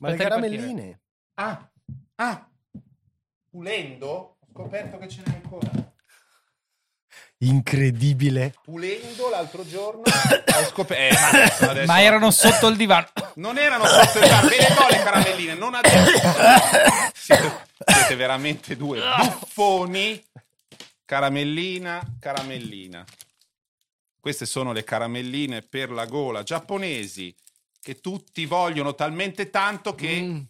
Ma 0.00 0.10
le 0.10 0.16
caramelline. 0.16 1.00
Ah, 1.34 1.68
ah, 2.16 2.48
pulendo 3.50 4.06
ho 4.06 4.36
scoperto 4.52 5.06
ce 5.08 5.22
n'è 5.24 5.34
ancora. 5.34 5.70
Incredibile. 7.40 8.54
Pulendo 8.64 9.28
l'altro 9.28 9.64
giorno 9.64 10.02
ho 10.02 10.64
scoperto... 10.64 10.94
Eh, 10.94 11.20
ma 11.20 11.28
adesso, 11.28 11.70
adesso- 11.70 11.86
Ma 11.86 12.02
erano 12.02 12.30
sotto 12.30 12.66
il 12.68 12.76
divano. 12.76 13.06
Non 13.38 13.56
erano 13.56 13.84
sotto 13.86 14.18
il 14.18 14.28
bar, 14.28 14.42
ve 14.48 14.56
le 14.56 14.74
do 14.74 14.86
le 14.90 15.02
caramelline, 15.02 15.54
non 15.54 15.74
adesso. 15.74 16.18
Siete, 17.14 17.66
siete 17.86 18.16
veramente 18.16 18.76
due 18.76 19.00
buffoni. 19.00 20.24
Caramellina, 21.04 22.02
caramellina. 22.18 23.04
Queste 24.18 24.44
sono 24.44 24.72
le 24.72 24.82
caramelline 24.82 25.62
per 25.62 25.90
la 25.92 26.04
gola 26.06 26.42
giapponesi 26.42 27.32
che 27.80 28.00
tutti 28.00 28.44
vogliono 28.46 28.94
talmente 28.94 29.50
tanto 29.50 29.94
che 29.94 30.20
Mm. 30.20 30.40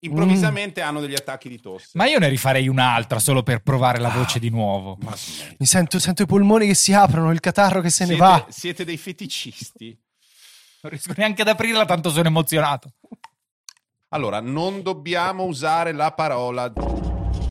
improvvisamente 0.00 0.80
hanno 0.82 1.00
degli 1.00 1.14
attacchi 1.14 1.48
di 1.48 1.60
tosse. 1.60 1.90
Ma 1.94 2.06
io 2.06 2.18
ne 2.18 2.28
rifarei 2.28 2.68
un'altra 2.68 3.18
solo 3.18 3.42
per 3.42 3.62
provare 3.62 3.98
la 3.98 4.12
Ah. 4.12 4.16
voce 4.18 4.38
di 4.38 4.50
nuovo. 4.50 4.98
Mi 5.58 5.66
sento, 5.66 5.98
sento 5.98 6.22
i 6.22 6.26
polmoni 6.26 6.66
che 6.66 6.74
si 6.74 6.92
aprono, 6.92 7.30
il 7.30 7.40
catarro 7.40 7.80
che 7.80 7.90
se 7.90 8.04
ne 8.04 8.10
siete, 8.14 8.22
va. 8.22 8.46
siete 8.50 8.84
dei 8.84 8.96
feticisti. 8.98 9.98
Non 10.82 10.92
riesco 10.92 11.14
neanche 11.16 11.40
ad 11.42 11.48
aprirla, 11.48 11.86
tanto 11.86 12.10
sono 12.10 12.28
emozionato. 12.28 12.92
Allora, 14.08 14.40
non 14.40 14.82
dobbiamo 14.82 15.44
usare 15.44 15.92
la 15.92 16.12
parola 16.12 16.70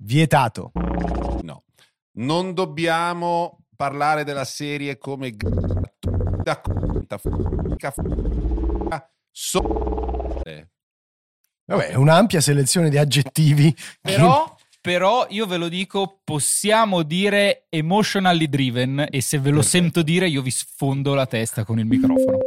Vietato. 0.01 0.71
No, 1.41 1.63
non 2.17 2.53
dobbiamo 2.53 3.59
parlare 3.75 4.23
della 4.23 4.45
serie 4.45 4.97
come 4.99 5.31
da 6.43 6.61
so- 9.31 10.41
eh. 10.43 10.67
Vabbè, 11.65 11.89
è 11.89 11.95
un'ampia 11.95 12.41
selezione 12.41 12.89
di 12.89 12.97
aggettivi. 12.97 13.73
Però, 14.01 14.55
però 14.81 15.25
io 15.29 15.45
ve 15.45 15.57
lo 15.57 15.69
dico, 15.69 16.19
possiamo 16.23 17.03
dire 17.03 17.65
emotionally 17.69 18.47
driven 18.49 19.07
e 19.09 19.21
se 19.21 19.39
ve 19.39 19.49
lo 19.49 19.61
Perfetto. 19.61 19.77
sento 19.77 20.01
dire 20.01 20.27
io 20.27 20.41
vi 20.41 20.51
sfondo 20.51 21.13
la 21.13 21.25
testa 21.25 21.63
con 21.63 21.79
il 21.79 21.85
microfono. 21.85 22.37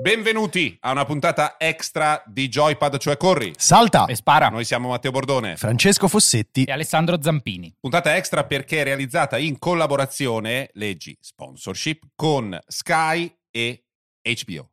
Benvenuti 0.00 0.76
a 0.82 0.92
una 0.92 1.04
puntata 1.04 1.56
extra 1.58 2.22
di 2.24 2.48
Joypad, 2.48 2.98
cioè 2.98 3.16
Corri. 3.16 3.52
Salta. 3.56 4.06
E 4.06 4.14
spara. 4.14 4.48
Noi 4.48 4.64
siamo 4.64 4.90
Matteo 4.90 5.10
Bordone. 5.10 5.56
Francesco 5.56 6.06
Fossetti. 6.06 6.62
E 6.64 6.72
Alessandro 6.72 7.20
Zampini. 7.20 7.74
Puntata 7.80 8.14
extra 8.14 8.44
perché 8.44 8.80
è 8.80 8.84
realizzata 8.84 9.36
in 9.38 9.58
collaborazione, 9.58 10.70
leggi 10.74 11.18
sponsorship, 11.20 12.04
con 12.14 12.56
Sky 12.68 13.30
e 13.50 13.87
HBO. 14.28 14.70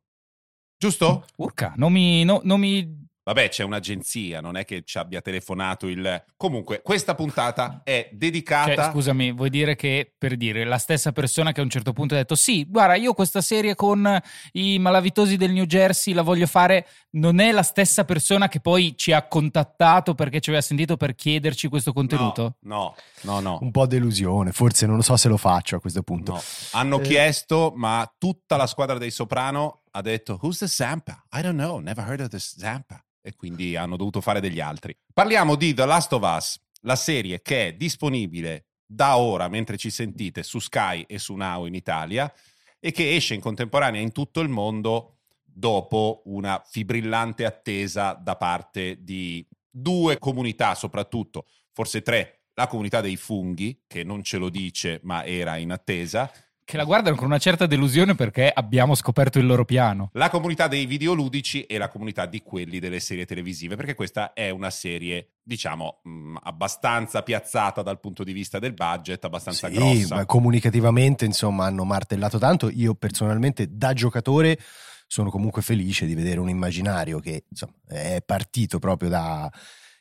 Giusto? 0.78 1.24
Urca, 1.36 1.72
non 1.76 1.92
mi, 1.92 2.24
no- 2.24 2.40
non 2.44 2.60
mi 2.60 3.05
Vabbè, 3.26 3.48
c'è 3.48 3.64
un'agenzia, 3.64 4.40
non 4.40 4.56
è 4.56 4.64
che 4.64 4.84
ci 4.84 4.98
abbia 4.98 5.20
telefonato 5.20 5.88
il... 5.88 6.24
Comunque, 6.36 6.80
questa 6.80 7.16
puntata 7.16 7.80
è 7.82 8.08
dedicata... 8.12 8.72
Cioè, 8.84 8.90
scusami, 8.92 9.32
vuoi 9.32 9.50
dire 9.50 9.74
che 9.74 10.14
per 10.16 10.36
dire 10.36 10.62
la 10.62 10.78
stessa 10.78 11.10
persona 11.10 11.50
che 11.50 11.58
a 11.58 11.64
un 11.64 11.68
certo 11.68 11.92
punto 11.92 12.14
ha 12.14 12.18
detto: 12.18 12.36
Sì, 12.36 12.64
guarda, 12.68 12.94
io 12.94 13.14
questa 13.14 13.40
serie 13.40 13.74
con 13.74 14.08
i 14.52 14.78
malavitosi 14.78 15.36
del 15.36 15.50
New 15.50 15.64
Jersey 15.64 16.14
la 16.14 16.22
voglio 16.22 16.46
fare, 16.46 16.86
non 17.16 17.40
è 17.40 17.50
la 17.50 17.64
stessa 17.64 18.04
persona 18.04 18.46
che 18.46 18.60
poi 18.60 18.94
ci 18.96 19.10
ha 19.10 19.26
contattato 19.26 20.14
perché 20.14 20.38
ci 20.38 20.50
aveva 20.50 20.64
sentito 20.64 20.96
per 20.96 21.16
chiederci 21.16 21.66
questo 21.66 21.92
contenuto? 21.92 22.58
No, 22.60 22.94
no, 23.22 23.40
no. 23.40 23.58
Un 23.60 23.72
po' 23.72 23.86
delusione, 23.88 24.52
forse 24.52 24.86
non 24.86 24.94
lo 24.94 25.02
so 25.02 25.16
se 25.16 25.26
lo 25.26 25.36
faccio 25.36 25.74
a 25.74 25.80
questo 25.80 26.04
punto. 26.04 26.34
no. 26.34 26.42
Hanno 26.72 27.00
Eh. 27.00 27.02
chiesto, 27.02 27.72
ma 27.74 28.08
tutta 28.16 28.54
la 28.54 28.68
squadra 28.68 28.98
dei 28.98 29.10
Soprano 29.10 29.80
ha 29.90 30.00
detto 30.00 30.38
Who's 30.40 30.58
the 30.58 30.68
Zampa? 30.68 31.24
I 31.32 31.42
don't 31.42 31.56
know, 31.58 31.80
never 31.80 32.06
heard 32.06 32.20
of 32.20 32.28
this 32.28 32.56
Zampa. 32.56 33.00
E 33.26 33.34
quindi 33.34 33.74
hanno 33.74 33.96
dovuto 33.96 34.20
fare 34.20 34.38
degli 34.38 34.60
altri. 34.60 34.96
Parliamo 35.12 35.56
di 35.56 35.74
The 35.74 35.84
Last 35.84 36.12
of 36.12 36.22
Us, 36.22 36.60
la 36.82 36.94
serie 36.94 37.42
che 37.42 37.66
è 37.66 37.72
disponibile 37.72 38.66
da 38.86 39.16
ora, 39.16 39.48
mentre 39.48 39.76
ci 39.76 39.90
sentite, 39.90 40.44
su 40.44 40.60
Sky 40.60 41.04
e 41.08 41.18
su 41.18 41.34
Now 41.34 41.66
in 41.66 41.74
Italia 41.74 42.32
e 42.78 42.92
che 42.92 43.16
esce 43.16 43.34
in 43.34 43.40
contemporanea 43.40 44.00
in 44.00 44.12
tutto 44.12 44.38
il 44.38 44.48
mondo 44.48 45.16
dopo 45.42 46.22
una 46.26 46.62
fibrillante 46.64 47.44
attesa 47.44 48.12
da 48.12 48.36
parte 48.36 49.02
di 49.02 49.44
due 49.68 50.18
comunità, 50.18 50.76
soprattutto, 50.76 51.46
forse 51.72 52.02
tre. 52.02 52.42
La 52.54 52.68
comunità 52.68 53.00
dei 53.00 53.16
funghi, 53.16 53.82
che 53.88 54.04
non 54.04 54.22
ce 54.22 54.38
lo 54.38 54.50
dice, 54.50 55.00
ma 55.02 55.24
era 55.24 55.56
in 55.56 55.72
attesa. 55.72 56.30
Che 56.68 56.76
la 56.76 56.82
guardano 56.82 57.14
con 57.14 57.26
una 57.26 57.38
certa 57.38 57.64
delusione 57.66 58.16
perché 58.16 58.50
abbiamo 58.52 58.96
scoperto 58.96 59.38
il 59.38 59.46
loro 59.46 59.64
piano. 59.64 60.10
La 60.14 60.28
comunità 60.28 60.66
dei 60.66 60.84
videoludici 60.84 61.62
e 61.62 61.78
la 61.78 61.86
comunità 61.86 62.26
di 62.26 62.42
quelli 62.42 62.80
delle 62.80 62.98
serie 62.98 63.24
televisive, 63.24 63.76
perché 63.76 63.94
questa 63.94 64.32
è 64.32 64.50
una 64.50 64.70
serie, 64.70 65.34
diciamo, 65.44 66.00
mh, 66.02 66.38
abbastanza 66.42 67.22
piazzata 67.22 67.82
dal 67.82 68.00
punto 68.00 68.24
di 68.24 68.32
vista 68.32 68.58
del 68.58 68.74
budget, 68.74 69.24
abbastanza 69.24 69.68
Sì, 69.68 69.74
grossa. 69.74 70.16
ma 70.16 70.26
comunicativamente, 70.26 71.24
insomma, 71.24 71.66
hanno 71.66 71.84
martellato 71.84 72.38
tanto. 72.38 72.68
Io 72.68 72.96
personalmente, 72.96 73.68
da 73.70 73.92
giocatore, 73.92 74.58
sono 75.06 75.30
comunque 75.30 75.62
felice 75.62 76.04
di 76.04 76.16
vedere 76.16 76.40
un 76.40 76.48
immaginario 76.48 77.20
che 77.20 77.44
insomma, 77.48 77.74
è 77.86 78.20
partito 78.26 78.80
proprio 78.80 79.08
da 79.08 79.48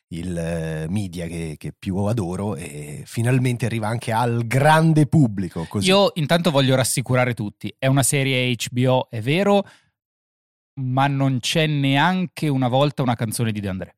il 0.10 0.38
eh, 0.38 0.86
media 0.90 1.26
che, 1.28 1.56
che 1.58 1.74
più 1.78 1.98
adoro 1.98 2.56
e 2.56 3.04
finalmente 3.06 3.66
arriva 3.66 3.88
anche 3.88 4.12
al 4.12 4.46
grande 4.46 5.08
pubblico. 5.08 5.66
Così. 5.66 5.88
Io 5.88 6.12
intanto 6.16 6.52
voglio 6.52 6.76
rassicurare 6.76 7.34
tutti: 7.34 7.74
è 7.78 7.88
una 7.88 8.04
serie 8.04 8.56
HBO, 8.56 9.10
è 9.10 9.22
vero, 9.22 9.68
ma 10.82 11.08
non 11.08 11.40
c'è 11.40 11.68
neanche 11.68 12.48
una 12.48 12.68
volta 12.68 13.02
una 13.02 13.16
canzone 13.16 13.52
di 13.52 13.60
De 13.60 13.68
André. 13.68 13.96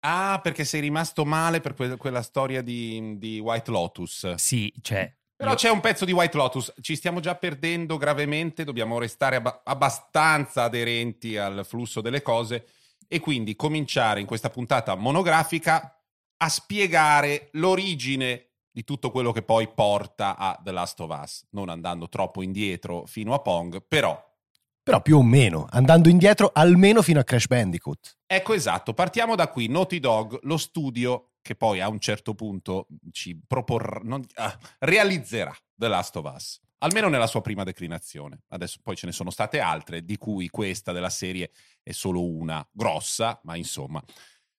Ah, 0.00 0.38
perché 0.40 0.64
sei 0.64 0.80
rimasto 0.80 1.24
male 1.24 1.60
per 1.60 1.74
que- 1.74 1.96
quella 1.96 2.22
storia 2.22 2.62
di, 2.62 3.16
di 3.18 3.40
White 3.40 3.70
Lotus. 3.70 4.34
Sì, 4.34 4.72
c'è. 4.80 5.12
Però 5.34 5.54
c'è 5.54 5.68
un 5.68 5.80
pezzo 5.80 6.06
di 6.06 6.12
White 6.12 6.36
Lotus, 6.36 6.72
ci 6.80 6.96
stiamo 6.96 7.20
già 7.20 7.34
perdendo 7.34 7.98
gravemente, 7.98 8.64
dobbiamo 8.64 8.98
restare 8.98 9.36
abba- 9.36 9.60
abbastanza 9.64 10.62
aderenti 10.62 11.36
al 11.36 11.66
flusso 11.66 12.00
delle 12.00 12.22
cose 12.22 12.64
e 13.08 13.20
quindi 13.20 13.56
cominciare 13.56 14.20
in 14.20 14.26
questa 14.26 14.50
puntata 14.50 14.94
monografica 14.94 15.98
a 16.38 16.48
spiegare 16.48 17.48
l'origine 17.52 18.48
di 18.70 18.84
tutto 18.84 19.10
quello 19.10 19.32
che 19.32 19.42
poi 19.42 19.68
porta 19.68 20.36
a 20.36 20.60
The 20.62 20.70
Last 20.70 21.00
of 21.00 21.18
Us, 21.22 21.46
non 21.50 21.68
andando 21.70 22.08
troppo 22.08 22.42
indietro 22.42 23.06
fino 23.06 23.32
a 23.32 23.38
Pong, 23.38 23.82
però 23.86 24.22
Però 24.82 25.00
più 25.00 25.16
o 25.16 25.22
meno, 25.22 25.66
andando 25.70 26.08
indietro 26.08 26.50
almeno 26.52 27.02
fino 27.02 27.18
a 27.18 27.24
Crash 27.24 27.46
Bandicoot. 27.46 28.18
Ecco 28.26 28.52
esatto, 28.52 28.92
partiamo 28.92 29.34
da 29.34 29.48
qui. 29.48 29.66
Naughty 29.66 29.98
Dog, 29.98 30.38
lo 30.42 30.56
studio 30.58 31.30
che 31.42 31.54
poi 31.54 31.80
a 31.80 31.88
un 31.88 31.98
certo 31.98 32.34
punto 32.34 32.86
ci 33.12 33.40
proporrà, 33.46 34.00
non- 34.02 34.24
ah, 34.34 34.56
realizzerà 34.80 35.56
The 35.74 35.88
Last 35.88 36.16
of 36.16 36.32
Us, 36.34 36.60
almeno 36.78 37.08
nella 37.08 37.26
sua 37.26 37.40
prima 37.40 37.64
declinazione. 37.64 38.40
Adesso 38.48 38.78
poi 38.82 38.96
ce 38.96 39.06
ne 39.06 39.12
sono 39.12 39.30
state 39.30 39.60
altre, 39.60 40.04
di 40.04 40.16
cui 40.16 40.48
questa 40.48 40.92
della 40.92 41.10
serie 41.10 41.50
è 41.82 41.92
solo 41.92 42.24
una 42.24 42.66
grossa, 42.72 43.40
ma 43.44 43.56
insomma. 43.56 44.02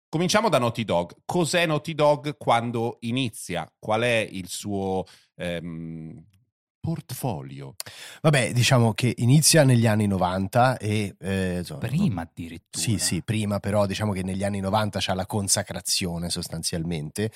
Cominciamo 0.09 0.47
da 0.50 0.57
Naughty 0.57 0.85
Dog. 0.85 1.17
Cos'è 1.25 1.66
Naughty 1.66 1.94
Dog 1.94 2.38
quando 2.38 2.97
inizia? 3.01 3.69
Qual 3.77 4.01
è 4.01 4.27
il 4.31 4.47
suo 4.47 5.03
ehm, 5.35 6.23
portfolio? 6.79 7.75
Vabbè, 8.22 8.53
diciamo 8.53 8.94
che 8.94 9.13
inizia 9.17 9.63
negli 9.63 9.85
anni 9.85 10.07
90 10.07 10.77
e... 10.77 11.13
eh, 11.19 11.66
Prima 11.79 12.22
addirittura. 12.22 12.81
Sì, 12.81 12.97
sì, 12.97 13.22
prima 13.22 13.59
però 13.59 13.85
diciamo 13.85 14.13
che 14.13 14.23
negli 14.23 14.45
anni 14.45 14.61
90 14.61 15.00
c'ha 15.01 15.13
la 15.13 15.25
consacrazione 15.25 16.29
sostanzialmente. 16.29 17.31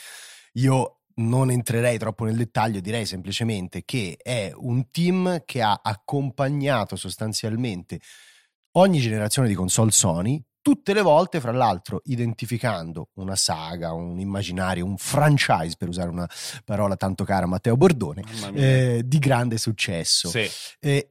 Io 0.54 1.01
non 1.16 1.52
entrerei 1.52 1.98
troppo 1.98 2.26
nel 2.26 2.36
dettaglio, 2.36 2.80
direi 2.80 3.06
semplicemente 3.06 3.84
che 3.86 4.18
è 4.22 4.52
un 4.56 4.90
team 4.92 5.44
che 5.46 5.62
ha 5.62 5.80
accompagnato 5.82 6.96
sostanzialmente 6.96 8.00
ogni 8.74 9.00
generazione 9.00 9.48
di 9.48 9.54
console 9.54 9.92
Sony, 9.92 10.42
tutte 10.62 10.94
le 10.94 11.02
volte, 11.02 11.40
fra 11.40 11.52
l'altro, 11.52 12.02
identificando 12.06 13.10
una 13.16 13.36
saga, 13.36 13.94
un 13.94 14.20
immaginario, 14.20 14.86
un 14.86 14.98
franchise, 14.98 15.76
per 15.78 15.88
usare 15.88 16.10
una 16.10 16.30
parola 16.64 16.96
tanto 16.96 17.24
cara 17.24 17.46
a 17.46 17.48
Matteo 17.48 17.76
Bordone, 17.76 18.24
eh, 18.54 19.02
di 19.04 19.20
grande 19.20 19.58
successo. 19.58 20.30
Sì. 20.30 20.48
Eh, 20.80 21.11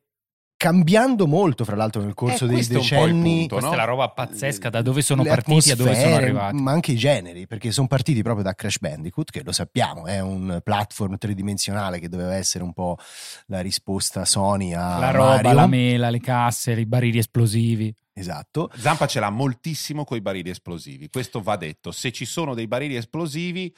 cambiando 0.61 1.27
molto, 1.27 1.65
fra 1.65 1.75
l'altro, 1.75 2.03
nel 2.03 2.13
corso 2.13 2.45
Eh, 2.45 2.49
dei 2.49 2.57
questo 2.57 2.75
è 2.75 2.77
un 2.77 2.83
po' 2.83 3.07
il 3.07 3.13
decenni. 3.15 3.39
punto, 3.39 3.55
Questa 3.55 3.71
no? 3.71 3.75
è 3.75 3.79
la 3.79 3.85
roba 3.91 4.11
pazzesca, 4.11 4.69
da 4.69 4.83
dove 4.83 5.01
sono 5.01 5.23
le 5.23 5.29
partiti 5.31 5.71
a 5.71 5.75
dove 5.77 5.95
sono 5.95 6.17
arrivati. 6.17 6.57
Ma 6.61 6.71
anche 6.73 6.93
i 6.93 6.97
generi, 6.97 7.47
perché 7.47 7.71
sono 7.73 7.87
partiti 7.87 8.21
proprio 8.23 8.45
da 8.45 8.53
Crash 8.55 8.79
Bandicoot, 8.79 9.31
che 9.31 9.43
lo 9.43 9.53
sappiamo, 9.53 10.05
è 10.05 10.21
un 10.21 10.61
platform 10.63 11.17
tridimensionale 11.17 11.99
che 11.99 12.11
doveva 12.11 12.35
essere 12.35 12.63
un 12.63 12.75
po' 12.75 12.99
la 13.47 13.61
risposta 13.61 14.27
Sony 14.27 14.75
a 14.75 14.99
La 14.99 15.11
roba, 15.13 15.29
Mario. 15.37 15.53
la 15.55 15.67
mela, 15.67 16.11
le 16.11 16.21
casse, 16.21 16.73
i 16.73 16.85
barili 16.85 17.17
esplosivi. 17.17 17.95
Esatto. 18.13 18.71
Zampa 18.77 19.07
ce 19.07 19.19
l'ha 19.19 19.31
moltissimo 19.31 20.05
con 20.05 20.19
i 20.19 20.21
barili 20.21 20.51
esplosivi. 20.51 21.09
Questo 21.09 21.41
va 21.41 21.57
detto. 21.57 21.91
Se 21.91 22.13
ci 22.13 22.27
sono 22.27 22.53
dei 22.53 22.67
barili 22.67 22.97
esplosivi, 22.97 23.75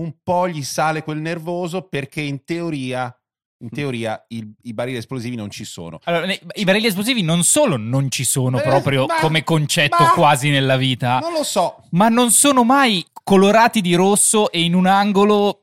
un 0.00 0.12
po' 0.24 0.48
gli 0.48 0.64
sale 0.64 1.04
quel 1.04 1.18
nervoso 1.20 1.82
perché 1.82 2.20
in 2.20 2.42
teoria 2.44 3.16
in 3.58 3.70
teoria 3.70 4.22
il- 4.28 4.52
i 4.62 4.74
barili 4.74 4.98
esplosivi 4.98 5.34
non 5.36 5.50
ci 5.50 5.64
sono. 5.64 5.98
Allora, 6.04 6.30
I 6.54 6.64
barili 6.64 6.86
esplosivi 6.88 7.22
non 7.22 7.42
solo 7.42 7.76
non 7.76 8.10
ci 8.10 8.24
sono 8.24 8.58
Eh, 8.58 8.62
proprio 8.62 9.06
ma- 9.06 9.18
come 9.20 9.44
concetto 9.44 9.96
ma- 10.02 10.10
quasi 10.10 10.50
nella 10.50 10.76
vita, 10.76 11.18
Non 11.20 11.32
lo 11.32 11.42
so. 11.42 11.82
ma 11.92 12.08
non 12.08 12.30
sono 12.30 12.64
mai 12.64 13.04
colorati 13.22 13.80
di 13.80 13.94
rosso 13.94 14.50
e 14.50 14.60
in 14.62 14.74
un 14.74 14.86
angolo 14.86 15.60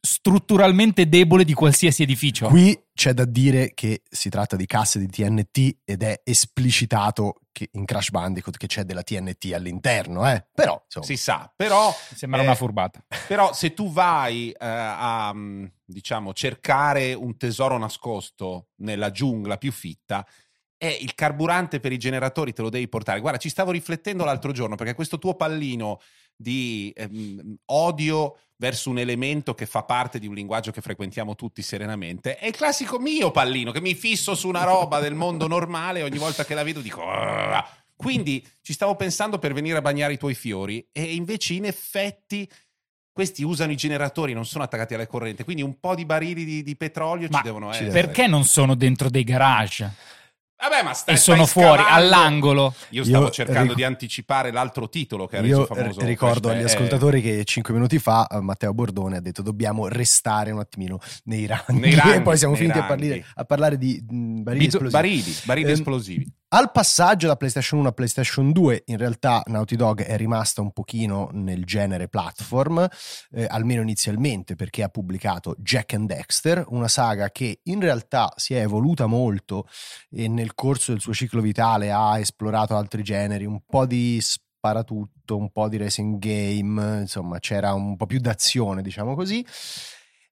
strutturalmente 0.00 1.08
debole 1.08 1.44
di 1.44 1.52
qualsiasi 1.52 2.02
edificio. 2.02 2.48
Qui 2.48 2.86
c'è 2.94 3.12
da 3.12 3.24
dire 3.24 3.72
che 3.74 4.02
si 4.08 4.28
tratta 4.30 4.56
di 4.56 4.66
casse 4.66 4.98
di 4.98 5.06
TNT 5.06 5.78
ed 5.84 6.02
è 6.02 6.20
esplicitato 6.24 7.40
che 7.52 7.68
in 7.72 7.84
Crash 7.84 8.10
Bandicoot 8.10 8.56
che 8.56 8.66
c'è 8.66 8.84
della 8.84 9.02
TNT 9.02 9.52
all'interno, 9.52 10.30
eh. 10.30 10.46
Però, 10.54 10.80
insomma, 10.84 11.04
Si 11.04 11.16
sa, 11.16 11.52
però 11.54 11.94
Sembra 12.14 12.40
Eh, 12.40 12.44
una 12.44 12.54
furbata. 12.54 13.04
Però 13.26 13.52
se 13.52 13.74
tu 13.74 13.90
vai 13.92 14.50
eh, 14.50 14.56
a 14.60 15.32
mm, 15.34 15.64
diciamo 15.84 16.32
cercare 16.32 17.12
un 17.12 17.36
tesoro 17.36 17.76
nascosto 17.76 18.68
nella 18.76 19.10
giungla 19.10 19.58
più 19.58 19.72
fitta, 19.72 20.26
è 20.78 20.86
il 20.86 21.14
carburante 21.14 21.78
per 21.78 21.92
i 21.92 21.98
generatori 21.98 22.54
te 22.54 22.62
lo 22.62 22.70
devi 22.70 22.88
portare. 22.88 23.20
Guarda, 23.20 23.38
ci 23.38 23.50
stavo 23.50 23.70
riflettendo 23.70 24.24
l'altro 24.24 24.50
giorno 24.52 24.76
perché 24.76 24.94
questo 24.94 25.18
tuo 25.18 25.34
pallino 25.34 26.00
di 26.40 26.90
ehm, 26.96 27.56
odio 27.66 28.38
verso 28.56 28.88
un 28.88 28.98
elemento 28.98 29.52
che 29.54 29.66
fa 29.66 29.82
parte 29.82 30.18
di 30.18 30.26
un 30.26 30.34
linguaggio 30.34 30.70
che 30.70 30.80
frequentiamo 30.80 31.34
tutti 31.34 31.60
serenamente 31.60 32.36
è 32.36 32.46
il 32.46 32.56
classico 32.56 32.98
mio 32.98 33.30
pallino 33.30 33.72
che 33.72 33.80
mi 33.82 33.94
fisso 33.94 34.34
su 34.34 34.48
una 34.48 34.64
roba 34.64 35.00
del 35.00 35.14
mondo 35.14 35.46
normale 35.46 36.00
e 36.00 36.02
ogni 36.02 36.16
volta 36.16 36.46
che 36.46 36.54
la 36.54 36.62
vedo 36.62 36.80
dico 36.80 37.02
"Ah". 37.02 37.66
quindi 37.94 38.46
ci 38.62 38.72
stavo 38.72 38.96
pensando 38.96 39.38
per 39.38 39.52
venire 39.52 39.76
a 39.76 39.82
bagnare 39.82 40.14
i 40.14 40.18
tuoi 40.18 40.34
fiori 40.34 40.86
e 40.92 41.14
invece 41.14 41.52
in 41.52 41.66
effetti 41.66 42.48
questi 43.12 43.42
usano 43.42 43.72
i 43.72 43.76
generatori, 43.76 44.32
non 44.32 44.46
sono 44.46 44.64
attaccati 44.64 44.94
alla 44.94 45.06
corrente, 45.06 45.44
quindi 45.44 45.62
un 45.62 45.78
po' 45.78 45.94
di 45.94 46.06
barili 46.06 46.44
di, 46.44 46.62
di 46.62 46.76
petrolio 46.76 47.28
Ma 47.28 47.38
ci 47.38 47.42
devono 47.42 47.70
essere. 47.70 47.90
Perché 47.90 48.26
non 48.26 48.44
sono 48.44 48.74
dentro 48.74 49.10
dei 49.10 49.24
garage 49.24 49.92
Vabbè, 50.60 50.82
ma 50.82 50.92
stai, 50.92 51.14
e 51.14 51.18
sono 51.18 51.46
stai 51.46 51.64
fuori, 51.64 51.82
all'angolo? 51.86 52.74
Io 52.90 53.02
stavo 53.04 53.24
Io 53.24 53.30
cercando 53.30 53.68
ric- 53.68 53.76
di 53.76 53.84
anticipare 53.84 54.52
l'altro 54.52 54.88
titolo 54.88 55.26
che 55.26 55.38
ha 55.38 55.40
reso 55.40 55.60
Io 55.60 55.64
famoso. 55.66 56.04
ricordo 56.04 56.50
agli 56.50 56.62
ascoltatori 56.62 57.22
che 57.22 57.44
cinque 57.44 57.72
minuti 57.72 57.98
fa 57.98 58.26
eh, 58.26 58.40
Matteo 58.40 58.74
Bordone 58.74 59.16
ha 59.16 59.20
detto 59.20 59.40
dobbiamo 59.42 59.88
restare 59.88 60.50
un 60.50 60.58
attimino 60.58 60.98
nei 61.24 61.46
ranghi, 61.46 61.78
Nei 61.80 61.94
ranghi, 61.94 62.16
e 62.18 62.22
poi 62.22 62.36
siamo 62.36 62.54
finiti 62.54 62.78
a 62.78 62.84
parlare, 62.84 63.24
a 63.34 63.44
parlare 63.44 63.78
di 63.78 64.04
mh, 64.06 64.42
barili 64.42 64.64
Bito- 64.66 64.76
esplosivi. 64.84 64.90
barili, 64.90 65.36
barili 65.44 65.66
Ehm, 65.68 65.72
esplosivi. 65.74 66.32
Al 66.52 66.72
passaggio 66.72 67.28
da 67.28 67.36
PlayStation 67.36 67.78
1 67.78 67.90
a 67.90 67.92
PlayStation 67.92 68.50
2, 68.50 68.82
in 68.86 68.96
realtà 68.96 69.40
Naughty 69.46 69.76
Dog 69.76 70.02
è 70.02 70.16
rimasta 70.16 70.60
un 70.60 70.72
pochino 70.72 71.28
nel 71.30 71.64
genere 71.64 72.08
platform, 72.08 72.88
eh, 73.30 73.46
almeno 73.48 73.82
inizialmente, 73.82 74.56
perché 74.56 74.82
ha 74.82 74.88
pubblicato 74.88 75.54
Jack 75.58 75.94
and 75.94 76.08
Dexter, 76.08 76.64
una 76.70 76.88
saga 76.88 77.30
che 77.30 77.60
in 77.62 77.78
realtà 77.78 78.32
si 78.34 78.54
è 78.54 78.62
evoluta 78.62 79.06
molto 79.06 79.68
e 80.10 80.26
nel 80.26 80.56
corso 80.56 80.90
del 80.90 81.00
suo 81.00 81.14
ciclo 81.14 81.40
vitale 81.40 81.92
ha 81.92 82.18
esplorato 82.18 82.74
altri 82.74 83.04
generi, 83.04 83.44
un 83.44 83.60
po' 83.64 83.86
di 83.86 84.18
sparatutto, 84.20 85.36
un 85.36 85.52
po' 85.52 85.68
di 85.68 85.76
racing 85.76 86.18
game, 86.18 87.02
insomma 87.02 87.38
c'era 87.38 87.74
un 87.74 87.94
po' 87.94 88.06
più 88.06 88.18
d'azione, 88.18 88.82
diciamo 88.82 89.14
così. 89.14 89.46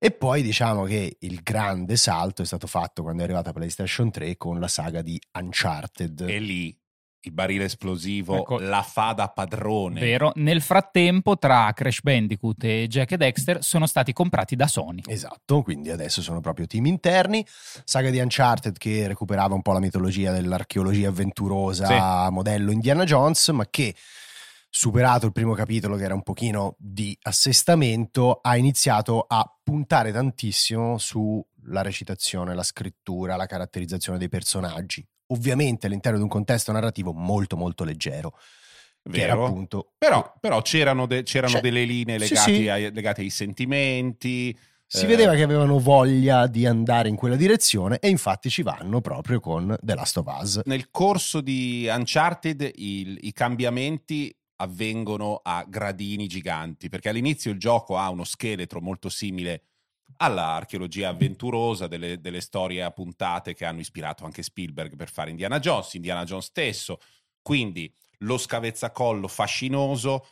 E 0.01 0.13
poi 0.13 0.43
diciamo 0.43 0.85
che 0.85 1.17
il 1.21 1.41
grande 1.43 1.97
salto 1.97 2.43
è 2.43 2.45
stato 2.45 2.69
fatto 2.69 3.03
quando 3.03 3.23
è 3.23 3.25
arrivata 3.25 3.53
PlayStation 3.53 4.11
3 4.11 4.37
con 4.37 4.61
la 4.61 4.69
saga 4.69 5.03
di 5.03 5.21
Uncharted. 5.33 6.21
E 6.29 6.39
lì 6.39 6.77
il 7.23 7.33
barile 7.33 7.65
esplosivo 7.65 8.37
Ecco. 8.37 8.59
la 8.61 8.83
fa 8.83 9.13
da 9.13 9.29
padrone. 9.29 9.99
Vero? 9.99 10.31
Nel 10.37 10.63
frattempo, 10.63 11.37
tra 11.37 11.73
Crash 11.73 12.01
Bandicoot 12.03 12.63
e 12.63 12.87
Jack 12.87 13.13
e 13.13 13.17
Dexter 13.17 13.65
sono 13.65 13.87
stati 13.87 14.13
comprati 14.13 14.55
da 14.55 14.69
Sony. 14.69 15.03
Esatto, 15.05 15.63
quindi 15.63 15.91
adesso 15.91 16.23
sono 16.23 16.41
proprio 16.41 16.67
team 16.67 16.87
interni. 16.87 17.45
Saga 17.85 18.11
di 18.11 18.21
Uncharted 18.21 18.79
che 18.79 19.09
recuperava 19.09 19.55
un 19.55 19.63
po' 19.63 19.73
la 19.73 19.81
mitologia 19.81 20.31
dell'archeologia 20.31 21.09
avventurosa 21.09 22.31
modello 22.31 22.71
Indiana 22.71 23.03
Jones, 23.05 23.49
ma 23.49 23.67
che 23.69 23.95
superato 24.71 25.27
il 25.27 25.33
primo 25.33 25.55
capitolo 25.55 25.97
che 25.97 26.05
era 26.05 26.15
un 26.15 26.23
pochino 26.23 26.77
di 26.79 27.17
assestamento, 27.23 28.39
ha 28.43 28.57
iniziato 28.57 29.25
a 29.27 29.45
puntare 29.63 30.13
tantissimo 30.13 30.99
sulla 30.99 31.83
recitazione, 31.83 32.55
la 32.55 32.63
scrittura, 32.63 33.37
la 33.37 33.47
caratterizzazione 33.47 34.19
dei 34.19 34.29
personaggi. 34.29 35.07
Ovviamente 35.29 35.87
all'interno 35.87 36.19
di 36.19 36.25
un 36.25 36.31
contesto 36.31 36.73
narrativo 36.73 37.13
molto 37.13 37.57
molto 37.57 37.85
leggero. 37.85 38.35
Vero? 39.05 39.47
appunto 39.47 39.93
Però, 39.97 40.35
però 40.39 40.61
c'erano, 40.61 41.07
de- 41.07 41.23
c'erano 41.23 41.53
Cioè, 41.53 41.61
delle 41.63 41.85
linee 41.85 42.19
sì, 42.19 42.29
legate, 42.29 42.55
sì. 42.55 42.69
Ai, 42.69 42.93
legate 42.93 43.21
ai 43.23 43.31
sentimenti. 43.31 44.59
Si 44.87 45.05
eh, 45.05 45.07
vedeva 45.07 45.35
che 45.35 45.43
avevano 45.43 45.79
voglia 45.79 46.47
di 46.47 46.67
andare 46.67 47.09
in 47.09 47.17
quella 47.17 47.37
direzione 47.37 47.99
e 48.01 48.09
infatti 48.09 48.51
ci 48.51 48.63
vanno 48.63 49.01
proprio 49.01 49.41
con 49.41 49.77
The 49.81 49.95
Last 49.95 50.17
of 50.19 50.27
Us. 50.41 50.61
Nel 50.65 50.91
corso 50.91 51.41
di 51.41 51.87
Uncharted 51.91 52.71
il- 52.75 53.19
i 53.23 53.33
cambiamenti 53.33 54.35
avvengono 54.61 55.41
a 55.43 55.65
gradini 55.67 56.27
giganti, 56.27 56.89
perché 56.89 57.09
all'inizio 57.09 57.51
il 57.51 57.59
gioco 57.59 57.97
ha 57.97 58.09
uno 58.09 58.25
scheletro 58.25 58.81
molto 58.81 59.09
simile 59.09 59.63
all'archeologia 60.17 61.11
avventurosa, 61.11 61.87
delle, 61.87 62.21
delle 62.21 62.41
storie 62.41 62.83
a 62.83 62.91
puntate 62.91 63.55
che 63.55 63.65
hanno 63.65 63.81
ispirato 63.81 64.25
anche 64.25 64.43
Spielberg 64.43 64.97
per 64.97 65.11
fare 65.11 65.31
Indiana 65.31 65.59
Jones, 65.59 65.95
Indiana 65.95 66.25
Jones 66.25 66.47
stesso, 66.47 67.01
quindi 67.43 67.93
lo 68.19 68.37
scavezzacollo 68.37 69.29
fascinoso 69.29 70.27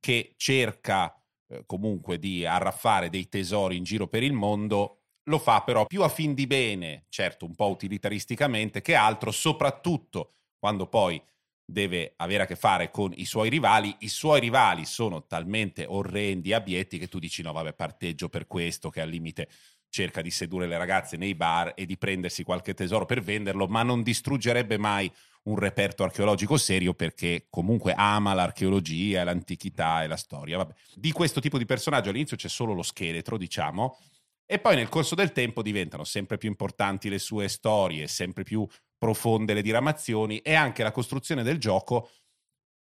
che 0.00 0.34
cerca 0.36 1.12
eh, 1.48 1.64
comunque 1.66 2.18
di 2.18 2.46
arraffare 2.46 3.10
dei 3.10 3.28
tesori 3.28 3.76
in 3.76 3.84
giro 3.84 4.06
per 4.06 4.22
il 4.22 4.32
mondo, 4.32 5.00
lo 5.24 5.38
fa 5.38 5.62
però 5.62 5.84
più 5.86 6.02
a 6.02 6.08
fin 6.08 6.34
di 6.34 6.46
bene, 6.46 7.04
certo 7.08 7.44
un 7.44 7.54
po' 7.54 7.68
utilitaristicamente, 7.68 8.80
che 8.80 8.94
altro, 8.94 9.32
soprattutto 9.32 10.32
quando 10.58 10.86
poi 10.86 11.20
deve 11.68 12.14
avere 12.16 12.44
a 12.44 12.46
che 12.46 12.54
fare 12.54 12.90
con 12.90 13.12
i 13.16 13.24
suoi 13.24 13.50
rivali, 13.50 13.94
i 14.00 14.08
suoi 14.08 14.38
rivali 14.38 14.84
sono 14.84 15.26
talmente 15.26 15.84
orrendi 15.84 16.52
abietti 16.52 16.96
che 16.96 17.08
tu 17.08 17.18
dici 17.18 17.42
no 17.42 17.52
vabbè 17.52 17.74
parteggio 17.74 18.28
per 18.28 18.46
questo 18.46 18.88
che 18.88 19.00
al 19.00 19.08
limite 19.08 19.48
cerca 19.88 20.20
di 20.20 20.30
sedurre 20.30 20.66
le 20.66 20.78
ragazze 20.78 21.16
nei 21.16 21.34
bar 21.34 21.72
e 21.74 21.86
di 21.86 21.96
prendersi 21.96 22.42
qualche 22.42 22.74
tesoro 22.74 23.06
per 23.06 23.22
venderlo, 23.22 23.66
ma 23.66 23.82
non 23.82 24.02
distruggerebbe 24.02 24.76
mai 24.78 25.10
un 25.44 25.58
reperto 25.58 26.02
archeologico 26.02 26.56
serio 26.56 26.92
perché 26.92 27.46
comunque 27.48 27.94
ama 27.96 28.34
l'archeologia, 28.34 29.24
l'antichità 29.24 30.02
e 30.02 30.06
la 30.06 30.16
storia. 30.16 30.58
Vabbè. 30.58 30.74
Di 30.94 31.12
questo 31.12 31.40
tipo 31.40 31.56
di 31.56 31.64
personaggio 31.64 32.10
all'inizio 32.10 32.36
c'è 32.36 32.48
solo 32.48 32.74
lo 32.74 32.82
scheletro, 32.82 33.38
diciamo, 33.38 33.96
e 34.44 34.58
poi 34.58 34.76
nel 34.76 34.88
corso 34.88 35.14
del 35.14 35.32
tempo 35.32 35.62
diventano 35.62 36.04
sempre 36.04 36.36
più 36.36 36.48
importanti 36.48 37.08
le 37.08 37.18
sue 37.18 37.48
storie, 37.48 38.06
sempre 38.06 38.44
più 38.44 38.66
profonde 38.98 39.54
le 39.54 39.62
diramazioni 39.62 40.38
e 40.38 40.54
anche 40.54 40.82
la 40.82 40.92
costruzione 40.92 41.42
del 41.42 41.58
gioco 41.58 42.10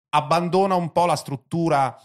abbandona 0.09 0.75
un 0.75 0.91
po' 0.91 1.05
la 1.05 1.15
struttura 1.15 1.99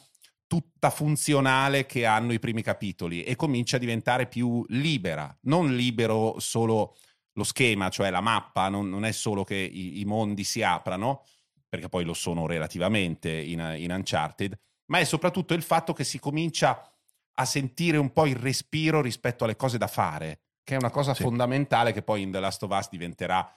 tutta 0.47 0.89
funzionale 0.89 1.85
che 1.85 2.07
hanno 2.07 2.33
i 2.33 2.39
primi 2.39 2.63
capitoli 2.63 3.23
e 3.23 3.37
comincia 3.37 3.77
a 3.77 3.81
diventare 3.81 4.27
più 4.27 4.65
libera, 4.69 5.37
non 5.43 5.77
libero 5.77 6.37
solo 6.39 6.97
lo 7.35 7.45
schema, 7.45 7.91
cioè 7.91 8.09
la 8.11 8.23
mappa, 8.23 8.69
non, 8.69 8.89
non 8.89 9.05
è 9.05 9.13
solo 9.13 9.45
che 9.45 9.57
i, 9.57 10.01
i 10.01 10.05
mondi 10.07 10.45
si 10.45 10.63
aprano, 10.63 11.25
perché 11.69 11.91
poi 11.91 12.05
lo 12.05 12.15
sono 12.15 12.47
relativamente 12.47 13.31
in, 13.31 13.75
in 13.77 13.91
Uncharted, 13.91 14.59
ma 14.87 14.99
è 14.99 15.05
soprattutto 15.05 15.53
il 15.53 15.63
fatto 15.63 15.93
che 15.93 16.03
si 16.03 16.19
comincia 16.19 16.91
a 17.35 17.45
sentire 17.45 17.99
un 17.99 18.13
po' 18.13 18.27
il 18.27 18.35
respiro 18.37 19.03
rispetto 19.03 19.45
alle 19.45 19.55
cose 19.55 19.77
da 19.77 19.87
fare, 19.87 20.41
che 20.65 20.75
è 20.75 20.79
una 20.79 20.91
cosa 20.91 21.13
Sì. 21.15 21.23
fondamentale 21.23 21.93
che 21.93 22.03
poi 22.03 22.23
in 22.23 22.33
The 22.33 22.41
Last 22.41 22.63
of 22.63 22.71
Us 22.71 22.89
diventerà 22.89 23.55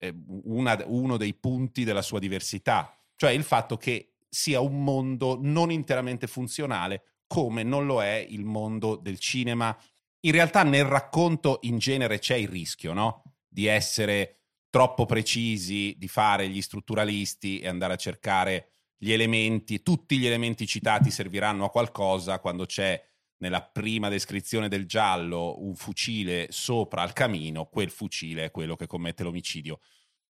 eh, 0.00 0.12
una- 0.42 0.82
uno 0.86 1.16
dei 1.16 1.34
punti 1.34 1.84
della 1.84 2.02
sua 2.02 2.18
diversità, 2.18 2.98
cioè 3.14 3.30
il 3.30 3.44
fatto 3.44 3.76
che 3.76 4.14
sia 4.28 4.60
un 4.60 4.82
mondo 4.82 5.38
non 5.40 5.70
interamente 5.70 6.26
funzionale 6.26 7.02
come 7.26 7.62
non 7.62 7.86
lo 7.86 8.02
è 8.02 8.26
il 8.28 8.44
mondo 8.44 8.96
del 8.96 9.18
cinema. 9.18 9.76
In 10.22 10.32
realtà 10.32 10.64
nel 10.64 10.84
racconto 10.84 11.58
in 11.62 11.78
genere 11.78 12.18
c'è 12.18 12.34
il 12.34 12.48
rischio, 12.48 12.92
no? 12.92 13.22
Di 13.46 13.66
essere 13.66 14.40
troppo 14.70 15.04
precisi, 15.06 15.94
di 15.98 16.08
fare 16.08 16.48
gli 16.48 16.60
strutturalisti 16.60 17.60
e 17.60 17.68
andare 17.68 17.92
a 17.92 17.96
cercare 17.96 18.70
gli 18.96 19.12
elementi, 19.12 19.82
tutti 19.82 20.18
gli 20.18 20.26
elementi 20.26 20.66
citati 20.66 21.10
serviranno 21.10 21.64
a 21.64 21.70
qualcosa 21.70 22.38
quando 22.38 22.66
c'è 22.66 23.02
nella 23.40 23.62
prima 23.62 24.08
descrizione 24.08 24.68
del 24.68 24.86
giallo 24.86 25.62
un 25.62 25.74
fucile 25.74 26.48
sopra 26.50 27.02
al 27.02 27.12
camino, 27.12 27.66
quel 27.66 27.90
fucile 27.90 28.46
è 28.46 28.50
quello 28.50 28.76
che 28.76 28.86
commette 28.86 29.22
l'omicidio. 29.22 29.80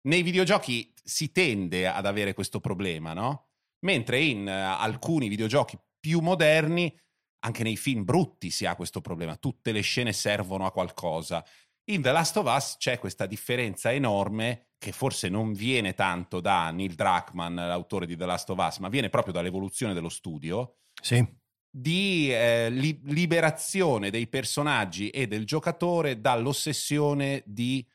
Nei 0.03 0.23
videogiochi 0.23 0.93
si 1.03 1.33
tende 1.33 1.87
ad 1.87 2.07
avere 2.07 2.35
questo 2.35 2.61
problema, 2.61 3.13
no? 3.13 3.49
Mentre 3.81 4.21
in 4.21 4.47
eh, 4.47 4.53
alcuni 4.53 5.29
videogiochi 5.29 5.79
più 5.99 6.21
moderni, 6.21 6.97
anche 7.41 7.63
nei 7.63 7.77
film 7.77 8.05
brutti 8.05 8.51
si 8.51 8.67
ha 8.67 8.77
questo 8.77 9.01
problema, 9.01 9.37
tutte 9.37 9.73
le 9.73 9.81
scene 9.81 10.13
servono 10.13 10.67
a 10.67 10.73
qualcosa. 10.73 11.45
In 11.91 12.03
The 12.03 12.13
Last 12.13 12.37
of 12.37 12.55
Us 12.55 12.77
c'è 12.79 12.99
questa 12.99 13.27
differenza 13.27 13.93
enorme 13.93 14.73
che 14.79 14.93
forse 14.93 15.29
non 15.29 15.53
viene 15.55 15.95
tanto 15.95 16.41
da 16.41 16.71
Neil 16.71 16.95
Druckmann, 16.95 17.57
l'autore 17.57 18.07
di 18.07 18.17
The 18.17 18.27
Last 18.27 18.51
of 18.51 18.59
Us, 18.59 18.79
ma 18.79 18.89
viene 18.89 19.09
proprio 19.09 19.33
dall'evoluzione 19.33 19.95
dello 19.95 20.11
studio, 20.11 20.77
Sì. 21.01 21.27
Di 21.71 22.33
eh, 22.33 22.71
li- 22.71 23.01
liberazione 23.05 24.11
dei 24.11 24.27
personaggi 24.27 25.11
e 25.11 25.27
del 25.27 25.45
giocatore 25.45 26.21
dall'ossessione 26.21 27.43
di 27.45 27.87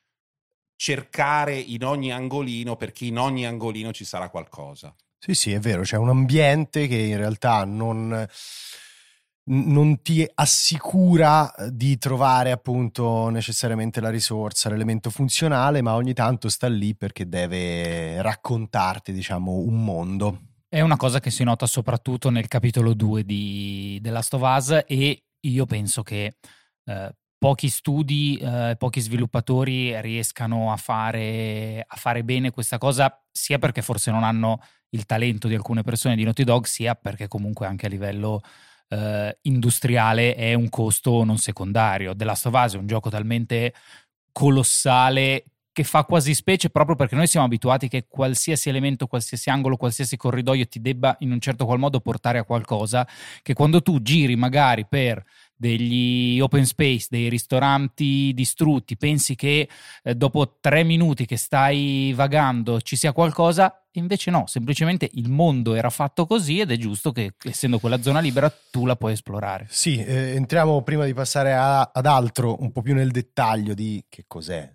cercare 0.76 1.58
in 1.58 1.84
ogni 1.84 2.12
angolino, 2.12 2.76
perché 2.76 3.06
in 3.06 3.18
ogni 3.18 3.46
angolino 3.46 3.92
ci 3.92 4.06
sarà 4.06 4.30
qualcosa. 4.30 4.94
Sì, 5.18 5.34
sì, 5.34 5.52
è 5.54 5.60
vero, 5.60 5.84
c'è 5.84 5.96
un 5.96 6.10
ambiente 6.10 6.88
che 6.88 6.98
in 6.98 7.16
realtà 7.16 7.64
non, 7.64 8.28
non 9.46 10.02
ti 10.02 10.30
assicura 10.34 11.54
di 11.70 11.98
trovare 11.98 12.52
appunto 12.52 13.30
necessariamente 13.30 14.02
la 14.02 14.10
risorsa, 14.10 14.70
l'elemento 14.70 15.10
funzionale, 15.10 15.82
ma 15.82 15.96
ogni 15.96 16.14
tanto 16.14 16.50
sta 16.50 16.68
lì 16.68 16.96
perché 16.96 17.30
deve 17.30 18.22
raccontarti, 18.22 19.14
diciamo, 19.14 19.54
un 19.54 19.84
mondo. 19.84 20.40
È 20.74 20.82
una 20.82 20.98
cosa 20.98 21.20
che 21.20 21.30
si 21.30 21.44
nota 21.44 21.68
soprattutto 21.68 22.32
nel 22.32 22.48
capitolo 22.48 22.96
2 22.96 23.24
di 23.26 24.00
The 24.02 24.10
Last 24.10 24.34
of 24.34 24.42
Us 24.42 24.84
e 24.88 25.26
io 25.42 25.66
penso 25.68 26.02
che 26.02 26.38
eh, 26.86 27.16
pochi 27.38 27.70
studi, 27.70 28.38
eh, 28.38 28.74
pochi 28.80 29.00
sviluppatori 29.00 30.02
riescano 30.02 30.72
a 30.72 30.78
fare, 30.78 31.86
a 31.88 31.96
fare 31.96 32.24
bene 32.24 32.50
questa 32.50 32.80
cosa, 32.80 33.24
sia 33.32 33.60
perché 33.60 33.84
forse 33.84 34.10
non 34.10 34.24
hanno 34.24 34.64
il 34.90 35.06
talento 35.06 35.48
di 35.48 35.54
alcune 35.54 35.84
persone 35.84 36.16
di 36.16 36.24
Naughty 36.24 36.44
Dog, 36.44 36.66
sia 36.66 36.96
perché 36.96 37.28
comunque 37.28 37.68
anche 37.68 37.86
a 37.86 37.90
livello 37.90 38.42
eh, 38.88 39.38
industriale 39.44 40.34
è 40.34 40.56
un 40.56 40.70
costo 40.70 41.24
non 41.24 41.38
secondario. 41.38 42.16
The 42.16 42.26
Last 42.26 42.48
of 42.48 42.54
Us 42.56 42.74
è 42.74 42.78
un 42.78 42.88
gioco 42.88 43.12
talmente 43.12 43.76
colossale 44.32 45.44
che 45.74 45.84
fa 45.84 46.06
quasi 46.06 46.34
specie 46.36 46.70
proprio 46.70 46.96
perché 46.96 47.16
noi 47.16 47.28
siamo 47.28 47.48
abituati 47.48 47.88
che 47.90 48.06
qualsiasi 48.08 48.70
elemento, 48.70 49.08
qualsiasi 49.08 49.50
angolo, 49.50 49.76
qualsiasi 49.76 50.16
corridoio 50.16 50.68
ti 50.68 50.80
debba 50.80 51.16
in 51.20 51.32
un 51.32 51.40
certo 51.40 51.66
qual 51.66 51.80
modo 51.80 52.00
portare 52.00 52.38
a 52.38 52.44
qualcosa, 52.44 53.06
che 53.42 53.54
quando 53.54 53.82
tu 53.82 54.02
giri 54.02 54.36
magari 54.36 54.86
per 54.88 55.24
degli 55.56 56.40
open 56.40 56.66
space, 56.66 57.08
dei 57.10 57.30
ristoranti 57.30 58.34
distrutti, 58.34 58.98
pensi 58.98 59.34
che 59.36 59.68
eh, 60.04 60.16
dopo 60.16 60.58
tre 60.60 60.84
minuti 60.84 61.26
che 61.26 61.38
stai 61.38 62.14
vagando 62.14 62.82
ci 62.82 62.96
sia 62.96 63.12
qualcosa, 63.12 63.84
invece 63.94 64.30
no, 64.30 64.46
semplicemente 64.46 65.10
il 65.14 65.30
mondo 65.30 65.74
era 65.74 65.90
fatto 65.90 66.26
così 66.28 66.60
ed 66.60 66.72
è 66.72 66.78
giusto 66.78 67.12
che 67.12 67.34
essendo 67.44 67.80
quella 67.80 68.02
zona 68.02 68.20
libera 68.20 68.54
tu 68.70 68.86
la 68.86 68.96
puoi 68.96 69.14
esplorare. 69.14 69.66
Sì, 69.70 70.04
eh, 70.04 70.36
entriamo 70.36 70.84
prima 70.84 71.06
di 71.06 71.14
passare 71.14 71.54
a, 71.54 71.90
ad 71.94 72.06
altro 72.06 72.62
un 72.62 72.72
po' 72.72 72.82
più 72.82 72.94
nel 72.94 73.12
dettaglio 73.12 73.74
di 73.74 74.04
che 74.08 74.26
cos'è 74.28 74.70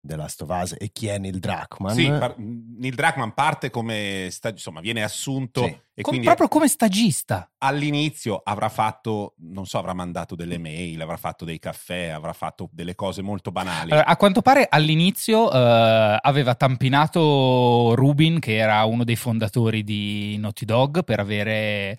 The 0.00 0.16
Last 0.16 0.42
of 0.42 0.48
Us 0.50 0.74
e 0.78 0.90
chi 0.92 1.08
è 1.08 1.18
Neil 1.18 1.38
Druckmann. 1.38 1.94
Sì, 1.94 2.06
par- 2.08 2.36
Neil 2.38 2.94
Druckmann 2.94 3.30
parte 3.30 3.68
come, 3.70 4.28
sta- 4.30 4.50
insomma, 4.50 4.80
viene 4.80 5.02
assunto 5.02 5.62
Sì. 5.64 5.66
e 5.68 6.02
Com- 6.02 6.12
quindi 6.12 6.26
proprio 6.26 6.48
come 6.48 6.68
stagista. 6.68 7.50
all'inizio 7.58 8.40
avrà 8.44 8.68
fatto, 8.68 9.34
non 9.38 9.66
so, 9.66 9.78
avrà 9.78 9.92
mandato 9.94 10.34
delle 10.36 10.56
mail, 10.58 11.00
avrà 11.02 11.16
fatto 11.16 11.44
dei 11.44 11.58
caffè, 11.58 12.06
avrà 12.08 12.32
fatto 12.32 12.68
delle 12.72 12.94
cose 12.94 13.22
molto 13.22 13.50
banali. 13.50 13.90
Allora, 13.90 14.06
a 14.06 14.16
quanto 14.16 14.40
pare 14.40 14.66
all'inizio 14.70 15.50
eh, 15.52 16.18
aveva 16.20 16.54
tampinato 16.54 17.94
Rubin, 17.94 18.38
che 18.38 18.56
era 18.56 18.84
uno 18.84 19.04
dei 19.04 19.16
fondatori 19.16 19.82
di 19.82 20.36
Naughty 20.38 20.64
Dog, 20.64 21.02
per 21.04 21.20
avere 21.20 21.98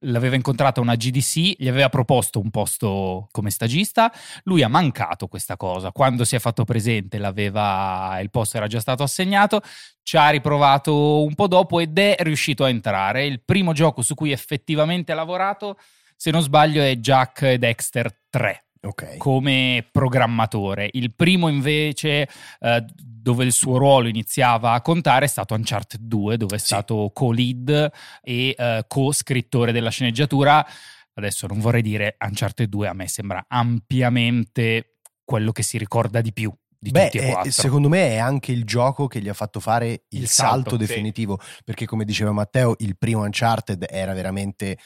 l'aveva 0.00 0.36
incontrato 0.36 0.80
a 0.80 0.82
una 0.82 0.94
GDC, 0.94 1.56
gli 1.58 1.68
aveva 1.68 1.88
proposto 1.88 2.40
un 2.40 2.50
posto 2.50 3.28
come 3.30 3.50
stagista, 3.50 4.12
lui 4.44 4.62
ha 4.62 4.68
mancato 4.68 5.26
questa 5.26 5.56
cosa, 5.56 5.92
quando 5.92 6.24
si 6.24 6.36
è 6.36 6.38
fatto 6.38 6.64
presente 6.64 7.16
il 7.16 8.28
posto 8.30 8.56
era 8.56 8.66
già 8.66 8.80
stato 8.80 9.02
assegnato, 9.02 9.60
ci 10.02 10.16
ha 10.16 10.30
riprovato 10.30 11.22
un 11.22 11.34
po' 11.34 11.46
dopo 11.46 11.80
ed 11.80 11.98
è 11.98 12.16
riuscito 12.20 12.64
a 12.64 12.68
entrare, 12.68 13.26
il 13.26 13.42
primo 13.42 13.72
gioco 13.72 14.02
su 14.02 14.14
cui 14.14 14.32
effettivamente 14.32 15.12
ha 15.12 15.16
lavorato, 15.16 15.78
se 16.16 16.30
non 16.30 16.42
sbaglio 16.42 16.82
è 16.82 16.94
Jack 16.96 17.54
Dexter 17.54 18.24
3 18.30 18.64
Ok. 18.82 19.18
come 19.18 19.86
programmatore. 19.90 20.88
Il 20.92 21.14
primo 21.14 21.48
invece 21.48 22.28
eh, 22.60 22.84
dove 22.96 23.44
il 23.44 23.52
suo 23.52 23.76
ruolo 23.76 24.08
iniziava 24.08 24.72
a 24.72 24.80
contare 24.80 25.26
è 25.26 25.28
stato 25.28 25.52
Uncharted 25.54 26.00
2, 26.00 26.36
dove 26.38 26.56
è 26.56 26.58
Sì. 26.58 26.64
stato 26.66 27.10
co-lead 27.12 27.90
e 28.22 28.54
eh, 28.56 28.84
co-scrittore 28.88 29.72
della 29.72 29.90
sceneggiatura. 29.90 30.66
Adesso 31.12 31.46
non 31.46 31.60
vorrei 31.60 31.82
dire 31.82 32.16
Uncharted 32.18 32.68
2, 32.68 32.88
a 32.88 32.94
me 32.94 33.06
sembra 33.08 33.44
ampiamente 33.46 34.96
quello 35.24 35.52
che 35.52 35.62
si 35.62 35.76
ricorda 35.78 36.20
di 36.20 36.32
più 36.32 36.52
di 36.82 36.90
Beh, 36.92 37.10
tutti 37.10 37.18
e 37.18 37.38
è- 37.38 37.50
secondo 37.50 37.90
me 37.90 38.08
è 38.12 38.16
anche 38.16 38.52
il 38.52 38.64
gioco 38.64 39.06
che 39.06 39.20
gli 39.20 39.28
ha 39.28 39.34
fatto 39.34 39.60
fare 39.60 40.04
il, 40.08 40.22
Il 40.22 40.28
salto, 40.28 40.52
salto, 40.70 40.70
sì. 40.70 40.86
definitivo, 40.86 41.38
perché 41.62 41.84
come 41.84 42.06
diceva 42.06 42.32
Matteo, 42.32 42.74
il 42.78 42.96
primo 42.96 43.22
Uncharted 43.24 43.84
era 43.90 44.14
veramente 44.14 44.78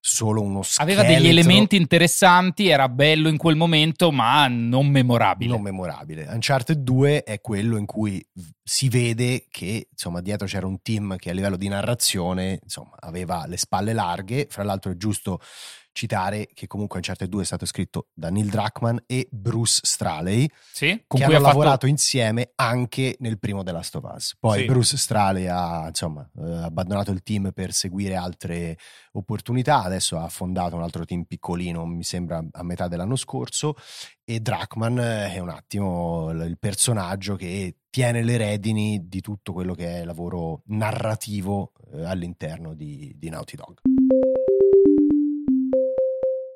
solo 0.00 0.40
uno 0.40 0.62
Aveva 0.76 1.02
degli 1.02 1.14
scheletro 1.14 1.30
elementi 1.30 1.76
interessanti, 1.76 2.68
era 2.68 2.88
bello 2.88 3.28
in 3.28 3.36
quel 3.36 3.56
momento, 3.56 4.12
ma 4.12 4.46
non 4.48 4.88
memorabile. 4.88 5.50
non 5.50 5.62
memorabile. 5.62 6.26
Uncharted 6.30 6.78
2 6.78 7.24
è 7.24 7.40
quello 7.40 7.76
in 7.76 7.86
cui 7.86 8.24
si 8.62 8.88
vede 8.88 9.46
che 9.50 9.88
insomma 9.90 10.20
dietro 10.20 10.46
c'era 10.46 10.66
un 10.66 10.80
team 10.82 11.16
che 11.16 11.30
a 11.30 11.32
livello 11.32 11.56
di 11.56 11.68
narrazione 11.68 12.60
insomma 12.62 12.94
aveva 13.00 13.46
le 13.46 13.56
spalle 13.56 13.92
larghe, 13.92 14.46
fra 14.48 14.62
l'altro 14.62 14.92
è 14.92 14.96
giusto 14.96 15.40
citare 15.96 16.48
che 16.52 16.66
comunque 16.66 16.98
Uncharted 16.98 17.26
2 17.28 17.40
è 17.40 17.44
stato 17.46 17.64
scritto 17.64 18.08
da 18.12 18.28
Neil 18.28 18.50
Druckmann 18.50 18.98
e 19.06 19.26
Bruce 19.30 19.80
Straley 19.82 20.46
sì? 20.70 21.02
Con 21.06 21.18
che 21.18 21.24
cui 21.24 21.34
hanno 21.34 21.36
ha 21.36 21.48
fatto- 21.48 21.58
lavorato 21.58 21.86
insieme 21.86 22.52
anche 22.54 23.16
nel 23.20 23.38
primo 23.38 23.62
The 23.62 23.72
Last 23.72 23.94
of 23.96 24.04
Us. 24.14 24.36
Poi 24.38 24.60
Sì. 24.60 24.64
Bruce 24.66 24.96
Straley 24.98 25.46
ha 25.46 25.86
insomma, 25.88 26.28
eh, 26.38 26.64
abbandonato 26.64 27.10
il 27.12 27.22
team 27.22 27.50
per 27.52 27.72
seguire 27.72 28.14
altre 28.14 28.76
opportunità, 29.12 29.82
adesso 29.82 30.18
ha 30.18 30.28
fondato 30.28 30.76
un 30.76 30.82
altro 30.82 31.06
team 31.06 31.24
piccolino, 31.24 31.86
mi 31.86 32.04
sembra 32.04 32.44
a 32.50 32.62
metà 32.62 32.88
dell'anno 32.88 33.16
scorso, 33.16 33.74
e 34.22 34.40
Druckmann 34.40 34.98
è 34.98 35.38
un 35.38 35.48
attimo 35.48 36.30
il 36.30 36.58
personaggio 36.58 37.36
che 37.36 37.76
tiene 37.88 38.22
le 38.22 38.36
redini 38.36 39.08
di 39.08 39.22
tutto 39.22 39.54
quello 39.54 39.72
che 39.72 40.00
è 40.02 40.04
lavoro 40.04 40.60
narrativo 40.66 41.72
eh, 41.94 42.04
all'interno 42.04 42.74
di, 42.74 43.14
di 43.16 43.30
Naughty 43.30 43.56
Dog. 43.56 43.95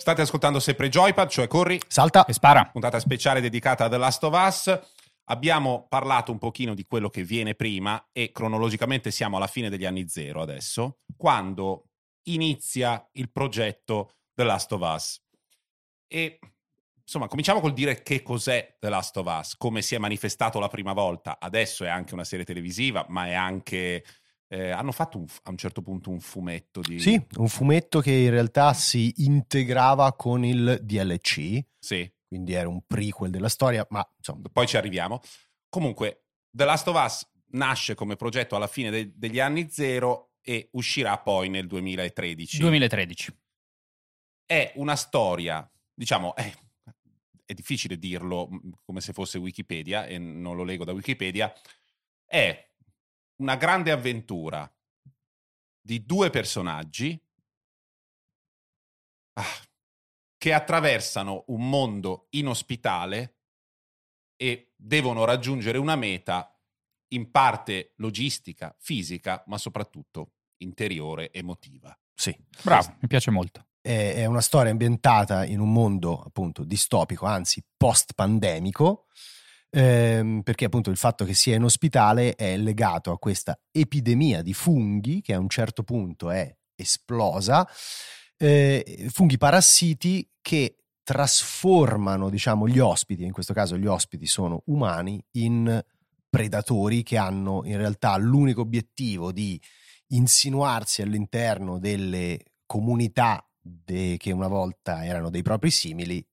State 0.01 0.23
ascoltando 0.23 0.61
sempre 0.61 0.89
Joypad, 0.89 1.29
cioè 1.29 1.47
Corri, 1.47 1.79
Salta! 1.87 2.25
E 2.25 2.33
spara. 2.33 2.65
puntata 2.65 2.99
speciale 2.99 3.43
dedicata 3.43 3.85
a 3.85 3.89
The 3.91 3.99
Last 3.99 4.25
of 4.25 4.33
Us. 4.35 4.81
Abbiamo 5.25 5.85
parlato 5.91 6.33
un 6.33 6.39
pochino 6.39 6.73
di 6.73 6.87
quello 6.87 7.11
che 7.11 7.23
viene 7.23 7.55
prima 7.55 8.09
e 8.11 8.33
cronologicamente 8.33 9.11
siamo 9.11 9.37
alla 9.37 9.47
fine 9.47 9.69
degli 9.69 9.85
anni 9.85 10.09
zero 10.09 10.41
adesso, 10.41 11.01
quando 11.19 11.91
inizia 12.29 13.07
il 13.13 13.31
progetto 13.31 14.15
The 14.33 14.45
Last 14.45 14.73
of 14.73 14.81
Us. 14.81 15.23
E 16.07 16.39
insomma, 17.03 17.29
cominciamo 17.29 17.61
col 17.61 17.75
dire 17.75 18.03
che 18.03 18.23
cos'è 18.23 18.79
The 18.81 18.89
Last 18.89 19.19
of 19.19 19.27
Us, 19.27 19.55
come 19.59 19.83
si 19.83 19.95
è 19.95 19.99
manifestato 19.99 20.59
la 20.59 20.69
prima 20.69 20.95
volta. 20.95 21.37
Adesso 21.39 21.85
è 21.85 21.89
anche 21.89 22.15
una 22.15 22.25
serie 22.25 22.47
televisiva, 22.47 23.05
ma 23.11 23.27
è 23.27 23.35
anche... 23.35 24.03
eh, 24.53 24.71
hanno 24.71 24.91
fatto 24.91 25.17
un 25.19 25.27
a 25.45 25.51
un 25.51 25.57
certo 25.57 25.81
punto 25.81 26.11
un 26.11 26.21
fumetto 26.21 26.81
di... 26.81 26.99
Sì, 26.99 27.25
un 27.37 27.49
fumetto 27.49 28.01
che 28.01 28.11
in 28.13 28.31
realtà 28.31 28.73
si 28.75 29.13
integrava 29.19 30.13
con 30.15 30.45
il 30.45 30.81
DLC, 30.83 31.65
Sì. 31.79 32.13
quindi 32.27 32.53
era 32.53 32.69
un 32.69 32.83
prequel 32.85 33.31
della 33.31 33.49
storia, 33.49 33.87
ma 33.91 34.05
insomma 34.17 34.49
poi 34.53 34.67
ci 34.67 34.77
arriviamo. 34.77 35.21
Comunque, 35.69 36.25
The 36.51 36.65
Last 36.65 36.89
of 36.89 37.01
Us 37.05 37.31
nasce 37.53 37.95
come 37.95 38.17
progetto 38.17 38.57
alla 38.57 38.67
fine 38.67 38.91
de- 38.91 39.13
degli 39.15 39.39
anni 39.39 39.71
zero 39.71 40.33
e 40.43 40.69
uscirà 40.73 41.17
poi 41.19 41.49
nel 41.49 41.67
2013. 41.69 42.59
2013. 42.59 43.37
È 44.45 44.73
una 44.77 44.97
storia, 44.97 45.69
diciamo, 45.95 46.35
è, 46.35 46.53
è 47.45 47.53
difficile 47.55 47.99
dirlo 47.99 48.49
mh, 48.49 48.71
come 48.85 49.01
se 49.01 49.13
fosse 49.13 49.39
Wikipedia 49.39 50.07
e 50.07 50.19
non 50.19 50.57
lo 50.57 50.65
leggo 50.65 50.85
da 50.85 50.93
Wikipedia, 50.93 51.53
è 52.25 52.69
una 53.41 53.57
grande 53.57 53.91
avventura 53.91 54.71
di 55.81 56.05
due 56.05 56.31
personaggi 56.31 57.21
ah, 59.35 59.45
che 60.37 60.53
attraversano 60.53 61.45
un 61.49 61.69
mondo 61.69 62.29
inospitale 62.31 63.39
e 64.37 64.73
devono 64.77 65.25
raggiungere 65.25 65.79
una 65.79 65.97
meta 65.97 66.55
in 67.09 67.31
parte 67.31 67.93
logistica, 67.97 68.75
fisica, 68.79 69.43
ma 69.47 69.59
soprattutto 69.59 70.33
interiore, 70.59 71.33
emotiva. 71.33 71.99
sì. 72.15 72.35
Bravo, 72.63 72.97
mi 73.01 73.09
piace 73.09 73.31
molto. 73.31 73.67
È, 73.81 74.15
è 74.15 74.27
una 74.27 74.41
storia 74.43 74.71
ambientata 74.71 75.45
in 75.45 75.61
un 75.61 75.73
mondo 75.73 76.23
appunto 76.23 76.65
distopico, 76.65 77.27
anzi 77.27 77.65
post-pandemico, 77.77 79.07
ehm, 79.71 80.43
perché 80.43 80.67
appunto 80.67 80.91
il 80.91 80.97
fatto 80.97 81.25
che 81.25 81.35
sia 81.35 81.57
in 81.57 81.65
ospitale 81.65 82.35
è 82.35 82.57
legato 82.57 83.13
a 83.13 83.19
questa 83.19 83.59
epidemia 83.71 84.43
di 84.43 84.53
funghi 84.53 85.21
che 85.21 85.35
a 85.35 85.39
un 85.39 85.49
certo 85.49 85.83
punto 85.83 86.31
è 86.31 86.55
esplosa, 86.75 87.67
eh, 88.37 89.07
funghi 89.11 89.39
parassiti 89.39 90.29
che 90.41 90.77
trasformano 91.03 92.31
diciamo 92.31 92.69
gli 92.69 92.79
ospiti, 92.79 93.25
in 93.25 93.33
questo 93.33 93.53
caso 93.53 93.77
gli 93.77 93.87
ospiti 93.87 94.27
sono 94.27 94.63
umani, 94.67 95.23
in 95.33 95.83
predatori 96.29 97.03
che 97.03 97.17
hanno 97.17 97.63
in 97.65 97.77
realtà 97.77 98.17
l'unico 98.17 98.61
obiettivo 98.61 99.33
di 99.33 99.61
insinuarsi 100.13 101.03
all'interno 101.03 101.79
delle 101.79 102.39
comunità 102.65 103.45
de- 103.61 104.17
che 104.19 104.33
una 104.33 104.47
volta 104.47 105.05
erano 105.05 105.31
dei 105.31 105.43
propri 105.43 105.71
simili 105.71 106.25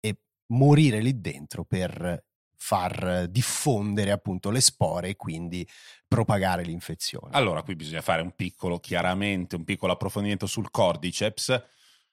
e 0.00 0.18
morire 0.52 1.00
lì 1.00 1.20
dentro 1.20 1.64
per 1.64 2.24
far 2.64 3.26
diffondere 3.28 4.10
appunto 4.10 4.48
le 4.48 4.62
spore 4.62 5.10
e 5.10 5.16
quindi 5.16 5.68
propagare 6.08 6.62
l'infezione. 6.62 7.28
Allora, 7.32 7.62
qui 7.62 7.76
bisogna 7.76 8.00
fare 8.00 8.22
un 8.22 8.34
piccolo, 8.34 8.78
chiaramente, 8.78 9.56
un 9.56 9.64
piccolo 9.64 9.92
approfondimento 9.92 10.46
sul 10.46 10.70
cordyceps. 10.70 11.62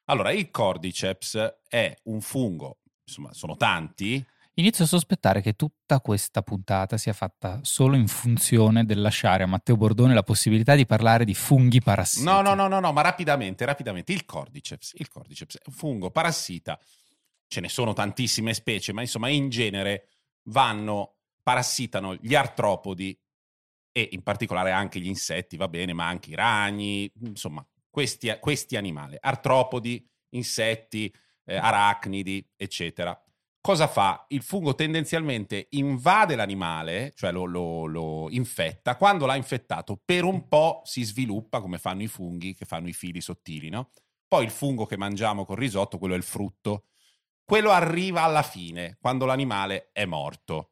Allora, 0.06 0.34
il 0.34 0.52
cordyceps 0.52 1.60
è 1.70 1.96
un 2.04 2.20
fungo, 2.20 2.80
insomma, 3.06 3.32
sono 3.32 3.56
tanti. 3.56 4.26
Inizio 4.56 4.84
a 4.84 4.88
sospettare 4.88 5.40
che 5.40 5.54
tutta 5.54 6.02
questa 6.02 6.42
puntata 6.42 6.98
sia 6.98 7.14
fatta 7.14 7.62
solo 7.62 7.96
in 7.96 8.10
funzione 8.10 8.84
del 8.84 9.00
lasciare 9.00 9.44
a 9.44 9.48
Matteo 9.48 9.78
Bordone 9.78 10.14
la 10.14 10.22
possibilità 10.22 10.76
di 10.76 10.86
parlare 10.86 11.24
di 11.24 11.34
funghi 11.34 11.80
parassiti. 11.80 12.26
No, 12.26 12.42
no, 12.42 12.56
no, 12.56 12.68
no, 12.68 12.82
no 12.82 12.92
ma 12.92 13.02
rapidamente, 13.02 13.64
rapidamente. 13.64 14.12
Il 14.12 14.26
cordyceps, 14.26 14.96
il 14.98 15.08
cordyceps 15.08 15.60
è 15.60 15.62
un 15.68 15.74
fungo 15.74 16.12
parassita. 16.12 16.78
Ce 17.48 17.62
ne 17.62 17.70
sono 17.70 17.94
tantissime 17.94 18.54
specie, 18.54 18.92
ma 18.92 19.00
insomma, 19.00 19.30
in 19.30 19.48
genere 19.50 20.08
vanno, 20.50 21.18
parassitano 21.42 22.16
gli 22.16 22.36
artropodi 22.36 23.18
e 23.92 24.10
in 24.12 24.24
particolare 24.24 24.72
anche 24.72 25.00
gli 25.00 25.08
insetti, 25.08 25.58
va 25.58 25.68
bene, 25.68 25.94
ma 25.94 26.08
anche 26.08 26.32
i 26.32 26.36
ragni, 26.36 27.12
insomma, 27.24 27.66
questi, 27.90 28.36
questi 28.40 28.78
animali, 28.78 29.18
artropodi, 29.20 30.08
insetti, 30.30 31.14
eh, 31.46 31.56
arachnidi, 31.56 32.48
eccetera. 32.56 33.20
Cosa 33.60 33.88
fa? 33.88 34.26
Il 34.30 34.42
fungo 34.42 34.74
tendenzialmente 34.74 35.68
invade 35.72 36.36
l'animale, 36.36 37.14
cioè 37.16 37.32
lo, 37.32 37.46
lo, 37.46 37.86
lo, 37.86 38.28
infetta. 38.32 38.96
Quando 38.96 39.28
l'ha 39.28 39.36
infettato, 39.36 40.02
per 40.04 40.24
un 40.24 40.48
po' 40.48 40.82
si 40.84 41.04
sviluppa, 41.04 41.62
come 41.62 41.78
fanno 41.78 42.02
i 42.02 42.08
funghi, 42.08 42.56
che 42.56 42.66
fanno 42.66 42.88
i 42.88 42.94
fili 42.94 43.22
sottili, 43.22 43.70
no? 43.70 43.92
Poi 44.28 44.46
il 44.46 44.50
fungo 44.50 44.86
che 44.86 44.98
mangiamo 44.98 45.46
col 45.46 45.58
risotto, 45.58 46.00
quello 46.00 46.16
è 46.16 46.18
il 46.18 46.24
frutto, 46.24 46.86
quello 47.52 47.72
arriva 47.72 48.22
alla 48.22 48.44
fine, 48.44 48.96
quando 49.02 49.26
l'animale 49.26 49.90
è 49.92 50.06
morto. 50.06 50.70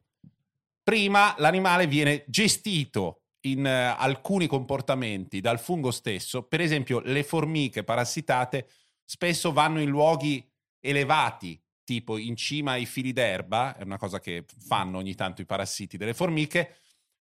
Prima 0.82 1.34
l'animale 1.36 1.86
viene 1.86 2.24
gestito 2.26 3.24
in 3.40 3.66
uh, 3.66 4.00
alcuni 4.00 4.46
comportamenti 4.46 5.42
dal 5.42 5.60
fungo 5.60 5.90
stesso, 5.90 6.44
per 6.44 6.62
esempio 6.62 7.00
le 7.00 7.22
formiche 7.22 7.84
parassitate 7.84 8.66
spesso 9.04 9.52
vanno 9.52 9.82
in 9.82 9.90
luoghi 9.90 10.42
elevati, 10.80 11.62
tipo 11.84 12.16
in 12.16 12.34
cima 12.34 12.70
ai 12.70 12.86
fili 12.86 13.12
d'erba, 13.12 13.76
è 13.76 13.82
una 13.82 13.98
cosa 13.98 14.18
che 14.18 14.46
fanno 14.66 14.96
ogni 14.96 15.14
tanto 15.14 15.42
i 15.42 15.46
parassiti 15.46 15.98
delle 15.98 16.14
formiche, 16.14 16.78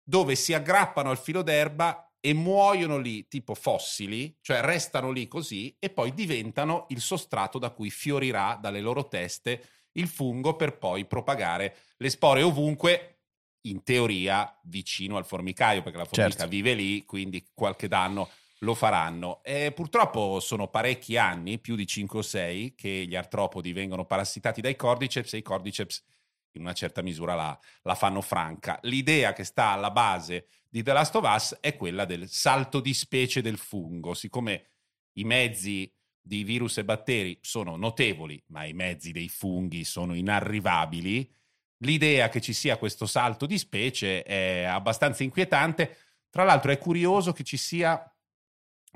dove 0.04 0.36
si 0.36 0.54
aggrappano 0.54 1.10
al 1.10 1.18
filo 1.18 1.44
d'erba 1.44 2.14
e 2.25 2.34
muoiono 2.34 2.98
lì 2.98 3.27
tipo 3.27 3.53
fossili, 3.53 4.36
cioè 4.41 4.62
restano 4.62 5.12
lì 5.12 5.27
così 5.27 5.75
e 5.77 5.91
poi 5.91 6.12
diventano 6.12 6.88
il 6.89 7.00
sostrato 7.00 7.60
da 7.60 7.70
cui 7.70 7.91
fiorirà 7.91 8.58
dalle 8.60 8.82
loro 8.82 9.08
teste 9.08 9.62
il 9.91 10.08
fungo 10.08 10.55
per 10.55 10.79
poi 10.79 11.05
propagare 11.05 11.75
le 11.98 12.10
spore 12.10 12.41
ovunque, 12.41 13.20
in 13.67 13.84
teoria 13.84 14.60
vicino 14.63 15.17
al 15.17 15.25
formicaio, 15.25 15.84
perché 15.84 16.00
la 16.00 16.05
formica 16.05 16.29
certo. 16.32 16.48
vive 16.48 16.74
lì, 16.74 17.05
quindi 17.05 17.46
qualche 17.53 17.88
danno 17.88 18.27
lo 18.60 18.74
faranno. 18.74 19.44
E 19.44 19.72
purtroppo 19.72 20.39
sono 20.39 20.67
parecchi 20.67 21.17
anni, 21.17 21.60
più 21.60 21.75
di 21.75 21.86
5 21.86 22.17
o 22.17 22.24
6, 22.24 22.74
che 22.74 23.05
gli 23.08 23.15
artropodi 23.15 23.72
vengono 23.72 24.03
parassitati 24.03 24.62
dai 24.62 24.75
cordyceps 24.75 25.34
e 25.34 25.38
i 25.38 25.44
cordyceps 25.44 26.03
in 26.58 26.64
una 26.64 26.74
certa 26.74 27.02
misura 27.02 27.36
la, 27.36 27.60
la 27.84 27.96
fanno 27.96 28.22
franca. 28.22 28.80
L'idea 28.84 29.34
che 29.34 29.44
sta 29.44 29.70
alla 29.70 29.92
base 29.92 30.48
di 30.68 30.84
The 30.84 30.94
Last 30.94 31.16
of 31.16 31.24
Us 31.34 31.58
è 31.60 31.76
quella 31.76 32.06
del 32.06 32.28
salto 32.30 32.80
di 32.80 32.94
specie 32.94 33.42
del 33.42 33.58
fungo. 33.58 34.14
Siccome 34.14 34.70
i 35.14 35.24
mezzi 35.24 35.92
di 36.22 36.44
virus 36.44 36.80
e 36.80 36.86
batteri 36.86 37.38
sono 37.42 37.76
notevoli, 37.76 38.42
ma 38.48 38.66
i 38.66 38.74
mezzi 38.74 39.12
dei 39.12 39.30
funghi 39.30 39.84
sono 39.84 40.16
inarrivabili, 40.16 41.32
l'idea 41.80 42.30
che 42.30 42.42
ci 42.42 42.54
sia 42.54 42.78
questo 42.78 43.06
salto 43.06 43.46
di 43.46 43.58
specie 43.58 44.24
è 44.24 44.64
abbastanza 44.64 45.24
inquietante. 45.24 45.98
Tra 46.30 46.44
l'altro 46.44 46.72
è 46.72 46.78
curioso 46.78 47.32
che 47.32 47.44
ci 47.44 47.58
sia 47.58 48.12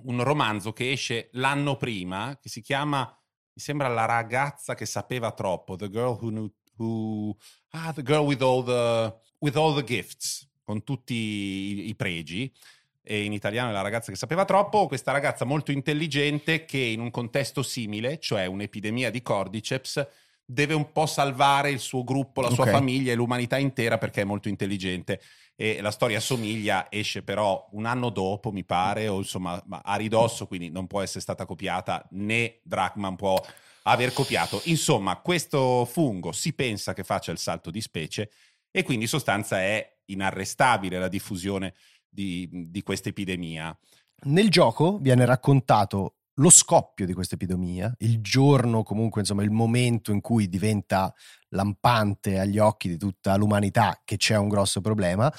un 0.03 0.23
romanzo 0.23 0.73
che 0.73 0.91
esce 0.91 1.29
l'anno 1.33 1.77
prima, 1.77 2.37
che 2.41 2.49
si 2.49 2.61
chiama, 2.61 3.05
mi 3.05 3.61
sembra 3.61 3.87
La 3.89 4.05
ragazza 4.05 4.73
che 4.73 4.85
sapeva 4.85 5.31
troppo, 5.31 5.75
The 5.75 5.89
Girl 5.89 6.17
Who 6.19 6.29
Knew 6.29 6.53
who 6.79 7.35
ah, 7.71 7.91
the 7.93 8.01
girl 8.01 8.25
with 8.25 8.41
all 8.41 8.63
the, 8.63 9.13
with 9.39 9.55
all 9.55 9.75
the 9.75 9.83
gifts, 9.83 10.47
con 10.63 10.83
tutti 10.83 11.13
i, 11.13 11.89
i 11.89 11.95
pregi 11.95 12.51
e 13.01 13.23
in 13.23 13.33
italiano 13.33 13.69
è 13.69 13.73
la 13.73 13.81
ragazza 13.81 14.11
che 14.11 14.17
sapeva 14.17 14.45
troppo, 14.45 14.85
questa 14.85 15.11
ragazza 15.11 15.43
molto 15.43 15.71
intelligente 15.71 16.65
che 16.65 16.77
in 16.77 16.99
un 16.99 17.09
contesto 17.09 17.63
simile, 17.63 18.19
cioè 18.19 18.45
un'epidemia 18.45 19.09
di 19.09 19.23
cordyceps, 19.23 20.07
deve 20.45 20.75
un 20.75 20.91
po' 20.91 21.07
salvare 21.07 21.71
il 21.71 21.79
suo 21.79 22.03
gruppo, 22.03 22.41
la 22.41 22.51
okay. 22.51 22.57
sua 22.57 22.71
famiglia 22.71 23.11
e 23.11 23.15
l'umanità 23.15 23.57
intera 23.57 23.97
perché 23.97 24.21
è 24.21 24.25
molto 24.25 24.47
intelligente. 24.47 25.21
E 25.55 25.81
la 25.81 25.89
storia 25.89 26.19
somiglia, 26.19 26.85
esce 26.91 27.23
però 27.23 27.67
un 27.71 27.85
anno 27.85 28.09
dopo, 28.09 28.51
mi 28.51 28.63
pare, 28.63 29.07
o 29.07 29.17
insomma 29.17 29.59
a 29.67 29.95
ridosso, 29.95 30.45
quindi 30.45 30.69
non 30.69 30.85
può 30.85 31.01
essere 31.01 31.21
stata 31.21 31.45
copiata, 31.45 32.07
né 32.11 32.59
Drachman 32.61 33.15
può 33.15 33.43
aver 33.89 34.13
copiato. 34.13 34.61
Insomma, 34.65 35.17
questo 35.17 35.85
fungo 35.85 36.31
si 36.31 36.53
pensa 36.53 36.93
che 36.93 37.03
faccia 37.03 37.31
il 37.31 37.37
salto 37.37 37.71
di 37.71 37.81
specie 37.81 38.31
e 38.71 38.83
quindi 38.83 39.03
in 39.03 39.09
sostanza 39.09 39.59
è 39.59 39.97
inarrestabile 40.05 40.99
la 40.99 41.07
diffusione 41.07 41.73
di, 42.07 42.47
di 42.51 42.81
questa 42.83 43.09
epidemia. 43.09 43.77
Nel 44.25 44.49
gioco 44.49 44.97
viene 44.97 45.25
raccontato 45.25 46.15
lo 46.39 46.49
scoppio 46.49 47.05
di 47.05 47.13
questa 47.13 47.35
epidemia, 47.35 47.93
il 47.99 48.21
giorno, 48.21 48.83
comunque, 48.83 49.21
insomma, 49.21 49.43
il 49.43 49.51
momento 49.51 50.13
in 50.13 50.21
cui 50.21 50.47
diventa 50.47 51.13
lampante 51.49 52.39
agli 52.39 52.59
occhi 52.59 52.87
di 52.87 52.97
tutta 52.97 53.35
l'umanità 53.35 54.01
che 54.05 54.15
c'è 54.15 54.37
un 54.37 54.47
grosso 54.47 54.79
problema, 54.79 55.33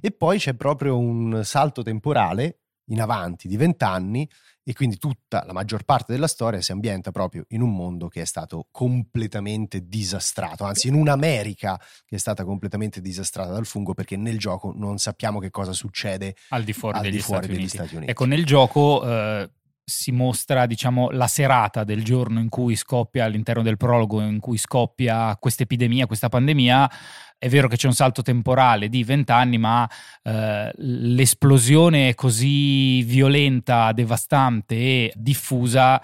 e 0.00 0.10
poi 0.10 0.38
c'è 0.38 0.54
proprio 0.54 0.98
un 0.98 1.42
salto 1.44 1.82
temporale 1.82 2.62
in 2.86 3.00
avanti 3.00 3.46
di 3.46 3.56
vent'anni 3.56 4.28
e 4.70 4.72
quindi 4.72 4.98
tutta 4.98 5.42
la 5.44 5.52
maggior 5.52 5.82
parte 5.82 6.12
della 6.12 6.28
storia 6.28 6.60
si 6.60 6.70
ambienta 6.70 7.10
proprio 7.10 7.44
in 7.48 7.60
un 7.60 7.74
mondo 7.74 8.06
che 8.06 8.20
è 8.20 8.24
stato 8.24 8.68
completamente 8.70 9.88
disastrato, 9.88 10.62
anzi 10.62 10.86
in 10.86 10.94
un'America 10.94 11.76
che 12.06 12.14
è 12.14 12.18
stata 12.18 12.44
completamente 12.44 13.00
disastrata 13.00 13.50
dal 13.50 13.66
fungo 13.66 13.94
perché 13.94 14.16
nel 14.16 14.38
gioco 14.38 14.72
non 14.72 14.98
sappiamo 14.98 15.40
che 15.40 15.50
cosa 15.50 15.72
succede 15.72 16.36
al 16.50 16.62
di 16.62 16.72
fuori, 16.72 16.98
al 16.98 17.02
degli, 17.02 17.14
di 17.14 17.18
fuori 17.18 17.46
Stati 17.46 17.58
degli, 17.58 17.68
Stati 17.68 17.94
Uniti. 17.96 18.10
Ecco, 18.12 18.24
nel 18.26 18.46
gioco 18.46 19.04
eh, 19.04 19.50
si 19.84 20.12
mostra 20.12 20.66
diciamo 20.66 21.10
la 21.10 21.26
serata 21.26 21.84
del 21.84 22.04
giorno 22.04 22.40
in 22.40 22.48
cui 22.48 22.76
scoppia 22.76 23.24
all'interno 23.24 23.62
del 23.62 23.76
prologo 23.76 24.20
in 24.20 24.38
cui 24.38 24.58
scoppia 24.58 25.36
questa 25.38 25.64
epidemia, 25.64 26.06
questa 26.06 26.28
pandemia 26.28 26.90
è 27.42 27.48
vero 27.48 27.68
che 27.68 27.76
c'è 27.76 27.86
un 27.86 27.94
salto 27.94 28.20
temporale 28.20 28.90
di 28.90 29.02
vent'anni, 29.02 29.56
ma 29.56 29.88
eh, 30.22 30.70
l'esplosione 30.76 32.10
è 32.10 32.14
così 32.14 33.02
violenta, 33.02 33.92
devastante 33.92 34.74
e 34.74 35.12
diffusa 35.16 36.02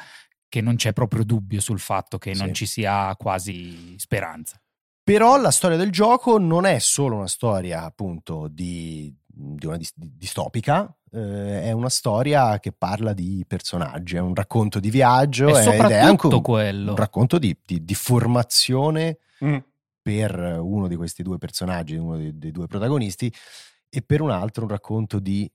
che 0.49 0.63
non 0.63 0.77
c'è 0.77 0.95
proprio 0.95 1.25
dubbio 1.25 1.61
sul 1.61 1.79
fatto 1.79 2.17
che 2.17 2.35
sì. 2.35 2.41
non 2.41 2.55
ci 2.55 2.65
sia 2.65 3.15
quasi 3.17 3.97
speranza. 3.99 4.59
Però 5.03 5.37
la 5.37 5.51
storia 5.51 5.77
del 5.77 5.91
gioco 5.91 6.39
non 6.39 6.65
è 6.65 6.79
solo 6.79 7.17
una 7.17 7.29
storia 7.29 7.85
appunto 7.85 8.49
di, 8.49 9.15
di 9.39 9.67
una 9.67 9.79
distopica, 9.95 10.91
eh, 11.13 11.65
è 11.65 11.73
una 11.73 11.91
storia 11.91 12.59
che 12.59 12.73
parla 12.73 13.13
di 13.13 13.45
personaggi, 13.47 14.17
è 14.17 14.21
un 14.21 14.35
racconto 14.35 14.81
di 14.81 14.89
viaggio 14.89 15.55
è 15.55 15.75
ed 15.75 15.81
è 15.91 15.99
anche 15.99 16.27
un, 16.29 16.43
un 16.43 16.97
racconto 16.97 17.39
di, 17.39 17.55
di, 17.63 17.85
di 17.85 17.95
formazione 17.95 19.19
mm. 19.45 19.57
per 20.01 20.59
uno 20.59 20.89
di 20.89 20.97
questi 20.97 21.23
due 21.23 21.37
personaggi, 21.37 21.97
uno 21.97 22.17
dei, 22.17 22.39
dei 22.39 22.51
due 22.51 22.67
protagonisti, 22.67 23.31
e 23.91 24.01
per 24.01 24.23
un 24.23 24.31
altro 24.31 24.63
un 24.63 24.71
racconto 24.71 25.19
di 25.19 25.51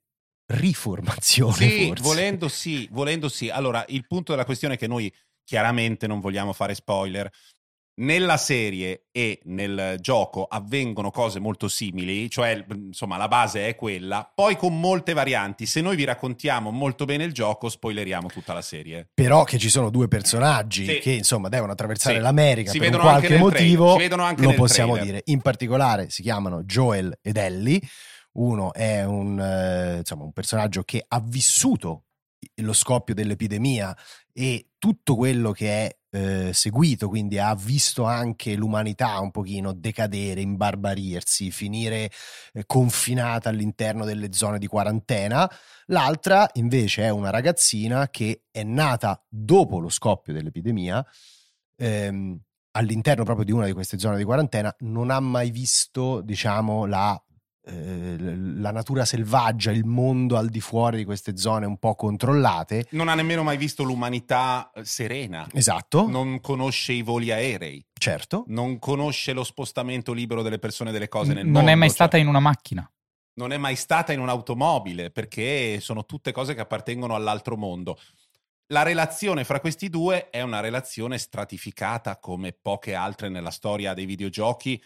riformazione. 0.45 1.53
Sì, 1.53 1.87
forse. 1.87 2.03
volendo 2.03 2.47
sì, 2.47 2.87
volendo 2.91 3.29
sì. 3.29 3.49
Allora, 3.49 3.83
il 3.87 4.05
punto 4.05 4.31
della 4.31 4.45
questione 4.45 4.75
è 4.75 4.77
che 4.77 4.87
noi 4.87 5.11
chiaramente 5.43 6.05
non 6.05 6.19
vogliamo 6.19 6.53
fare 6.53 6.75
spoiler, 6.75 7.27
nella 7.95 8.37
serie 8.37 9.07
e 9.11 9.39
nel 9.43 9.97
gioco 9.99 10.45
avvengono 10.45 11.11
cose 11.11 11.39
molto 11.39 11.67
simili, 11.67 12.29
cioè 12.29 12.65
insomma 12.69 13.17
la 13.17 13.27
base 13.27 13.67
è 13.67 13.75
quella, 13.75 14.29
poi 14.33 14.55
con 14.55 14.79
molte 14.79 15.13
varianti. 15.13 15.65
Se 15.65 15.81
noi 15.81 15.95
vi 15.95 16.03
raccontiamo 16.03 16.71
molto 16.71 17.05
bene 17.05 17.23
il 17.23 17.33
gioco, 17.33 17.69
spoileriamo 17.69 18.27
tutta 18.27 18.53
la 18.53 18.61
serie. 18.61 19.09
Però 19.13 19.43
che 19.43 19.57
ci 19.57 19.69
sono 19.69 19.89
due 19.89 20.07
personaggi 20.07 20.85
sì. 20.85 20.99
che 20.99 21.11
insomma 21.11 21.49
devono 21.49 21.73
attraversare 21.73 22.15
sì. 22.15 22.21
l'America 22.21 22.71
si 22.71 22.79
per 22.79 22.97
qualche 22.97 23.37
motivo, 23.37 23.97
lo 23.97 24.53
possiamo 24.53 24.93
trailer. 24.93 25.03
dire. 25.03 25.21
In 25.25 25.41
particolare 25.41 26.09
si 26.09 26.21
chiamano 26.21 26.63
Joel 26.63 27.17
ed 27.21 27.37
Ellie. 27.37 27.79
Uno 28.33 28.71
è 28.71 29.03
un, 29.03 29.37
eh, 29.37 29.97
insomma, 29.97 30.23
un 30.23 30.31
personaggio 30.31 30.83
che 30.83 31.03
ha 31.05 31.19
vissuto 31.19 32.05
lo 32.55 32.73
scoppio 32.73 33.13
dell'epidemia 33.13 33.95
e 34.33 34.69
tutto 34.77 35.15
quello 35.15 35.51
che 35.51 35.85
è 35.85 35.97
eh, 36.11 36.51
seguito, 36.53 37.07
quindi 37.07 37.39
ha 37.39 37.55
visto 37.55 38.03
anche 38.03 38.55
l'umanità 38.55 39.19
un 39.19 39.31
pochino 39.31 39.73
decadere, 39.73 40.41
imbarbarirsi, 40.41 41.51
finire 41.51 42.11
eh, 42.53 42.65
confinata 42.65 43.49
all'interno 43.49 44.03
delle 44.05 44.33
zone 44.33 44.59
di 44.59 44.67
quarantena. 44.67 45.49
L'altra 45.87 46.49
invece 46.53 47.03
è 47.03 47.09
una 47.09 47.29
ragazzina 47.29 48.09
che 48.09 48.43
è 48.51 48.63
nata 48.63 49.23
dopo 49.27 49.79
lo 49.79 49.89
scoppio 49.89 50.33
dell'epidemia. 50.33 51.05
Ehm, 51.77 52.39
all'interno 52.73 53.23
proprio 53.23 53.45
di 53.45 53.51
una 53.51 53.65
di 53.65 53.73
queste 53.73 53.99
zone 53.99 54.17
di 54.17 54.23
quarantena 54.23 54.73
non 54.79 55.09
ha 55.09 55.19
mai 55.19 55.51
visto, 55.51 56.21
diciamo, 56.21 56.85
la 56.85 57.21
la 57.63 58.71
natura 58.71 59.05
selvaggia, 59.05 59.71
il 59.71 59.85
mondo 59.85 60.35
al 60.35 60.49
di 60.49 60.61
fuori 60.61 60.97
di 60.97 61.05
queste 61.05 61.37
zone 61.37 61.67
un 61.67 61.77
po' 61.77 61.93
controllate. 61.93 62.87
Non 62.91 63.07
ha 63.07 63.13
nemmeno 63.13 63.43
mai 63.43 63.57
visto 63.57 63.83
l'umanità 63.83 64.71
eh, 64.73 64.83
serena. 64.83 65.47
Esatto. 65.53 66.07
Non 66.07 66.39
conosce 66.41 66.93
i 66.93 67.03
voli 67.03 67.31
aerei. 67.31 67.85
Certo. 67.93 68.45
Non 68.47 68.79
conosce 68.79 69.33
lo 69.33 69.43
spostamento 69.43 70.11
libero 70.11 70.41
delle 70.41 70.57
persone 70.57 70.89
e 70.89 70.93
delle 70.93 71.07
cose 71.07 71.33
nel 71.33 71.43
non 71.43 71.51
mondo. 71.51 71.59
Non 71.59 71.69
è 71.69 71.75
mai 71.75 71.87
cioè, 71.89 71.97
stata 71.97 72.17
in 72.17 72.27
una 72.27 72.39
macchina. 72.39 72.91
Non 73.33 73.53
è 73.53 73.57
mai 73.57 73.75
stata 73.75 74.11
in 74.11 74.19
un'automobile 74.19 75.11
perché 75.11 75.79
sono 75.79 76.05
tutte 76.05 76.31
cose 76.31 76.55
che 76.55 76.61
appartengono 76.61 77.13
all'altro 77.13 77.57
mondo. 77.57 77.97
La 78.67 78.83
relazione 78.83 79.43
fra 79.43 79.59
questi 79.59 79.89
due 79.89 80.29
è 80.29 80.41
una 80.41 80.61
relazione 80.61 81.17
stratificata 81.17 82.17
come 82.17 82.53
poche 82.53 82.93
altre 82.95 83.29
nella 83.29 83.51
storia 83.51 83.93
dei 83.93 84.05
videogiochi 84.05 84.81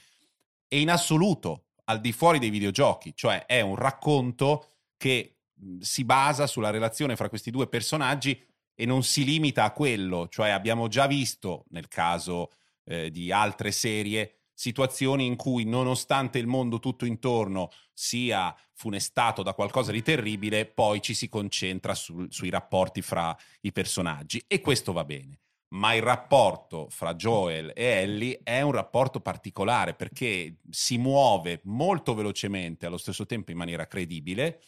e 0.67 0.79
in 0.79 0.89
assoluto 0.89 1.64
al 1.85 1.99
di 1.99 2.11
fuori 2.11 2.39
dei 2.39 2.49
videogiochi, 2.49 3.13
cioè 3.15 3.45
è 3.45 3.61
un 3.61 3.75
racconto 3.75 4.69
che 4.97 5.37
si 5.79 6.03
basa 6.03 6.47
sulla 6.47 6.69
relazione 6.69 7.15
fra 7.15 7.29
questi 7.29 7.51
due 7.51 7.67
personaggi 7.67 8.41
e 8.73 8.85
non 8.85 9.03
si 9.03 9.23
limita 9.23 9.63
a 9.63 9.71
quello, 9.71 10.27
cioè 10.27 10.49
abbiamo 10.49 10.87
già 10.87 11.07
visto 11.07 11.65
nel 11.69 11.87
caso 11.87 12.51
eh, 12.83 13.09
di 13.09 13.31
altre 13.31 13.71
serie 13.71 14.39
situazioni 14.53 15.25
in 15.25 15.35
cui 15.35 15.65
nonostante 15.65 16.39
il 16.39 16.47
mondo 16.47 16.79
tutto 16.79 17.05
intorno 17.05 17.69
sia 17.93 18.55
funestato 18.73 19.43
da 19.43 19.53
qualcosa 19.53 19.91
di 19.91 20.01
terribile, 20.01 20.65
poi 20.65 21.01
ci 21.01 21.13
si 21.13 21.29
concentra 21.29 21.93
su, 21.93 22.25
sui 22.29 22.49
rapporti 22.49 23.01
fra 23.01 23.35
i 23.61 23.71
personaggi. 23.71 24.43
E 24.47 24.61
questo 24.61 24.91
va 24.91 25.03
bene 25.03 25.39
ma 25.69 25.93
il 25.93 26.01
rapporto 26.01 26.87
fra 26.89 27.15
Joel 27.15 27.71
e 27.75 27.83
Ellie 27.83 28.39
è 28.43 28.61
un 28.61 28.71
rapporto 28.71 29.19
particolare 29.19 29.93
perché 29.93 30.57
si 30.69 30.97
muove 30.97 31.61
molto 31.63 32.13
velocemente 32.13 32.85
allo 32.85 32.97
stesso 32.97 33.25
tempo 33.25 33.51
in 33.51 33.57
maniera 33.57 33.87
credibile 33.87 34.61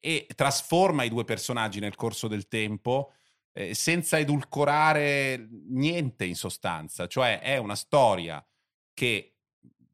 e 0.00 0.26
trasforma 0.34 1.04
i 1.04 1.08
due 1.08 1.24
personaggi 1.24 1.80
nel 1.80 1.94
corso 1.94 2.28
del 2.28 2.48
tempo 2.48 3.12
eh, 3.52 3.72
senza 3.74 4.18
edulcorare 4.18 5.48
niente 5.68 6.24
in 6.24 6.34
sostanza, 6.34 7.06
cioè 7.06 7.40
è 7.40 7.56
una 7.56 7.76
storia 7.76 8.44
che 8.92 9.34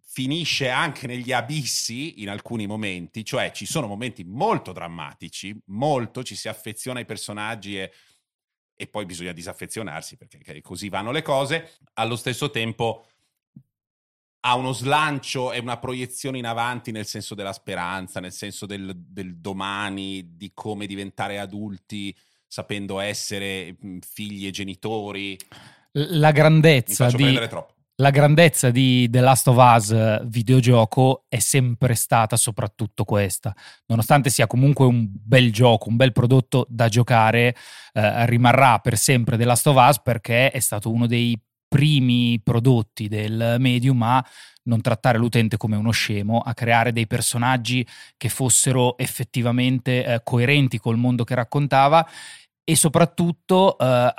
finisce 0.03 0.68
anche 0.68 1.07
negli 1.07 1.31
abissi 1.31 2.22
in 2.22 2.31
alcuni 2.31 2.66
momenti, 2.66 3.24
cioè 3.24 3.53
ci 3.53 3.66
sono 3.66 3.87
momenti 3.87 4.24
molto 4.24 4.72
drammatici, 4.72 5.57
molto 5.66 6.24
ci 6.24 6.35
si 6.35 6.48
affeziona 6.48 6.98
ai 6.98 7.05
personaggi 7.05 7.79
e 7.79 7.92
e 8.81 8.87
poi 8.87 9.05
bisogna 9.05 9.33
disaffezionarsi 9.33 10.16
perché 10.16 10.62
così 10.62 10.88
vanno 10.88 11.12
le 11.12 11.21
cose. 11.21 11.73
Allo 11.95 12.16
stesso 12.16 12.51
tempo 12.51 13.05
ha 14.40 14.55
uno 14.55 14.73
slancio 14.73 15.53
e 15.53 15.59
una 15.59 15.77
proiezione 15.77 16.38
in 16.38 16.47
avanti 16.47 16.90
nel 16.90 17.05
senso 17.05 17.35
della 17.35 17.53
speranza, 17.53 18.21
nel 18.21 18.33
senso 18.33 18.64
del, 18.64 18.97
del 18.97 19.37
domani, 19.37 20.35
di 20.35 20.53
come 20.55 20.87
diventare 20.87 21.38
adulti 21.38 22.16
sapendo 22.47 23.01
essere 23.01 23.77
figli 24.01 24.47
e 24.47 24.51
genitori. 24.51 25.37
La 25.93 26.33
grandezza 26.33 27.11
di 27.11 27.38
la 28.01 28.11
grandezza 28.11 28.71
di 28.71 29.09
The 29.11 29.21
Last 29.21 29.47
of 29.49 29.57
Us 29.57 29.91
eh, 29.91 30.21
videogioco 30.25 31.25
è 31.29 31.39
sempre 31.39 31.95
stata 31.95 32.37
soprattutto 32.37 33.05
questa. 33.05 33.55
Nonostante 33.87 34.31
sia 34.31 34.47
comunque 34.47 34.87
un 34.87 35.07
bel 35.09 35.53
gioco, 35.53 35.89
un 35.89 35.97
bel 35.97 36.13
prodotto 36.13 36.67
da 36.69 36.89
giocare, 36.89 37.55
eh, 37.93 38.27
rimarrà 38.27 38.79
per 38.79 38.97
sempre 38.97 39.37
The 39.37 39.45
Last 39.45 39.67
of 39.67 39.77
Us 39.77 40.01
perché 40.01 40.51
è 40.51 40.61
stato 40.61 40.91
uno 40.91 41.07
dei 41.07 41.39
primi 41.69 42.41
prodotti 42.43 43.07
del 43.07 43.57
medium 43.59 44.03
a 44.03 44.25
non 44.65 44.81
trattare 44.81 45.19
l'utente 45.19 45.57
come 45.57 45.77
uno 45.77 45.91
scemo, 45.91 46.41
a 46.41 46.55
creare 46.55 46.93
dei 46.93 47.07
personaggi 47.07 47.87
che 48.17 48.29
fossero 48.29 48.97
effettivamente 48.97 50.05
eh, 50.05 50.21
coerenti 50.25 50.79
col 50.79 50.97
mondo 50.97 51.23
che 51.23 51.35
raccontava 51.35 52.07
e 52.65 52.77
soprattutto 52.77 53.79
eh, 53.79 54.13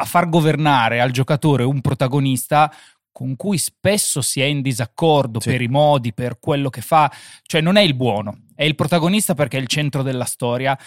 a 0.00 0.04
far 0.04 0.28
governare 0.28 1.00
al 1.00 1.10
giocatore 1.10 1.62
un 1.62 1.80
protagonista 1.82 2.72
con 3.12 3.36
cui 3.36 3.58
spesso 3.58 4.22
si 4.22 4.40
è 4.40 4.44
in 4.44 4.62
disaccordo 4.62 5.40
sì. 5.40 5.50
per 5.50 5.60
i 5.60 5.68
modi, 5.68 6.14
per 6.14 6.38
quello 6.38 6.70
che 6.70 6.80
fa, 6.80 7.12
cioè 7.42 7.60
non 7.60 7.76
è 7.76 7.82
il 7.82 7.94
buono, 7.94 8.44
è 8.54 8.64
il 8.64 8.74
protagonista 8.74 9.34
perché 9.34 9.58
è 9.58 9.60
il 9.60 9.66
centro 9.66 10.02
della 10.02 10.24
storia, 10.24 10.78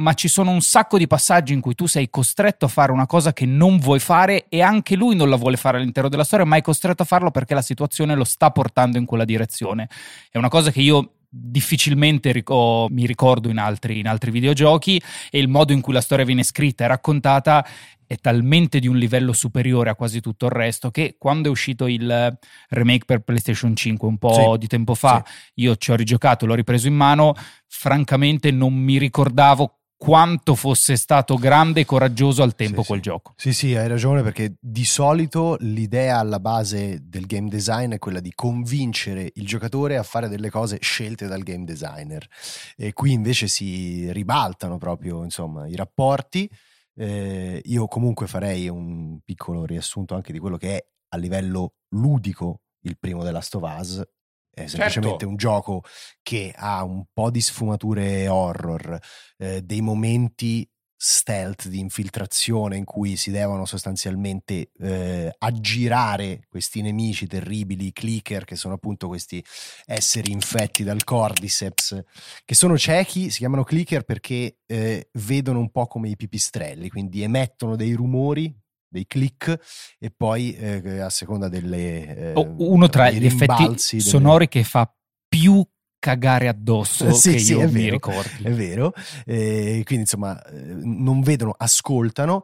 ma 0.00 0.12
ci 0.12 0.28
sono 0.28 0.50
un 0.50 0.60
sacco 0.60 0.98
di 0.98 1.06
passaggi 1.06 1.54
in 1.54 1.60
cui 1.60 1.74
tu 1.74 1.86
sei 1.86 2.10
costretto 2.10 2.66
a 2.66 2.68
fare 2.68 2.92
una 2.92 3.06
cosa 3.06 3.32
che 3.32 3.46
non 3.46 3.78
vuoi 3.78 4.00
fare 4.00 4.48
e 4.48 4.60
anche 4.60 4.96
lui 4.96 5.14
non 5.14 5.30
la 5.30 5.36
vuole 5.36 5.56
fare 5.56 5.78
all'interno 5.78 6.10
della 6.10 6.24
storia, 6.24 6.44
ma 6.44 6.56
è 6.56 6.62
costretto 6.62 7.02
a 7.02 7.06
farlo 7.06 7.30
perché 7.30 7.54
la 7.54 7.62
situazione 7.62 8.14
lo 8.14 8.24
sta 8.24 8.50
portando 8.50 8.98
in 8.98 9.06
quella 9.06 9.24
direzione. 9.24 9.88
È 10.30 10.36
una 10.36 10.48
cosa 10.48 10.70
che 10.70 10.80
io 10.80 11.19
difficilmente 11.32 12.32
ric- 12.32 12.50
mi 12.50 13.06
ricordo 13.06 13.48
in 13.48 13.58
altri, 13.58 14.00
in 14.00 14.08
altri 14.08 14.32
videogiochi 14.32 15.00
e 15.30 15.38
il 15.38 15.48
modo 15.48 15.72
in 15.72 15.80
cui 15.80 15.92
la 15.92 16.00
storia 16.00 16.24
viene 16.24 16.42
scritta 16.42 16.84
e 16.84 16.88
raccontata 16.88 17.64
è 18.04 18.16
talmente 18.16 18.80
di 18.80 18.88
un 18.88 18.96
livello 18.96 19.32
superiore 19.32 19.90
a 19.90 19.94
quasi 19.94 20.20
tutto 20.20 20.46
il 20.46 20.50
resto 20.50 20.90
che 20.90 21.14
quando 21.16 21.46
è 21.46 21.50
uscito 21.52 21.86
il 21.86 22.36
remake 22.70 23.04
per 23.04 23.20
PlayStation 23.20 23.76
5 23.76 24.08
un 24.08 24.18
po' 24.18 24.52
sì, 24.54 24.58
di 24.58 24.66
tempo 24.66 24.96
fa, 24.96 25.22
sì. 25.24 25.32
io 25.62 25.76
ci 25.76 25.92
ho 25.92 25.94
rigiocato, 25.94 26.44
l'ho 26.44 26.54
ripreso 26.54 26.88
in 26.88 26.94
mano, 26.94 27.34
francamente 27.68 28.50
non 28.50 28.74
mi 28.74 28.98
ricordavo 28.98 29.79
quanto 30.02 30.54
fosse 30.54 30.96
stato 30.96 31.34
grande 31.34 31.80
e 31.80 31.84
coraggioso 31.84 32.42
al 32.42 32.54
tempo 32.54 32.80
sì, 32.80 32.86
quel 32.86 33.02
sì. 33.02 33.04
gioco. 33.04 33.34
Sì, 33.36 33.52
sì, 33.52 33.76
hai 33.76 33.86
ragione 33.86 34.22
perché 34.22 34.54
di 34.58 34.86
solito 34.86 35.58
l'idea 35.60 36.18
alla 36.18 36.40
base 36.40 37.00
del 37.02 37.26
game 37.26 37.50
design 37.50 37.92
è 37.92 37.98
quella 37.98 38.20
di 38.20 38.32
convincere 38.34 39.30
il 39.34 39.46
giocatore 39.46 39.98
a 39.98 40.02
fare 40.02 40.30
delle 40.30 40.48
cose 40.48 40.78
scelte 40.80 41.26
dal 41.26 41.42
game 41.42 41.66
designer 41.66 42.26
e 42.78 42.94
qui 42.94 43.12
invece 43.12 43.46
si 43.46 44.10
ribaltano 44.10 44.78
proprio 44.78 45.22
insomma 45.22 45.68
i 45.68 45.76
rapporti. 45.76 46.50
Eh, 46.94 47.60
io 47.62 47.86
comunque 47.86 48.26
farei 48.26 48.70
un 48.70 49.18
piccolo 49.22 49.66
riassunto 49.66 50.14
anche 50.14 50.32
di 50.32 50.38
quello 50.38 50.56
che 50.56 50.76
è 50.76 50.86
a 51.08 51.18
livello 51.18 51.74
ludico 51.90 52.62
il 52.84 52.96
primo 52.98 53.22
della 53.22 53.42
Us 53.52 54.02
è 54.64 54.66
semplicemente 54.66 55.18
certo. 55.24 55.28
un 55.28 55.36
gioco 55.36 55.82
che 56.22 56.52
ha 56.56 56.82
un 56.84 57.04
po' 57.12 57.30
di 57.30 57.40
sfumature 57.40 58.28
horror, 58.28 58.98
eh, 59.38 59.62
dei 59.62 59.80
momenti 59.80 60.68
stealth 61.02 61.68
di 61.68 61.78
infiltrazione 61.78 62.76
in 62.76 62.84
cui 62.84 63.16
si 63.16 63.30
devono 63.30 63.64
sostanzialmente 63.64 64.70
eh, 64.78 65.34
aggirare 65.38 66.42
questi 66.46 66.82
nemici 66.82 67.26
terribili, 67.26 67.86
i 67.86 67.92
clicker, 67.92 68.44
che 68.44 68.54
sono 68.54 68.74
appunto 68.74 69.08
questi 69.08 69.42
esseri 69.86 70.30
infetti 70.30 70.84
dal 70.84 71.02
cordyceps, 71.02 72.04
che 72.44 72.54
sono 72.54 72.76
ciechi, 72.76 73.30
si 73.30 73.38
chiamano 73.38 73.64
clicker 73.64 74.02
perché 74.02 74.58
eh, 74.66 75.08
vedono 75.12 75.60
un 75.60 75.70
po' 75.70 75.86
come 75.86 76.10
i 76.10 76.16
pipistrelli, 76.16 76.90
quindi 76.90 77.22
emettono 77.22 77.76
dei 77.76 77.94
rumori 77.94 78.54
dei 78.90 79.06
click 79.06 79.58
e 79.98 80.12
poi 80.14 80.54
eh, 80.54 81.00
a 81.00 81.08
seconda 81.08 81.48
delle... 81.48 82.32
Eh, 82.32 82.54
Uno 82.58 82.88
tra 82.88 83.10
gli 83.10 83.24
effetti 83.24 84.00
sonori 84.00 84.48
che 84.48 84.64
fa 84.64 84.92
più 85.28 85.64
cagare 86.00 86.48
addosso 86.48 87.12
sì, 87.14 87.32
che 87.32 87.38
sì, 87.38 87.52
io 87.52 87.70
mi 87.70 87.88
ricordi. 87.88 88.42
È 88.42 88.50
vero, 88.50 88.92
eh, 89.24 89.82
quindi 89.84 90.02
insomma 90.02 90.42
eh, 90.42 90.74
non 90.82 91.20
vedono, 91.20 91.54
ascoltano 91.56 92.42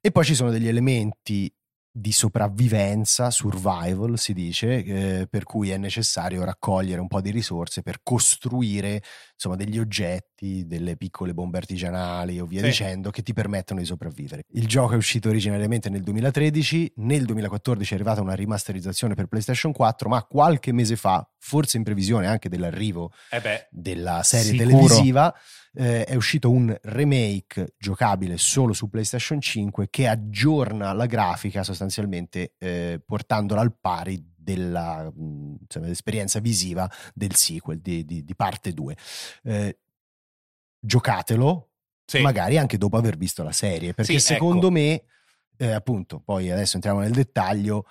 e 0.00 0.10
poi 0.10 0.24
ci 0.24 0.34
sono 0.34 0.50
degli 0.50 0.68
elementi 0.68 1.52
di 1.94 2.10
sopravvivenza, 2.10 3.30
survival 3.30 4.18
si 4.18 4.32
dice, 4.32 4.82
eh, 4.82 5.26
per 5.28 5.44
cui 5.44 5.70
è 5.70 5.76
necessario 5.76 6.42
raccogliere 6.42 7.02
un 7.02 7.06
po' 7.06 7.20
di 7.20 7.30
risorse 7.30 7.82
per 7.82 8.00
costruire 8.02 9.02
insomma 9.34 9.56
degli 9.56 9.78
oggetti, 9.78 10.66
delle 10.66 10.96
piccole 10.96 11.34
bombe 11.34 11.58
artigianali 11.58 12.40
o 12.40 12.46
via 12.46 12.60
sì. 12.60 12.66
dicendo 12.66 13.10
che 13.10 13.22
ti 13.22 13.34
permettono 13.34 13.80
di 13.80 13.86
sopravvivere. 13.86 14.44
Il 14.52 14.66
gioco 14.66 14.94
è 14.94 14.96
uscito 14.96 15.28
originariamente 15.28 15.90
nel 15.90 16.02
2013, 16.02 16.94
nel 16.96 17.26
2014 17.26 17.92
è 17.92 17.94
arrivata 17.96 18.22
una 18.22 18.34
rimasterizzazione 18.34 19.14
per 19.14 19.26
PlayStation 19.26 19.72
4, 19.72 20.08
ma 20.08 20.22
qualche 20.24 20.72
mese 20.72 20.96
fa, 20.96 21.28
forse 21.38 21.76
in 21.76 21.82
previsione 21.82 22.26
anche 22.26 22.48
dell'arrivo 22.48 23.12
eh 23.30 23.66
della 23.70 24.22
serie 24.22 24.52
sicuro. 24.52 24.86
televisiva, 24.86 25.34
eh, 25.74 26.04
è 26.04 26.14
uscito 26.14 26.50
un 26.50 26.76
remake 26.82 27.74
giocabile 27.78 28.36
solo 28.36 28.72
su 28.72 28.88
PlayStation 28.88 29.40
5 29.40 29.88
che 29.88 30.06
aggiorna 30.06 30.92
la 30.92 31.06
grafica 31.06 31.62
sostanzialmente 31.62 32.54
eh, 32.58 33.00
portandola 33.04 33.60
al 33.60 33.76
pari 33.78 34.30
della, 34.36 35.10
insomma, 35.14 35.84
dell'esperienza 35.84 36.40
visiva 36.40 36.90
del 37.14 37.34
sequel 37.34 37.80
di, 37.80 38.04
di, 38.04 38.24
di 38.24 38.34
parte 38.34 38.72
2. 38.72 38.96
Eh, 39.44 39.78
giocatelo, 40.78 41.70
sì. 42.04 42.20
magari 42.20 42.58
anche 42.58 42.76
dopo 42.76 42.96
aver 42.96 43.16
visto 43.16 43.42
la 43.42 43.52
serie, 43.52 43.94
perché 43.94 44.18
sì, 44.18 44.34
secondo 44.34 44.66
ecco. 44.66 44.70
me 44.70 45.04
eh, 45.58 45.70
appunto, 45.70 46.20
poi 46.20 46.50
adesso 46.50 46.74
entriamo 46.74 47.00
nel 47.00 47.12
dettaglio, 47.12 47.86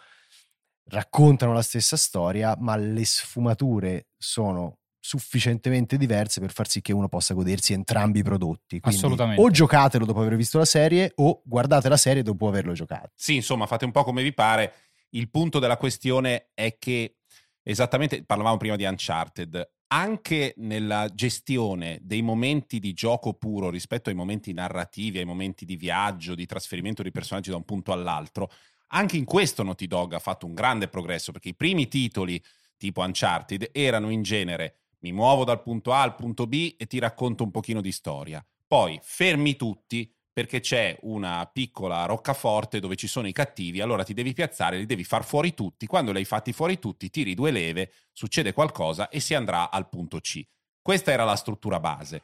raccontano 0.90 1.54
la 1.54 1.62
stessa 1.62 1.96
storia, 1.96 2.56
ma 2.60 2.76
le 2.76 3.06
sfumature 3.06 4.10
sono 4.18 4.81
sufficientemente 5.04 5.98
diverse 5.98 6.40
per 6.40 6.54
far 6.54 6.70
sì 6.70 6.80
che 6.80 6.94
uno 6.94 7.10
possa 7.10 7.34
godersi 7.34 7.74
entrambi 7.74 8.20
i 8.20 8.24
prodotti. 8.24 8.80
Quindi 8.80 9.00
Assolutamente. 9.00 9.42
o 9.42 9.50
giocatelo 9.50 10.06
dopo 10.06 10.22
aver 10.22 10.36
visto 10.36 10.60
la 10.60 10.66
serie 10.66 11.12
o 11.16 11.42
guardate 11.44 11.90
la 11.90 11.98
serie 11.98 12.22
dopo 12.22 12.48
averlo 12.48 12.74
giocato. 12.74 13.10
Sì, 13.16 13.36
insomma, 13.36 13.66
fate 13.66 13.84
un 13.84 13.92
po' 13.92 14.04
come 14.04 14.22
vi 14.22 14.32
pare. 14.32 14.74
Il 15.10 15.30
punto 15.30 15.58
della 15.60 15.76
questione 15.76 16.52
è 16.54 16.78
che 16.78 17.18
esattamente 17.64 18.24
parlavamo 18.24 18.58
prima 18.58 18.76
di 18.76 18.86
Uncharted. 18.86 19.70
Anche 19.88 20.54
nella 20.58 21.10
gestione 21.14 22.00
dei 22.02 22.22
momenti 22.22 22.80
di 22.80 22.94
gioco 22.94 23.34
puro 23.34 23.70
rispetto 23.70 24.10
ai 24.10 24.16
momenti 24.16 24.54
narrativi, 24.54 25.18
ai 25.18 25.26
momenti 25.26 25.66
di 25.66 25.76
viaggio, 25.76 26.36
di 26.36 26.46
trasferimento 26.46 27.04
di 27.04 27.12
personaggi 27.12 27.50
da 27.50 27.58
un 27.58 27.66
punto 27.66 27.92
all'altro, 27.92 28.50
anche 28.94 29.18
in 29.18 29.26
questo 29.26 29.64
Naughty 29.64 29.88
Dog 29.88 30.14
ha 30.14 30.20
fatto 30.20 30.46
un 30.46 30.54
grande 30.54 30.88
progresso 30.88 31.34
perché 31.34 31.50
i 31.50 31.56
primi 31.56 31.90
titoli 31.90 32.42
tipo 32.78 33.02
Uncharted 33.02 33.70
erano 33.74 34.10
in 34.12 34.22
genere 34.22 34.81
mi 35.02 35.12
muovo 35.12 35.44
dal 35.44 35.62
punto 35.62 35.94
A 35.94 36.02
al 36.02 36.16
punto 36.16 36.48
B 36.48 36.76
e 36.78 36.88
ti 36.88 37.00
racconto 37.00 37.44
un 37.44 37.52
pochino 37.52 37.82
di 37.82 37.92
storia. 37.92 38.44
Poi 38.68 39.00
fermi 39.02 39.56
tutti 39.56 40.12
perché 40.34 40.62
c'è 40.62 40.98
una 41.02 41.50
piccola 41.52 42.06
roccaforte 42.06 42.80
dove 42.80 42.96
ci 42.96 43.08
sono 43.08 43.28
i 43.28 43.34
cattivi, 43.34 43.82
allora 43.82 44.04
ti 44.04 44.14
devi 44.14 44.34
piazzare, 44.34 44.78
li 44.78 44.86
devi 44.86 45.04
far 45.04 45.26
fuori 45.26 45.54
tutti. 45.54 45.88
Quando 45.88 46.12
li 46.12 46.20
hai 46.20 46.26
fatti 46.26 46.54
fuori 46.54 46.80
tutti, 46.80 47.10
tiri 47.10 47.34
due 47.34 47.52
leve, 47.52 47.92
succede 48.14 48.54
qualcosa 48.54 49.10
e 49.10 49.20
si 49.20 49.34
andrà 49.34 49.70
al 49.70 49.90
punto 49.90 50.20
C. 50.20 50.42
Questa 50.82 51.12
era 51.12 51.26
la 51.26 51.36
struttura 51.36 51.80
base. 51.80 52.24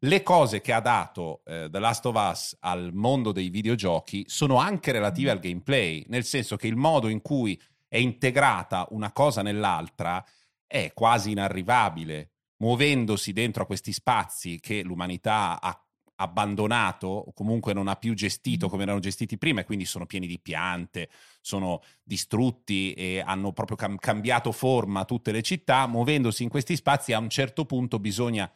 Le 0.00 0.22
cose 0.22 0.60
che 0.60 0.74
ha 0.74 0.80
dato 0.80 1.40
eh, 1.46 1.68
The 1.70 1.78
Last 1.78 2.04
of 2.04 2.30
Us 2.30 2.56
al 2.60 2.90
mondo 2.92 3.32
dei 3.32 3.48
videogiochi 3.48 4.24
sono 4.28 4.56
anche 4.56 4.92
relative 4.92 5.30
al 5.30 5.38
gameplay, 5.38 6.04
nel 6.08 6.24
senso 6.24 6.56
che 6.56 6.66
il 6.66 6.76
modo 6.76 7.08
in 7.08 7.22
cui 7.22 7.60
è 7.88 7.96
integrata 7.96 8.86
una 8.90 9.10
cosa 9.12 9.40
nell'altra 9.40 10.22
è 10.66 10.92
quasi 10.92 11.30
inarrivabile, 11.32 12.30
muovendosi 12.58 13.32
dentro 13.32 13.62
a 13.62 13.66
questi 13.66 13.92
spazi 13.92 14.58
che 14.60 14.82
l'umanità 14.82 15.60
ha 15.60 15.80
abbandonato 16.16 17.06
o 17.06 17.32
comunque 17.32 17.72
non 17.72 17.88
ha 17.88 17.96
più 17.96 18.14
gestito 18.14 18.68
come 18.68 18.84
erano 18.84 19.00
gestiti 19.00 19.36
prima 19.36 19.60
e 19.60 19.64
quindi 19.64 19.84
sono 19.84 20.06
pieni 20.06 20.26
di 20.26 20.40
piante, 20.40 21.10
sono 21.40 21.82
distrutti 22.02 22.92
e 22.94 23.22
hanno 23.24 23.52
proprio 23.52 23.76
cam- 23.76 23.98
cambiato 23.98 24.52
forma 24.52 25.04
tutte 25.04 25.32
le 25.32 25.42
città, 25.42 25.86
muovendosi 25.86 26.42
in 26.42 26.48
questi 26.48 26.76
spazi 26.76 27.12
a 27.12 27.18
un 27.18 27.28
certo 27.28 27.64
punto 27.64 27.98
bisogna 27.98 28.50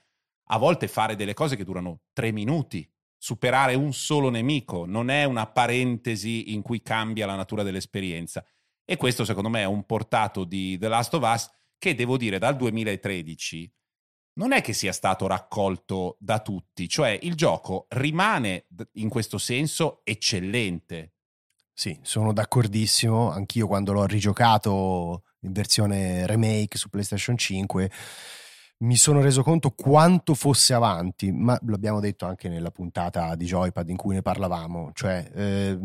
a 0.52 0.58
volte 0.58 0.88
fare 0.88 1.16
delle 1.16 1.34
cose 1.34 1.56
che 1.56 1.64
durano 1.64 2.00
tre 2.12 2.32
minuti, 2.32 2.88
superare 3.16 3.74
un 3.74 3.92
solo 3.92 4.30
nemico, 4.30 4.84
non 4.86 5.10
è 5.10 5.24
una 5.24 5.46
parentesi 5.46 6.52
in 6.52 6.62
cui 6.62 6.82
cambia 6.82 7.26
la 7.26 7.36
natura 7.36 7.62
dell'esperienza. 7.62 8.44
E 8.84 8.96
questo 8.96 9.24
secondo 9.24 9.48
me 9.48 9.60
è 9.60 9.66
un 9.66 9.84
portato 9.84 10.42
di 10.42 10.76
The 10.76 10.88
Last 10.88 11.14
of 11.14 11.22
Us 11.22 11.48
che 11.80 11.94
devo 11.94 12.18
dire 12.18 12.38
dal 12.38 12.56
2013 12.56 13.72
non 14.34 14.52
è 14.52 14.60
che 14.60 14.74
sia 14.74 14.92
stato 14.92 15.26
raccolto 15.26 16.16
da 16.20 16.38
tutti, 16.40 16.88
cioè 16.88 17.18
il 17.22 17.34
gioco 17.34 17.86
rimane 17.88 18.66
in 18.92 19.08
questo 19.08 19.38
senso 19.38 20.02
eccellente. 20.04 21.14
Sì, 21.72 21.98
sono 22.02 22.32
d'accordissimo, 22.32 23.30
anch'io 23.30 23.66
quando 23.66 23.92
l'ho 23.92 24.04
rigiocato 24.04 25.24
in 25.40 25.52
versione 25.52 26.26
remake 26.26 26.76
su 26.76 26.90
PlayStation 26.90 27.36
5 27.36 27.90
mi 28.80 28.96
sono 28.96 29.20
reso 29.20 29.42
conto 29.42 29.70
quanto 29.70 30.34
fosse 30.34 30.74
avanti, 30.74 31.32
ma 31.32 31.58
l'abbiamo 31.66 32.00
detto 32.00 32.26
anche 32.26 32.48
nella 32.48 32.70
puntata 32.70 33.34
di 33.34 33.46
Joypad 33.46 33.88
in 33.88 33.96
cui 33.96 34.14
ne 34.14 34.22
parlavamo, 34.22 34.90
cioè 34.94 35.30
eh, 35.34 35.78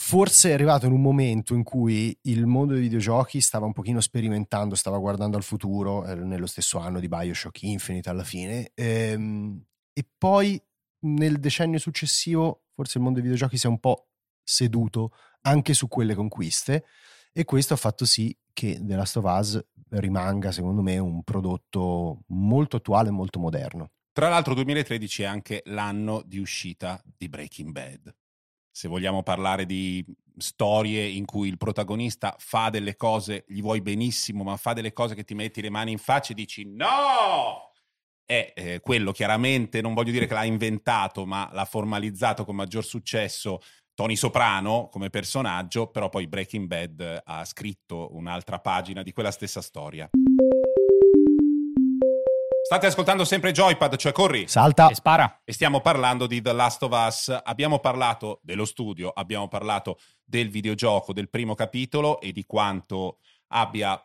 forse 0.00 0.48
è 0.48 0.52
arrivato 0.54 0.86
in 0.86 0.92
un 0.92 1.02
momento 1.02 1.54
in 1.54 1.62
cui 1.62 2.18
il 2.22 2.46
mondo 2.46 2.72
dei 2.72 2.82
videogiochi 2.82 3.42
stava 3.42 3.66
un 3.66 3.74
pochino 3.74 4.00
sperimentando, 4.00 4.74
stava 4.74 4.96
guardando 4.96 5.36
al 5.36 5.42
futuro, 5.42 6.06
eh, 6.06 6.14
nello 6.14 6.46
stesso 6.46 6.78
anno 6.78 7.00
di 7.00 7.06
Bioshock 7.06 7.62
Infinite 7.62 8.08
alla 8.08 8.24
fine, 8.24 8.72
ehm, 8.74 9.62
e 9.92 10.06
poi 10.16 10.60
nel 11.00 11.38
decennio 11.38 11.78
successivo 11.78 12.64
forse 12.74 12.96
il 12.96 13.04
mondo 13.04 13.20
dei 13.20 13.28
videogiochi 13.28 13.58
si 13.58 13.66
è 13.66 13.68
un 13.68 13.78
po' 13.78 14.08
seduto 14.42 15.12
anche 15.42 15.74
su 15.74 15.86
quelle 15.86 16.14
conquiste 16.14 16.86
e 17.30 17.44
questo 17.44 17.74
ha 17.74 17.76
fatto 17.76 18.06
sì 18.06 18.34
che 18.54 18.80
The 18.80 18.96
Last 18.96 19.18
of 19.18 19.24
Us 19.26 19.62
rimanga 19.90 20.50
secondo 20.50 20.80
me 20.80 20.96
un 20.96 21.22
prodotto 21.22 22.22
molto 22.28 22.76
attuale 22.76 23.10
e 23.10 23.12
molto 23.12 23.38
moderno. 23.38 23.90
Tra 24.12 24.30
l'altro 24.30 24.54
2013 24.54 25.22
è 25.22 25.26
anche 25.26 25.62
l'anno 25.66 26.22
di 26.24 26.38
uscita 26.38 27.00
di 27.04 27.28
Breaking 27.28 27.70
Bad 27.70 28.14
se 28.80 28.88
vogliamo 28.88 29.22
parlare 29.22 29.66
di 29.66 30.02
storie 30.38 31.06
in 31.06 31.26
cui 31.26 31.48
il 31.48 31.58
protagonista 31.58 32.34
fa 32.38 32.70
delle 32.70 32.96
cose, 32.96 33.44
gli 33.46 33.60
vuoi 33.60 33.82
benissimo, 33.82 34.42
ma 34.42 34.56
fa 34.56 34.72
delle 34.72 34.94
cose 34.94 35.14
che 35.14 35.22
ti 35.22 35.34
metti 35.34 35.60
le 35.60 35.68
mani 35.68 35.92
in 35.92 35.98
faccia 35.98 36.32
e 36.32 36.34
dici 36.34 36.64
no! 36.64 37.72
È 38.24 38.54
eh, 38.56 38.80
quello 38.80 39.12
chiaramente, 39.12 39.82
non 39.82 39.92
voglio 39.92 40.12
dire 40.12 40.26
che 40.26 40.32
l'ha 40.32 40.44
inventato, 40.44 41.26
ma 41.26 41.50
l'ha 41.52 41.66
formalizzato 41.66 42.46
con 42.46 42.56
maggior 42.56 42.82
successo 42.82 43.60
Tony 43.92 44.16
Soprano 44.16 44.88
come 44.90 45.10
personaggio, 45.10 45.88
però 45.88 46.08
poi 46.08 46.26
Breaking 46.26 46.66
Bad 46.66 47.20
ha 47.22 47.44
scritto 47.44 48.14
un'altra 48.16 48.60
pagina 48.60 49.02
di 49.02 49.12
quella 49.12 49.30
stessa 49.30 49.60
storia. 49.60 50.08
State 52.70 52.86
ascoltando 52.86 53.24
sempre 53.24 53.50
Joypad, 53.50 53.96
cioè 53.96 54.12
corri. 54.12 54.46
Salta. 54.46 54.90
E 54.90 54.94
spara. 54.94 55.40
E 55.42 55.52
stiamo 55.52 55.80
parlando 55.80 56.28
di 56.28 56.40
The 56.40 56.52
Last 56.52 56.80
of 56.84 56.92
Us. 56.92 57.40
Abbiamo 57.42 57.80
parlato 57.80 58.38
dello 58.44 58.64
studio, 58.64 59.08
abbiamo 59.08 59.48
parlato 59.48 59.98
del 60.24 60.50
videogioco, 60.50 61.12
del 61.12 61.28
primo 61.28 61.56
capitolo 61.56 62.20
e 62.20 62.30
di 62.30 62.44
quanto 62.46 63.18
abbia 63.48 64.00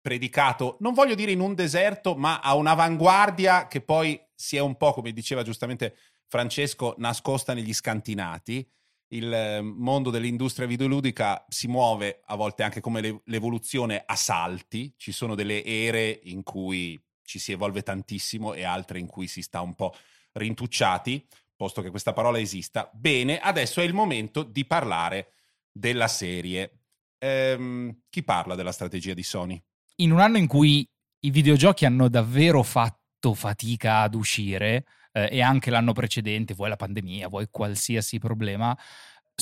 predicato, 0.00 0.78
non 0.80 0.94
voglio 0.94 1.14
dire 1.14 1.30
in 1.30 1.38
un 1.38 1.54
deserto, 1.54 2.16
ma 2.16 2.40
a 2.40 2.56
un'avanguardia 2.56 3.68
che 3.68 3.80
poi 3.82 4.20
si 4.34 4.56
è 4.56 4.60
un 4.60 4.76
po', 4.76 4.92
come 4.94 5.12
diceva 5.12 5.44
giustamente 5.44 5.94
Francesco, 6.26 6.96
nascosta 6.98 7.54
negli 7.54 7.72
scantinati. 7.72 8.68
Il 9.10 9.32
eh, 9.32 9.60
mondo 9.60 10.10
dell'industria 10.10 10.66
videoludica 10.66 11.44
si 11.48 11.68
muove 11.68 12.22
a 12.24 12.34
volte 12.34 12.64
anche 12.64 12.80
come 12.80 13.22
l'evoluzione 13.26 14.02
a 14.04 14.16
salti, 14.16 14.92
ci 14.96 15.12
sono 15.12 15.36
delle 15.36 15.64
ere 15.64 16.18
in 16.24 16.42
cui 16.42 17.00
ci 17.24 17.38
si 17.38 17.52
evolve 17.52 17.82
tantissimo 17.82 18.54
e 18.54 18.64
altre 18.64 18.98
in 18.98 19.06
cui 19.06 19.26
si 19.26 19.42
sta 19.42 19.60
un 19.60 19.74
po' 19.74 19.94
rintucciati, 20.32 21.26
posto 21.56 21.82
che 21.82 21.90
questa 21.90 22.12
parola 22.12 22.38
esista. 22.38 22.90
Bene, 22.92 23.38
adesso 23.38 23.80
è 23.80 23.84
il 23.84 23.94
momento 23.94 24.42
di 24.42 24.64
parlare 24.64 25.32
della 25.70 26.08
serie. 26.08 26.80
Ehm, 27.18 28.02
chi 28.10 28.22
parla 28.22 28.54
della 28.54 28.72
strategia 28.72 29.14
di 29.14 29.22
Sony? 29.22 29.62
In 29.96 30.12
un 30.12 30.20
anno 30.20 30.38
in 30.38 30.46
cui 30.46 30.88
i 31.20 31.30
videogiochi 31.30 31.84
hanno 31.84 32.08
davvero 32.08 32.62
fatto 32.62 33.34
fatica 33.34 34.00
ad 34.00 34.14
uscire, 34.14 34.84
eh, 35.12 35.28
e 35.30 35.42
anche 35.42 35.70
l'anno 35.70 35.92
precedente, 35.92 36.54
vuoi 36.54 36.70
la 36.70 36.76
pandemia, 36.76 37.28
vuoi 37.28 37.48
qualsiasi 37.50 38.18
problema, 38.18 38.76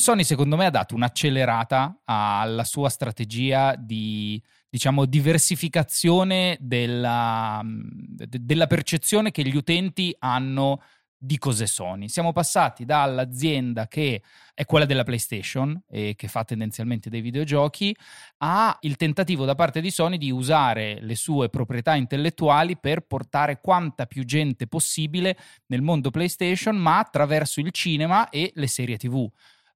Sony 0.00 0.24
secondo 0.24 0.56
me 0.56 0.64
ha 0.64 0.70
dato 0.70 0.94
un'accelerata 0.94 2.00
alla 2.04 2.64
sua 2.64 2.88
strategia 2.88 3.76
di 3.76 4.42
diciamo 4.68 5.04
diversificazione 5.04 6.56
della, 6.58 7.60
della 7.64 8.66
percezione 8.66 9.30
che 9.30 9.42
gli 9.42 9.56
utenti 9.56 10.14
hanno 10.20 10.80
di 11.22 11.36
cos'è 11.36 11.66
Sony. 11.66 12.08
Siamo 12.08 12.32
passati 12.32 12.86
dall'azienda 12.86 13.88
che 13.88 14.22
è 14.54 14.64
quella 14.64 14.86
della 14.86 15.02
PlayStation 15.02 15.78
e 15.86 16.14
che 16.16 16.28
fa 16.28 16.44
tendenzialmente 16.44 17.10
dei 17.10 17.20
videogiochi 17.20 17.94
a 18.38 18.74
il 18.80 18.96
tentativo 18.96 19.44
da 19.44 19.54
parte 19.54 19.82
di 19.82 19.90
Sony 19.90 20.16
di 20.16 20.30
usare 20.30 20.98
le 21.02 21.14
sue 21.14 21.50
proprietà 21.50 21.94
intellettuali 21.94 22.78
per 22.78 23.02
portare 23.02 23.60
quanta 23.60 24.06
più 24.06 24.24
gente 24.24 24.66
possibile 24.66 25.36
nel 25.66 25.82
mondo 25.82 26.10
PlayStation, 26.10 26.74
ma 26.76 26.98
attraverso 26.98 27.60
il 27.60 27.70
cinema 27.70 28.30
e 28.30 28.50
le 28.54 28.66
serie 28.66 28.96
TV. 28.96 29.30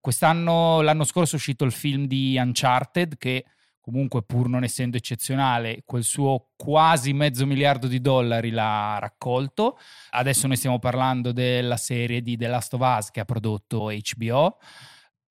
Quest'anno, 0.05 0.83
l'anno 0.83 1.05
scorso 1.05 1.33
è 1.33 1.38
uscito 1.38 1.64
il 1.64 1.73
film 1.73 2.05
di 2.05 2.37
Uncharted 2.37 3.17
che 3.17 3.47
comunque 3.81 4.23
pur 4.23 4.51
non 4.51 4.62
essendo 4.62 4.99
eccezionale, 4.99 5.81
quel 5.87 6.03
suo 6.05 6.49
quasi 6.57 7.14
mezzo 7.14 7.47
miliardo 7.47 7.87
di 7.87 8.03
dollari 8.03 8.51
l'ha 8.51 8.99
raccolto. 9.01 9.79
Adesso 10.11 10.47
noi 10.47 10.57
stiamo 10.57 10.79
parlando 10.79 11.33
della 11.33 11.79
serie 11.79 12.21
di 12.21 12.37
The 12.37 12.49
Last 12.49 12.75
of 12.75 12.83
Us 12.83 13.11
che 13.11 13.21
ha 13.21 13.25
prodotto 13.25 13.90
HBO. 13.90 14.59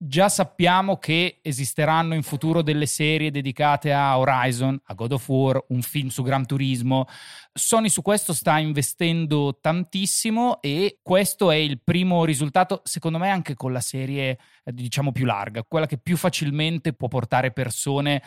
Già 0.06 0.28
sappiamo 0.28 0.98
che 0.98 1.40
esisteranno 1.42 2.14
in 2.14 2.24
futuro 2.24 2.62
delle 2.62 2.88
serie 2.88 3.32
dedicate 3.32 3.94
a 3.94 4.20
Horizon, 4.20 4.78
a 4.88 4.94
God 4.96 5.14
of 5.14 5.30
War, 5.30 5.64
un 5.70 5.82
film 5.82 6.10
su 6.10 6.24
Gran 6.24 6.46
Turismo. 6.46 7.08
Sony 7.54 7.88
su 7.88 8.02
questo 8.02 8.34
sta 8.34 8.60
investendo 8.60 9.60
tantissimo 9.62 10.62
e 10.62 11.00
questo 11.02 11.52
è 11.52 11.56
il 11.56 11.80
primo 11.82 12.26
risultato, 12.26 12.82
secondo 12.84 13.18
me, 13.18 13.30
anche 13.30 13.54
con 13.54 13.72
la 13.72 13.80
serie, 13.80 14.38
eh, 14.66 14.74
diciamo, 14.74 15.14
più 15.14 15.24
larga, 15.24 15.64
quella 15.64 15.86
che 15.86 15.98
più 15.98 16.18
facilmente 16.18 16.92
può 16.92 17.08
portare 17.08 17.54
persone 17.54 18.22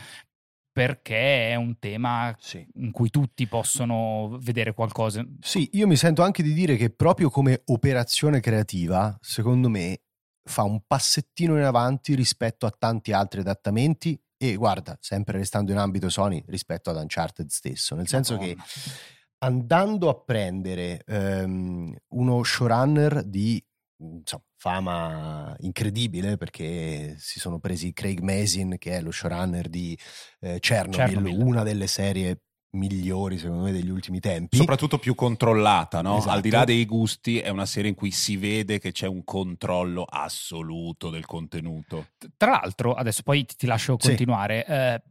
perché 0.72 1.50
è 1.50 1.54
un 1.56 1.78
tema 1.78 2.34
sì. 2.38 2.66
in 2.76 2.90
cui 2.90 3.10
tutti 3.10 3.46
possono 3.46 4.38
vedere 4.40 4.72
qualcosa. 4.72 5.22
Sì, 5.40 5.68
io 5.72 5.86
mi 5.86 5.96
sento 5.96 6.22
anche 6.22 6.42
di 6.42 6.54
dire 6.54 6.76
che 6.76 6.88
proprio 6.88 7.28
come 7.28 7.62
operazione 7.66 8.40
creativa, 8.40 9.14
secondo 9.20 9.68
me, 9.68 10.00
fa 10.48 10.62
un 10.62 10.80
passettino 10.86 11.56
in 11.56 11.64
avanti 11.64 12.14
rispetto 12.14 12.66
a 12.66 12.70
tanti 12.70 13.12
altri 13.12 13.40
adattamenti 13.40 14.18
e 14.38 14.54
guarda, 14.54 14.96
sempre 15.00 15.38
restando 15.38 15.72
in 15.72 15.78
ambito 15.78 16.08
Sony, 16.08 16.42
rispetto 16.46 16.90
ad 16.90 16.96
Uncharted 16.96 17.48
stesso, 17.48 17.94
nel 17.94 18.06
senso 18.06 18.34
Madonna. 18.34 18.54
che 18.54 18.70
andando 19.38 20.08
a 20.08 20.14
prendere 20.14 21.02
ehm, 21.06 21.94
uno 22.08 22.42
showrunner 22.42 23.24
di 23.24 23.62
insomma, 23.98 24.44
fama 24.56 25.54
incredibile 25.60 26.36
perché 26.36 27.16
si 27.18 27.38
sono 27.38 27.58
presi 27.58 27.92
Craig 27.92 28.20
Mason 28.20 28.76
che 28.78 28.92
è 28.92 29.00
lo 29.00 29.10
showrunner 29.10 29.68
di 29.68 29.98
eh, 30.40 30.58
Chernobyl, 30.60 31.14
Chernobyl. 31.14 31.42
una 31.42 31.62
delle 31.62 31.86
serie 31.86 32.40
migliori 32.70 33.38
secondo 33.38 33.62
me 33.62 33.72
degli 33.72 33.88
ultimi 33.88 34.20
tempi 34.20 34.56
Soprattutto 34.56 34.98
più 34.98 35.14
controllata, 35.14 36.02
no? 36.02 36.18
Esatto. 36.18 36.32
Al 36.32 36.40
di 36.40 36.50
là 36.50 36.64
dei 36.64 36.84
gusti, 36.84 37.38
è 37.38 37.48
una 37.48 37.66
serie 37.66 37.90
in 37.90 37.96
cui 37.96 38.10
si 38.10 38.36
vede 38.36 38.78
che 38.78 38.92
c'è 38.92 39.06
un 39.06 39.24
controllo 39.24 40.04
assoluto 40.04 41.10
del 41.10 41.24
contenuto. 41.24 42.08
Tra 42.36 42.50
l'altro, 42.50 42.94
adesso 42.94 43.22
poi 43.22 43.44
ti, 43.46 43.66
lascio 43.66 43.96
Sì. 43.98 44.08
continuare. 44.08 44.66
eh, 44.66 45.02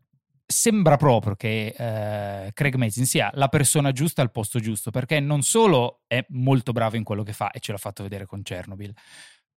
sembra 0.47 0.95
proprio 0.95 1.35
che 1.35 1.73
eh, 1.75 2.51
Craig 2.53 2.75
Mazin 2.75 3.05
sia 3.05 3.31
la 3.33 3.47
persona 3.47 3.91
giusta 3.91 4.21
al 4.21 4.31
posto 4.31 4.59
giusto, 4.59 4.91
perché 4.91 5.19
non 5.19 5.41
solo 5.41 6.01
è 6.07 6.23
molto 6.29 6.71
bravo 6.71 6.97
in 6.97 7.03
quello 7.03 7.23
che 7.23 7.33
fa, 7.33 7.49
e 7.49 7.59
ce 7.59 7.71
l'ha 7.71 7.77
fatto 7.79 8.03
vedere 8.03 8.25
con 8.25 8.43
Chernobyl, 8.43 8.93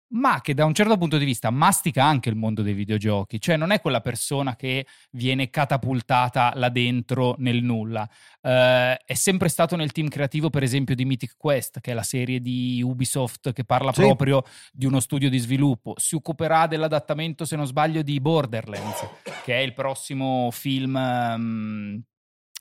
ma 0.08 0.40
che 0.40 0.54
da 0.54 0.64
un 0.64 0.74
certo 0.74 0.96
punto 0.96 1.18
di 1.18 1.24
vista 1.24 1.50
mastica 1.50 2.04
anche 2.04 2.28
il 2.28 2.36
mondo 2.36 2.62
dei 2.62 2.74
videogiochi, 2.74 3.40
cioè 3.40 3.56
non 3.56 3.72
è 3.72 3.80
quella 3.80 4.00
persona 4.00 4.54
che 4.54 4.86
viene 5.12 5.50
catapultata 5.50 6.52
là 6.54 6.68
dentro 6.68 7.34
nel 7.38 7.62
nulla. 7.62 8.08
Eh, 8.40 8.96
è 8.96 9.14
sempre 9.14 9.48
stato 9.48 9.74
nel 9.76 9.92
team 9.92 10.08
creativo, 10.08 10.50
per 10.50 10.62
esempio, 10.62 10.94
di 10.94 11.04
Mythic 11.04 11.34
Quest, 11.36 11.80
che 11.80 11.90
è 11.90 11.94
la 11.94 12.02
serie 12.02 12.40
di 12.40 12.80
Ubisoft 12.82 13.52
che 13.52 13.64
parla 13.64 13.92
Sì. 13.92 14.00
proprio 14.02 14.42
di 14.72 14.86
uno 14.86 15.00
studio 15.00 15.28
di 15.28 15.38
sviluppo. 15.38 15.94
Si 15.96 16.14
occuperà 16.14 16.66
dell'adattamento, 16.66 17.44
se 17.44 17.56
non 17.56 17.66
sbaglio, 17.66 18.02
di 18.02 18.20
Borderlands, 18.20 19.06
che 19.44 19.54
è 19.54 19.60
il 19.60 19.74
prossimo 19.74 20.50
film. 20.52 20.96
ehm, 20.96 22.02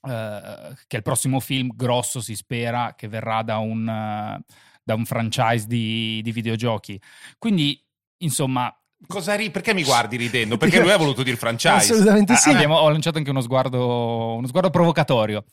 eh, 0.08 0.74
che 0.88 0.96
è 0.96 0.98
il 0.98 1.02
prossimo 1.02 1.40
film 1.40 1.72
grosso, 1.76 2.22
si 2.22 2.36
spera, 2.36 2.94
che 2.96 3.08
verrà 3.08 3.42
da 3.42 3.58
un, 3.58 3.88
eh, 3.88 4.44
da 4.86 4.94
un 4.94 5.04
franchise 5.06 5.66
di, 5.68 6.22
di 6.24 6.32
videogiochi. 6.32 7.02
Quindi, 7.38 7.84
insomma, 8.20 8.74
Cosa 9.08 9.36
ri- 9.36 9.52
perché 9.52 9.74
mi 9.74 9.84
guardi 9.84 10.16
ridendo? 10.16 10.56
Perché 10.58 10.80
lui 10.82 10.92
ha 10.92 10.98
voluto 10.98 11.22
dire 11.24 11.36
franchise. 11.36 11.74
assolutamente 11.92 12.34
Ah, 12.34 12.38
sì 12.38 12.50
abbiamo- 12.52 12.78
ho 12.78 12.90
lanciato 12.90 13.18
anche 13.18 13.30
uno 13.30 13.42
sguardo, 13.42 14.36
uno 14.36 14.48
sguardo 14.48 14.70
provocatorio. 14.70 15.44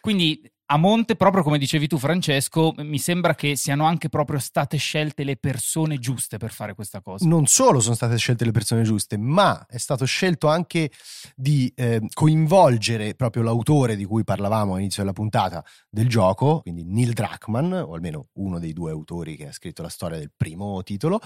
Quindi 0.00 0.40
a 0.72 0.76
monte, 0.76 1.16
proprio 1.16 1.42
come 1.42 1.58
dicevi 1.58 1.88
tu, 1.88 1.98
Francesco, 1.98 2.72
mi 2.78 2.98
sembra 2.98 3.34
che 3.34 3.56
siano 3.56 3.86
anche 3.86 4.08
proprio 4.08 4.38
state 4.38 4.76
scelte 4.76 5.24
le 5.24 5.36
persone 5.36 5.98
giuste 5.98 6.36
per 6.36 6.52
fare 6.52 6.74
questa 6.74 7.00
cosa. 7.00 7.26
non 7.26 7.46
solo 7.46 7.80
sono 7.80 7.96
state 7.96 8.16
scelte 8.16 8.44
le 8.44 8.52
persone 8.52 8.82
giuste, 8.82 9.18
ma 9.18 9.66
è 9.68 9.78
stato 9.78 10.04
scelto 10.04 10.46
anche 10.46 10.92
di 11.34 11.72
eh, 11.74 12.00
coinvolgere 12.12 13.16
proprio 13.16 13.42
l'autore 13.42 13.96
di 13.96 14.04
cui 14.04 14.22
parlavamo 14.22 14.74
all'inizio 14.74 15.02
della 15.02 15.12
puntata 15.12 15.64
del 15.88 16.08
gioco, 16.08 16.60
quindi 16.60 16.84
Neil 16.84 17.14
Druckmann, 17.14 17.72
o 17.72 17.94
almeno 17.94 18.28
uno 18.34 18.60
dei 18.60 18.72
due 18.72 18.92
autori 18.92 19.36
che 19.36 19.48
ha 19.48 19.52
scritto 19.52 19.82
la 19.82 19.88
storia 19.88 20.18
del 20.18 20.30
primo 20.36 20.84
titolo, 20.84 21.20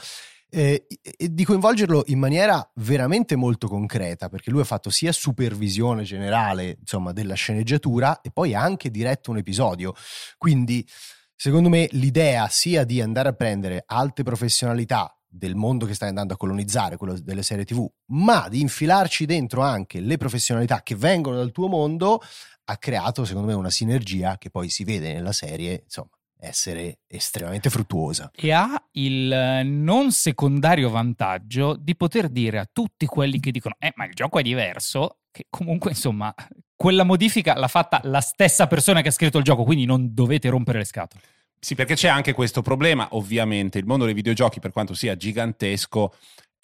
eh, 0.54 0.86
e 1.00 1.34
di 1.34 1.44
coinvolgerlo 1.44 2.04
in 2.06 2.20
maniera 2.20 2.70
veramente 2.76 3.34
molto 3.34 3.66
concreta, 3.66 4.28
perché 4.28 4.50
lui 4.50 4.60
ha 4.60 4.64
fatto 4.64 4.88
sia 4.88 5.10
supervisione 5.10 6.04
generale, 6.04 6.76
insomma, 6.78 7.12
della 7.12 7.34
sceneggiatura 7.34 8.20
e 8.20 8.30
poi 8.30 8.54
ha 8.54 8.62
anche 8.62 8.90
diretto 8.90 9.32
un 9.32 9.38
episodio. 9.38 9.94
Quindi, 10.38 10.86
secondo 11.34 11.68
me, 11.68 11.88
l'idea 11.92 12.46
sia 12.48 12.84
di 12.84 13.00
andare 13.00 13.30
a 13.30 13.32
prendere 13.32 13.82
alte 13.84 14.22
professionalità 14.22 15.12
del 15.26 15.56
mondo 15.56 15.86
che 15.86 15.94
stai 15.94 16.10
andando 16.10 16.34
a 16.34 16.36
colonizzare, 16.36 16.96
quello 16.96 17.18
delle 17.18 17.42
serie 17.42 17.64
TV, 17.64 17.84
ma 18.12 18.48
di 18.48 18.60
infilarci 18.60 19.26
dentro 19.26 19.62
anche 19.62 19.98
le 19.98 20.16
professionalità 20.18 20.84
che 20.84 20.94
vengono 20.94 21.36
dal 21.36 21.50
tuo 21.50 21.66
mondo, 21.66 22.20
ha 22.66 22.76
creato, 22.76 23.24
secondo 23.24 23.48
me, 23.48 23.54
una 23.54 23.70
sinergia 23.70 24.38
che 24.38 24.50
poi 24.50 24.68
si 24.68 24.84
vede 24.84 25.12
nella 25.12 25.32
serie, 25.32 25.82
insomma, 25.82 26.10
essere 26.44 26.98
estremamente 27.06 27.70
fruttuosa. 27.70 28.30
E 28.34 28.52
ha 28.52 28.82
il 28.92 29.32
eh, 29.32 29.62
non 29.62 30.12
secondario 30.12 30.90
vantaggio 30.90 31.76
di 31.76 31.96
poter 31.96 32.28
dire 32.28 32.58
a 32.58 32.68
tutti 32.70 33.06
quelli 33.06 33.40
che 33.40 33.50
dicono: 33.50 33.76
Eh, 33.78 33.92
ma 33.96 34.06
il 34.06 34.14
gioco 34.14 34.38
è 34.38 34.42
diverso. 34.42 35.18
Che 35.30 35.46
comunque, 35.50 35.90
insomma, 35.90 36.32
quella 36.76 37.02
modifica 37.02 37.58
l'ha 37.58 37.68
fatta 37.68 38.00
la 38.04 38.20
stessa 38.20 38.66
persona 38.68 39.00
che 39.00 39.08
ha 39.08 39.12
scritto 39.12 39.38
il 39.38 39.44
gioco, 39.44 39.64
quindi 39.64 39.84
non 39.84 40.14
dovete 40.14 40.48
rompere 40.48 40.78
le 40.78 40.84
scatole. 40.84 41.22
Sì, 41.58 41.74
perché 41.74 41.94
c'è 41.94 42.08
anche 42.08 42.34
questo 42.34 42.62
problema, 42.62 43.08
ovviamente, 43.12 43.78
il 43.78 43.86
mondo 43.86 44.04
dei 44.04 44.14
videogiochi, 44.14 44.60
per 44.60 44.70
quanto 44.70 44.92
sia 44.94 45.16
gigantesco, 45.16 46.12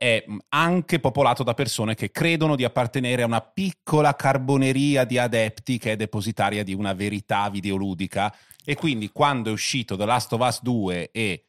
è 0.00 0.22
mh, 0.26 0.36
anche 0.50 0.98
popolato 0.98 1.42
da 1.42 1.54
persone 1.54 1.94
che 1.94 2.10
credono 2.10 2.54
di 2.54 2.64
appartenere 2.64 3.22
a 3.22 3.26
una 3.26 3.40
piccola 3.40 4.14
carboneria 4.14 5.04
di 5.04 5.18
adepti 5.18 5.78
che 5.78 5.92
è 5.92 5.96
depositaria 5.96 6.64
di 6.64 6.74
una 6.74 6.92
verità 6.92 7.50
videoludica 7.50 8.34
e 8.64 8.74
quindi 8.74 9.10
quando 9.10 9.50
è 9.50 9.52
uscito 9.52 9.96
The 9.96 10.04
Last 10.04 10.32
of 10.32 10.40
Us 10.40 10.62
2 10.62 11.10
e 11.10 11.44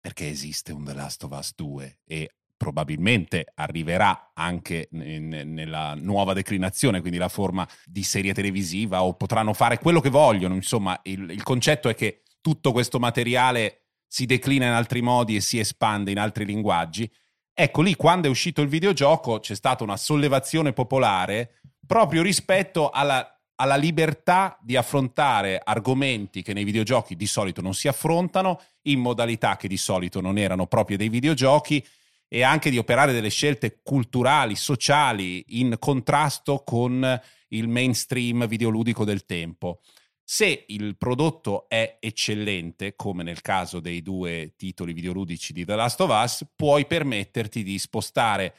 perché 0.00 0.28
esiste 0.28 0.72
un 0.72 0.84
The 0.84 0.94
Last 0.94 1.24
of 1.24 1.36
Us 1.36 1.54
2 1.54 2.00
e 2.04 2.36
probabilmente 2.56 3.52
arriverà 3.54 4.30
anche 4.34 4.88
in- 4.92 5.42
nella 5.44 5.94
nuova 5.94 6.32
declinazione, 6.32 7.00
quindi 7.00 7.18
la 7.18 7.28
forma 7.28 7.68
di 7.84 8.02
serie 8.02 8.32
televisiva 8.32 9.02
o 9.02 9.14
potranno 9.14 9.52
fare 9.52 9.78
quello 9.78 10.00
che 10.00 10.08
vogliono, 10.08 10.54
insomma 10.54 10.98
il, 11.04 11.30
il 11.30 11.42
concetto 11.42 11.88
è 11.88 11.94
che 11.94 12.22
tutto 12.40 12.72
questo 12.72 12.98
materiale 12.98 13.86
si 14.06 14.24
declina 14.24 14.66
in 14.66 14.72
altri 14.72 15.02
modi 15.02 15.36
e 15.36 15.40
si 15.40 15.58
espande 15.58 16.12
in 16.12 16.18
altri 16.18 16.44
linguaggi. 16.44 17.10
Ecco 17.52 17.82
lì, 17.82 17.94
quando 17.96 18.28
è 18.28 18.30
uscito 18.30 18.62
il 18.62 18.68
videogioco, 18.68 19.40
c'è 19.40 19.54
stata 19.54 19.82
una 19.82 19.96
sollevazione 19.96 20.72
popolare 20.72 21.60
proprio 21.86 22.22
rispetto 22.22 22.90
alla, 22.90 23.35
alla 23.56 23.76
libertà 23.76 24.58
di 24.60 24.76
affrontare 24.76 25.60
argomenti 25.62 26.42
che 26.42 26.52
nei 26.52 26.64
videogiochi 26.64 27.16
di 27.16 27.26
solito 27.26 27.60
non 27.60 27.74
si 27.74 27.88
affrontano, 27.88 28.60
in 28.82 29.00
modalità 29.00 29.56
che 29.56 29.68
di 29.68 29.76
solito 29.76 30.20
non 30.20 30.38
erano 30.38 30.66
proprie 30.66 30.96
dei 30.96 31.08
videogiochi, 31.08 31.84
e 32.28 32.42
anche 32.42 32.70
di 32.70 32.78
operare 32.78 33.12
delle 33.12 33.28
scelte 33.28 33.80
culturali, 33.82 34.56
sociali, 34.56 35.44
in 35.60 35.76
contrasto 35.78 36.62
con 36.64 37.20
il 37.48 37.68
mainstream 37.68 38.46
videoludico 38.46 39.04
del 39.04 39.24
tempo. 39.24 39.80
Se 40.28 40.64
il 40.68 40.96
prodotto 40.96 41.68
è 41.68 41.98
eccellente, 42.00 42.96
come 42.96 43.22
nel 43.22 43.42
caso 43.42 43.78
dei 43.78 44.02
due 44.02 44.54
titoli 44.56 44.92
videoludici 44.92 45.52
di 45.52 45.64
The 45.64 45.76
Last 45.76 46.00
of 46.00 46.10
Us, 46.10 46.46
puoi 46.56 46.84
permetterti 46.84 47.62
di 47.62 47.78
spostare 47.78 48.54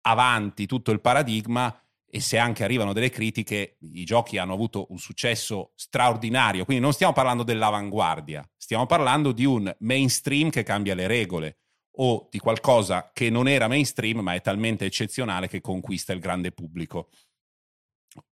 avanti 0.00 0.64
tutto 0.64 0.90
il 0.90 1.00
paradigma 1.00 1.78
e 2.14 2.20
se 2.20 2.38
anche 2.38 2.62
arrivano 2.62 2.92
delle 2.92 3.10
critiche, 3.10 3.76
i 3.80 4.04
giochi 4.04 4.38
hanno 4.38 4.52
avuto 4.52 4.86
un 4.90 4.98
successo 4.98 5.72
straordinario, 5.74 6.64
quindi 6.64 6.80
non 6.80 6.92
stiamo 6.92 7.12
parlando 7.12 7.42
dell'avanguardia, 7.42 8.48
stiamo 8.56 8.86
parlando 8.86 9.32
di 9.32 9.44
un 9.44 9.74
mainstream 9.80 10.48
che 10.48 10.62
cambia 10.62 10.94
le 10.94 11.08
regole 11.08 11.58
o 11.96 12.28
di 12.30 12.38
qualcosa 12.38 13.10
che 13.12 13.30
non 13.30 13.48
era 13.48 13.66
mainstream 13.66 14.20
ma 14.20 14.34
è 14.34 14.40
talmente 14.40 14.84
eccezionale 14.84 15.48
che 15.48 15.60
conquista 15.60 16.12
il 16.12 16.20
grande 16.20 16.52
pubblico. 16.52 17.08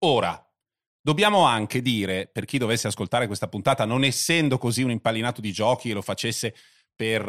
Ora, 0.04 0.46
Dobbiamo 1.04 1.42
anche 1.42 1.82
dire, 1.82 2.28
per 2.28 2.44
chi 2.44 2.58
dovesse 2.58 2.86
ascoltare 2.86 3.26
questa 3.26 3.48
puntata, 3.48 3.84
non 3.84 4.04
essendo 4.04 4.56
così 4.56 4.84
un 4.84 4.92
impallinato 4.92 5.40
di 5.40 5.50
giochi 5.50 5.90
e 5.90 5.94
lo 5.94 6.00
facesse 6.00 6.54
per 6.94 7.28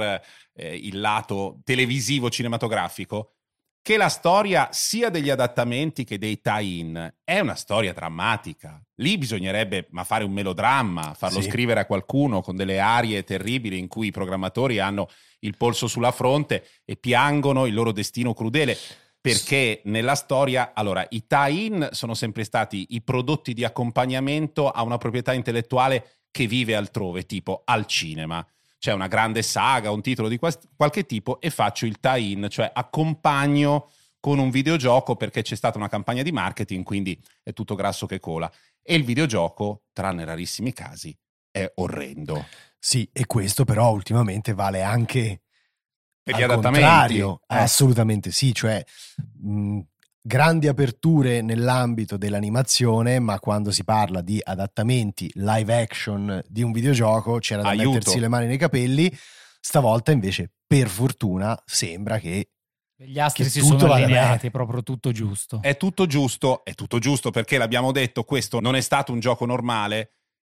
eh, 0.54 0.76
il 0.76 1.00
lato 1.00 1.60
televisivo 1.64 2.30
cinematografico, 2.30 3.38
che 3.84 3.98
la 3.98 4.08
storia 4.08 4.70
sia 4.72 5.10
degli 5.10 5.30
adattamenti 5.30 6.06
che 6.06 6.18
dei 6.18 6.40
tie-in 6.40 7.16
è 7.22 7.40
una 7.42 7.56
storia 7.56 7.92
drammatica. 7.92 8.82
Lì 8.96 9.18
bisognerebbe 9.18 9.88
ma 9.92 10.06
fare 10.06 10.24
un 10.24 10.32
melodramma, 10.32 11.14
farlo 11.14 11.42
Sì. 11.42 11.50
scrivere 11.50 11.82
a 11.82 11.86
qualcuno 11.86 12.42
con 12.42 12.56
delle 12.56 12.80
arie 12.80 13.26
terribili 13.26 13.78
in 13.78 13.90
cui 13.90 14.08
i 14.08 14.12
programmatori 14.12 14.80
hanno 14.80 15.10
il 15.40 15.58
polso 15.58 15.88
sulla 15.88 16.12
fronte 16.12 16.66
e 16.86 16.96
piangono 16.96 17.66
il 17.66 17.74
loro 17.74 17.92
destino 17.92 18.34
crudele. 18.34 18.78
Perché 19.20 19.82
nella 19.86 20.16
storia, 20.16 20.72
allora, 20.74 21.06
i 21.10 21.28
tie-in 21.28 21.90
sono 21.92 22.14
sempre 22.14 22.46
stati 22.46 22.88
i 22.92 23.02
prodotti 23.02 23.54
di 23.54 23.66
accompagnamento 23.66 24.70
a 24.70 24.82
una 24.82 24.98
proprietà 24.98 25.34
intellettuale 25.34 26.20
che 26.32 26.48
vive 26.48 26.76
altrove, 26.76 27.26
tipo 27.26 27.64
al 27.66 27.86
cinema. 27.86 28.46
C'è 28.84 28.92
una 28.92 29.08
grande 29.08 29.44
saga, 29.44 29.92
un 29.92 30.02
titolo 30.02 30.28
di 30.28 30.36
quest- 30.38 30.68
qualche 30.76 31.06
tipo 31.06 31.40
e 31.40 31.50
faccio 31.52 31.86
il 31.86 32.02
tie-in, 32.02 32.48
cioè 32.50 32.70
accompagno 32.74 33.90
con 34.20 34.40
un 34.40 34.50
videogioco 34.50 35.16
perché 35.16 35.42
c'è 35.42 35.56
stata 35.56 35.78
una 35.78 35.88
campagna 35.88 36.22
di 36.22 36.34
marketing, 36.34 36.84
quindi 36.84 37.18
è 37.44 37.54
tutto 37.54 37.76
grasso 37.76 38.06
che 38.08 38.20
cola. 38.20 38.52
E 38.82 38.96
il 38.96 39.06
videogioco, 39.06 39.84
tranne 39.94 40.26
rarissimi 40.26 40.74
casi, 40.74 41.18
è 41.50 41.72
orrendo. 41.76 42.46
Sì, 42.78 43.10
e 43.14 43.26
questo 43.26 43.64
però 43.64 43.90
ultimamente 43.90 44.54
vale 44.54 44.82
anche 44.82 45.44
Per 46.22 46.36
gli 46.36 46.42
adattamenti. 46.42 46.82
contrario, 46.86 47.40
Eh. 47.48 47.56
assolutamente 47.56 48.32
sì, 48.32 48.54
cioè 48.54 48.84
mh, 49.44 49.80
grandi 50.26 50.70
aperture 50.70 51.42
nell'ambito 51.42 52.16
dell'animazione, 52.16 53.20
ma 53.20 53.40
quando 53.40 53.72
si 53.72 53.84
parla 53.84 54.22
di 54.22 54.40
adattamenti 54.42 55.30
live 55.34 55.82
action 55.82 56.42
di 56.48 56.64
un 56.64 56.72
videogioco 56.72 57.40
c'era 57.40 57.62
da 57.62 57.70
Aiuto. 57.70 57.90
mettersi 57.90 58.20
le 58.20 58.30
mani 58.30 58.48
nei 58.48 58.58
capelli. 58.58 59.14
Stavolta 59.60 60.12
invece, 60.12 60.52
per 60.66 60.88
fortuna, 60.88 61.62
sembra 61.66 62.20
che 62.20 62.50
Gli 62.96 63.20
astri 63.20 63.44
si 63.46 63.60
sono 63.62 63.92
allineati, 63.92 64.48
è 64.48 64.52
proprio 64.52 64.82
tutto 64.82 65.12
giusto. 65.12 65.60
È 65.62 65.76
tutto 65.76 66.06
giusto, 66.06 66.64
è 66.64 66.74
tutto 66.74 67.00
giusto 67.00 67.30
perché 67.30 67.58
l'abbiamo 67.58 67.92
detto, 67.92 68.24
questo 68.24 68.62
non 68.62 68.76
è 68.76 68.82
stato 68.82 69.12
un 69.12 69.20
gioco 69.20 69.46
normale, 69.46 70.14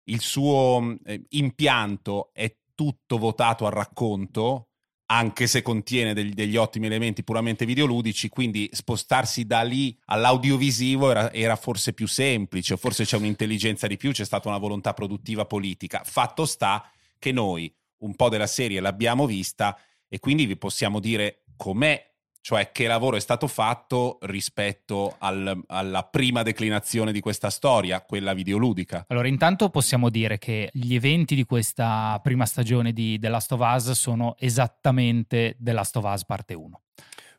il 0.04 0.20
suo 0.20 0.96
eh, 1.04 1.24
impianto 1.30 2.30
è 2.34 2.54
tutto 2.74 3.18
votato 3.18 3.66
al 3.66 3.72
racconto, 3.72 4.68
anche 5.06 5.46
se 5.46 5.62
contiene 5.62 6.14
degli, 6.14 6.32
degli 6.32 6.56
ottimi 6.56 6.86
elementi 6.86 7.22
puramente 7.22 7.66
videoludici, 7.66 8.28
quindi 8.28 8.68
spostarsi 8.72 9.44
da 9.44 9.62
lì 9.62 9.96
all'audiovisivo 10.06 11.10
era, 11.10 11.32
era 11.32 11.56
forse 11.56 11.92
più 11.92 12.06
semplice, 12.06 12.76
forse 12.76 13.04
c'è 13.04 13.16
un'intelligenza 13.16 13.86
di 13.86 13.96
più, 13.96 14.12
c'è 14.12 14.24
stata 14.24 14.48
una 14.48 14.58
volontà 14.58 14.94
produttiva 14.94 15.44
politica. 15.44 16.02
Fatto 16.04 16.46
sta 16.46 16.90
che 17.18 17.32
noi 17.32 17.72
un 17.98 18.14
po' 18.16 18.28
della 18.28 18.46
serie 18.46 18.80
l'abbiamo 18.80 19.26
vista 19.26 19.78
e 20.08 20.18
quindi 20.18 20.46
vi 20.46 20.56
possiamo 20.56 21.00
dire 21.00 21.44
com'è 21.56 22.13
cioè 22.44 22.72
che 22.72 22.86
lavoro 22.86 23.16
è 23.16 23.20
stato 23.20 23.46
fatto 23.46 24.18
rispetto 24.20 25.16
al- 25.18 25.62
alla 25.66 26.02
prima 26.02 26.42
declinazione 26.42 27.10
di 27.10 27.20
questa 27.20 27.48
storia, 27.48 28.02
quella 28.02 28.34
videoludica. 28.34 29.06
Allora, 29.08 29.28
intanto 29.28 29.70
possiamo 29.70 30.10
dire 30.10 30.36
che 30.36 30.68
gli 30.70 30.94
eventi 30.94 31.34
di 31.34 31.46
questa 31.46 32.20
prima 32.22 32.44
stagione 32.44 32.92
di 32.92 33.18
The 33.18 33.28
Last 33.30 33.52
of 33.52 33.60
Us 33.62 33.92
sono 33.92 34.34
esattamente 34.38 35.56
The 35.58 35.72
Last 35.72 35.96
of 35.96 36.04
Us 36.04 36.26
parte 36.26 36.52
1. 36.52 36.83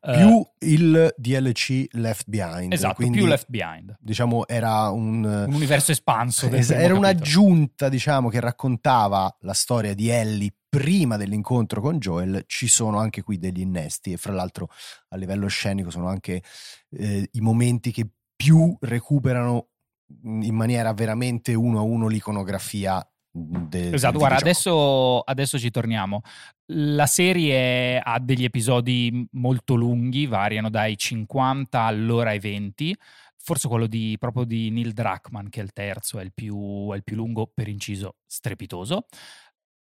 Eh, 0.05 0.17
più 0.17 0.45
il 0.59 1.13
DLC 1.17 1.87
Left 1.91 2.25
Behind. 2.27 2.71
esatto, 2.71 2.95
quindi, 2.95 3.17
più 3.17 3.25
Left 3.25 3.49
Behind. 3.49 3.95
Diciamo 3.99 4.47
era 4.47 4.89
un... 4.89 5.23
Un 5.23 5.53
universo 5.53 5.91
espanso. 5.91 6.47
del 6.47 6.59
era 6.59 6.73
capitolo. 6.73 6.97
un'aggiunta, 6.99 7.89
diciamo, 7.89 8.29
che 8.29 8.39
raccontava 8.39 9.35
la 9.41 9.53
storia 9.53 9.93
di 9.93 10.09
Ellie 10.09 10.53
prima 10.69 11.17
dell'incontro 11.17 11.81
con 11.81 11.97
Joel. 11.97 12.43
Ci 12.45 12.67
sono 12.67 12.99
anche 12.99 13.23
qui 13.23 13.37
degli 13.37 13.61
innesti 13.61 14.11
e 14.11 14.17
fra 14.17 14.33
l'altro 14.33 14.69
a 15.09 15.15
livello 15.15 15.47
scenico 15.47 15.89
sono 15.89 16.07
anche 16.07 16.43
eh, 16.91 17.29
i 17.31 17.39
momenti 17.39 17.91
che 17.91 18.07
più 18.35 18.75
recuperano 18.81 19.69
in 20.21 20.53
maniera 20.53 20.93
veramente 20.93 21.53
uno 21.53 21.79
a 21.79 21.81
uno 21.81 22.07
l'iconografia 22.07 23.05
de- 23.37 23.93
Esatto, 23.93 24.17
guarda, 24.17 24.37
adesso, 24.37 25.19
adesso 25.19 25.59
ci 25.59 25.69
torniamo. 25.69 26.21
La 26.67 27.05
serie 27.05 27.99
ha 27.99 28.17
degli 28.19 28.45
episodi 28.45 29.27
molto 29.31 29.75
lunghi, 29.75 30.25
variano 30.25 30.69
dai 30.69 30.97
50 30.97 31.81
all'ora 31.81 32.31
e 32.31 32.39
20. 32.39 32.95
Forse 33.37 33.67
quello 33.67 33.87
di, 33.87 34.15
proprio 34.17 34.45
di 34.45 34.71
Neil 34.71 34.93
Druckmann, 34.93 35.47
che 35.49 35.59
è 35.59 35.63
il 35.63 35.73
terzo, 35.73 36.17
è 36.17 36.23
il 36.23 36.33
più, 36.33 36.89
è 36.93 36.95
il 36.95 37.03
più 37.03 37.15
lungo, 37.17 37.51
per 37.53 37.67
inciso 37.67 38.15
strepitoso. 38.25 39.05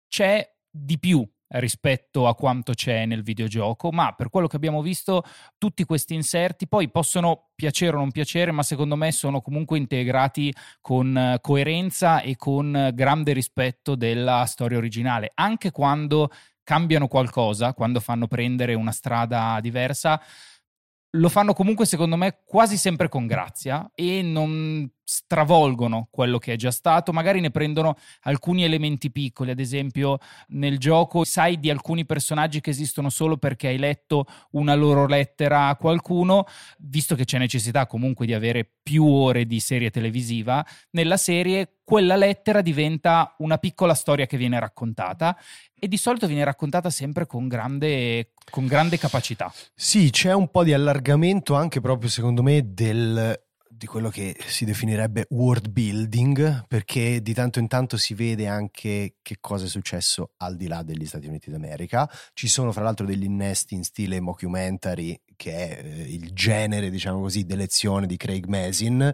C'è 0.08 0.46
di 0.68 0.98
più 0.98 1.26
rispetto 1.58 2.26
a 2.26 2.34
quanto 2.34 2.72
c'è 2.72 3.06
nel 3.06 3.22
videogioco, 3.22 3.90
ma 3.90 4.12
per 4.12 4.30
quello 4.30 4.46
che 4.46 4.56
abbiamo 4.56 4.82
visto 4.82 5.22
tutti 5.58 5.84
questi 5.84 6.14
inserti 6.14 6.66
poi 6.66 6.90
possono 6.90 7.50
piacere 7.54 7.96
o 7.96 8.00
non 8.00 8.10
piacere, 8.10 8.50
ma 8.50 8.62
secondo 8.62 8.96
me 8.96 9.12
sono 9.12 9.40
comunque 9.40 9.78
integrati 9.78 10.52
con 10.80 11.16
eh, 11.16 11.38
coerenza 11.40 12.20
e 12.20 12.36
con 12.36 12.74
eh, 12.74 12.92
grande 12.94 13.32
rispetto 13.32 13.94
della 13.94 14.44
storia 14.46 14.78
originale, 14.78 15.30
anche 15.34 15.70
quando 15.70 16.30
cambiano 16.62 17.08
qualcosa, 17.08 17.74
quando 17.74 18.00
fanno 18.00 18.26
prendere 18.26 18.74
una 18.74 18.92
strada 18.92 19.58
diversa, 19.60 20.20
lo 21.16 21.28
fanno 21.28 21.52
comunque 21.52 21.86
secondo 21.86 22.16
me 22.16 22.40
quasi 22.44 22.76
sempre 22.76 23.08
con 23.08 23.26
grazia 23.26 23.90
e 23.94 24.22
non 24.22 24.90
stravolgono 25.04 26.08
quello 26.10 26.38
che 26.38 26.54
è 26.54 26.56
già 26.56 26.70
stato, 26.70 27.12
magari 27.12 27.40
ne 27.40 27.50
prendono 27.50 27.96
alcuni 28.22 28.64
elementi 28.64 29.10
piccoli, 29.10 29.50
ad 29.50 29.60
esempio 29.60 30.18
nel 30.48 30.78
gioco 30.78 31.24
sai 31.24 31.60
di 31.60 31.70
alcuni 31.70 32.06
personaggi 32.06 32.60
che 32.60 32.70
esistono 32.70 33.10
solo 33.10 33.36
perché 33.36 33.68
hai 33.68 33.78
letto 33.78 34.24
una 34.52 34.74
loro 34.74 35.06
lettera 35.06 35.68
a 35.68 35.76
qualcuno, 35.76 36.46
visto 36.78 37.14
che 37.14 37.24
c'è 37.24 37.38
necessità 37.38 37.86
comunque 37.86 38.26
di 38.26 38.32
avere 38.32 38.68
più 38.82 39.06
ore 39.06 39.46
di 39.46 39.60
serie 39.60 39.90
televisiva, 39.90 40.64
nella 40.90 41.16
serie 41.16 41.78
quella 41.84 42.16
lettera 42.16 42.62
diventa 42.62 43.34
una 43.38 43.58
piccola 43.58 43.94
storia 43.94 44.26
che 44.26 44.38
viene 44.38 44.58
raccontata 44.58 45.36
e 45.78 45.86
di 45.86 45.98
solito 45.98 46.26
viene 46.26 46.44
raccontata 46.44 46.88
sempre 46.88 47.26
con 47.26 47.46
grande, 47.46 48.32
con 48.50 48.66
grande 48.66 48.96
capacità. 48.96 49.52
Sì, 49.74 50.08
c'è 50.10 50.32
un 50.32 50.50
po' 50.50 50.64
di 50.64 50.72
allargamento 50.72 51.54
anche 51.54 51.82
proprio 51.82 52.08
secondo 52.08 52.42
me 52.42 52.72
del, 52.72 53.38
di 53.76 53.86
quello 53.86 54.08
che 54.08 54.36
si 54.46 54.64
definirebbe 54.64 55.26
world 55.30 55.68
building, 55.68 56.66
perché 56.68 57.20
di 57.20 57.34
tanto 57.34 57.58
in 57.58 57.66
tanto 57.66 57.96
si 57.96 58.14
vede 58.14 58.46
anche 58.46 59.16
che 59.20 59.38
cosa 59.40 59.64
è 59.64 59.68
successo 59.68 60.32
al 60.38 60.56
di 60.56 60.68
là 60.68 60.82
degli 60.82 61.06
Stati 61.06 61.26
Uniti 61.26 61.50
d'America. 61.50 62.08
Ci 62.32 62.46
sono 62.48 62.72
fra 62.72 62.82
l'altro 62.82 63.04
degli 63.04 63.24
innesti 63.24 63.74
in 63.74 63.82
stile 63.82 64.20
mockumentary, 64.20 65.20
che 65.36 65.52
è 65.52 65.84
eh, 65.84 66.12
il 66.12 66.32
genere, 66.32 66.90
diciamo 66.90 67.20
così, 67.20 67.44
d'elezione 67.44 68.06
di 68.06 68.16
Craig 68.16 68.46
Mazin, 68.46 69.12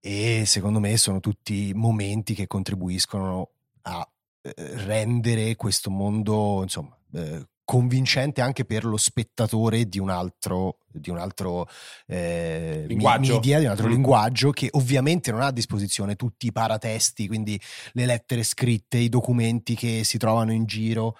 e 0.00 0.44
secondo 0.44 0.80
me 0.80 0.96
sono 0.96 1.20
tutti 1.20 1.72
momenti 1.74 2.34
che 2.34 2.46
contribuiscono 2.46 3.50
a 3.82 4.08
eh, 4.42 4.52
rendere 4.84 5.54
questo 5.56 5.90
mondo, 5.90 6.62
insomma, 6.62 6.96
eh, 7.12 7.46
convincente 7.70 8.40
anche 8.40 8.64
per 8.64 8.86
lo 8.86 8.96
spettatore 8.96 9.86
di 9.90 9.98
un 9.98 10.08
altro, 10.08 10.78
di 10.90 11.10
un 11.10 11.18
altro 11.18 11.68
eh, 12.06 12.84
Linguaggio. 12.88 13.34
media, 13.34 13.58
di 13.58 13.66
un 13.66 13.70
altro 13.72 13.88
Mm. 13.88 13.90
linguaggio 13.90 14.50
che 14.52 14.68
ovviamente 14.70 15.30
non 15.30 15.42
ha 15.42 15.48
a 15.48 15.52
disposizione 15.52 16.16
tutti 16.16 16.46
i 16.46 16.52
paratesti, 16.52 17.26
quindi 17.26 17.60
le 17.92 18.06
lettere 18.06 18.42
scritte, 18.42 18.96
i 18.96 19.10
documenti 19.10 19.74
che 19.74 20.02
si 20.02 20.16
trovano 20.16 20.50
in 20.52 20.64
giro. 20.64 21.18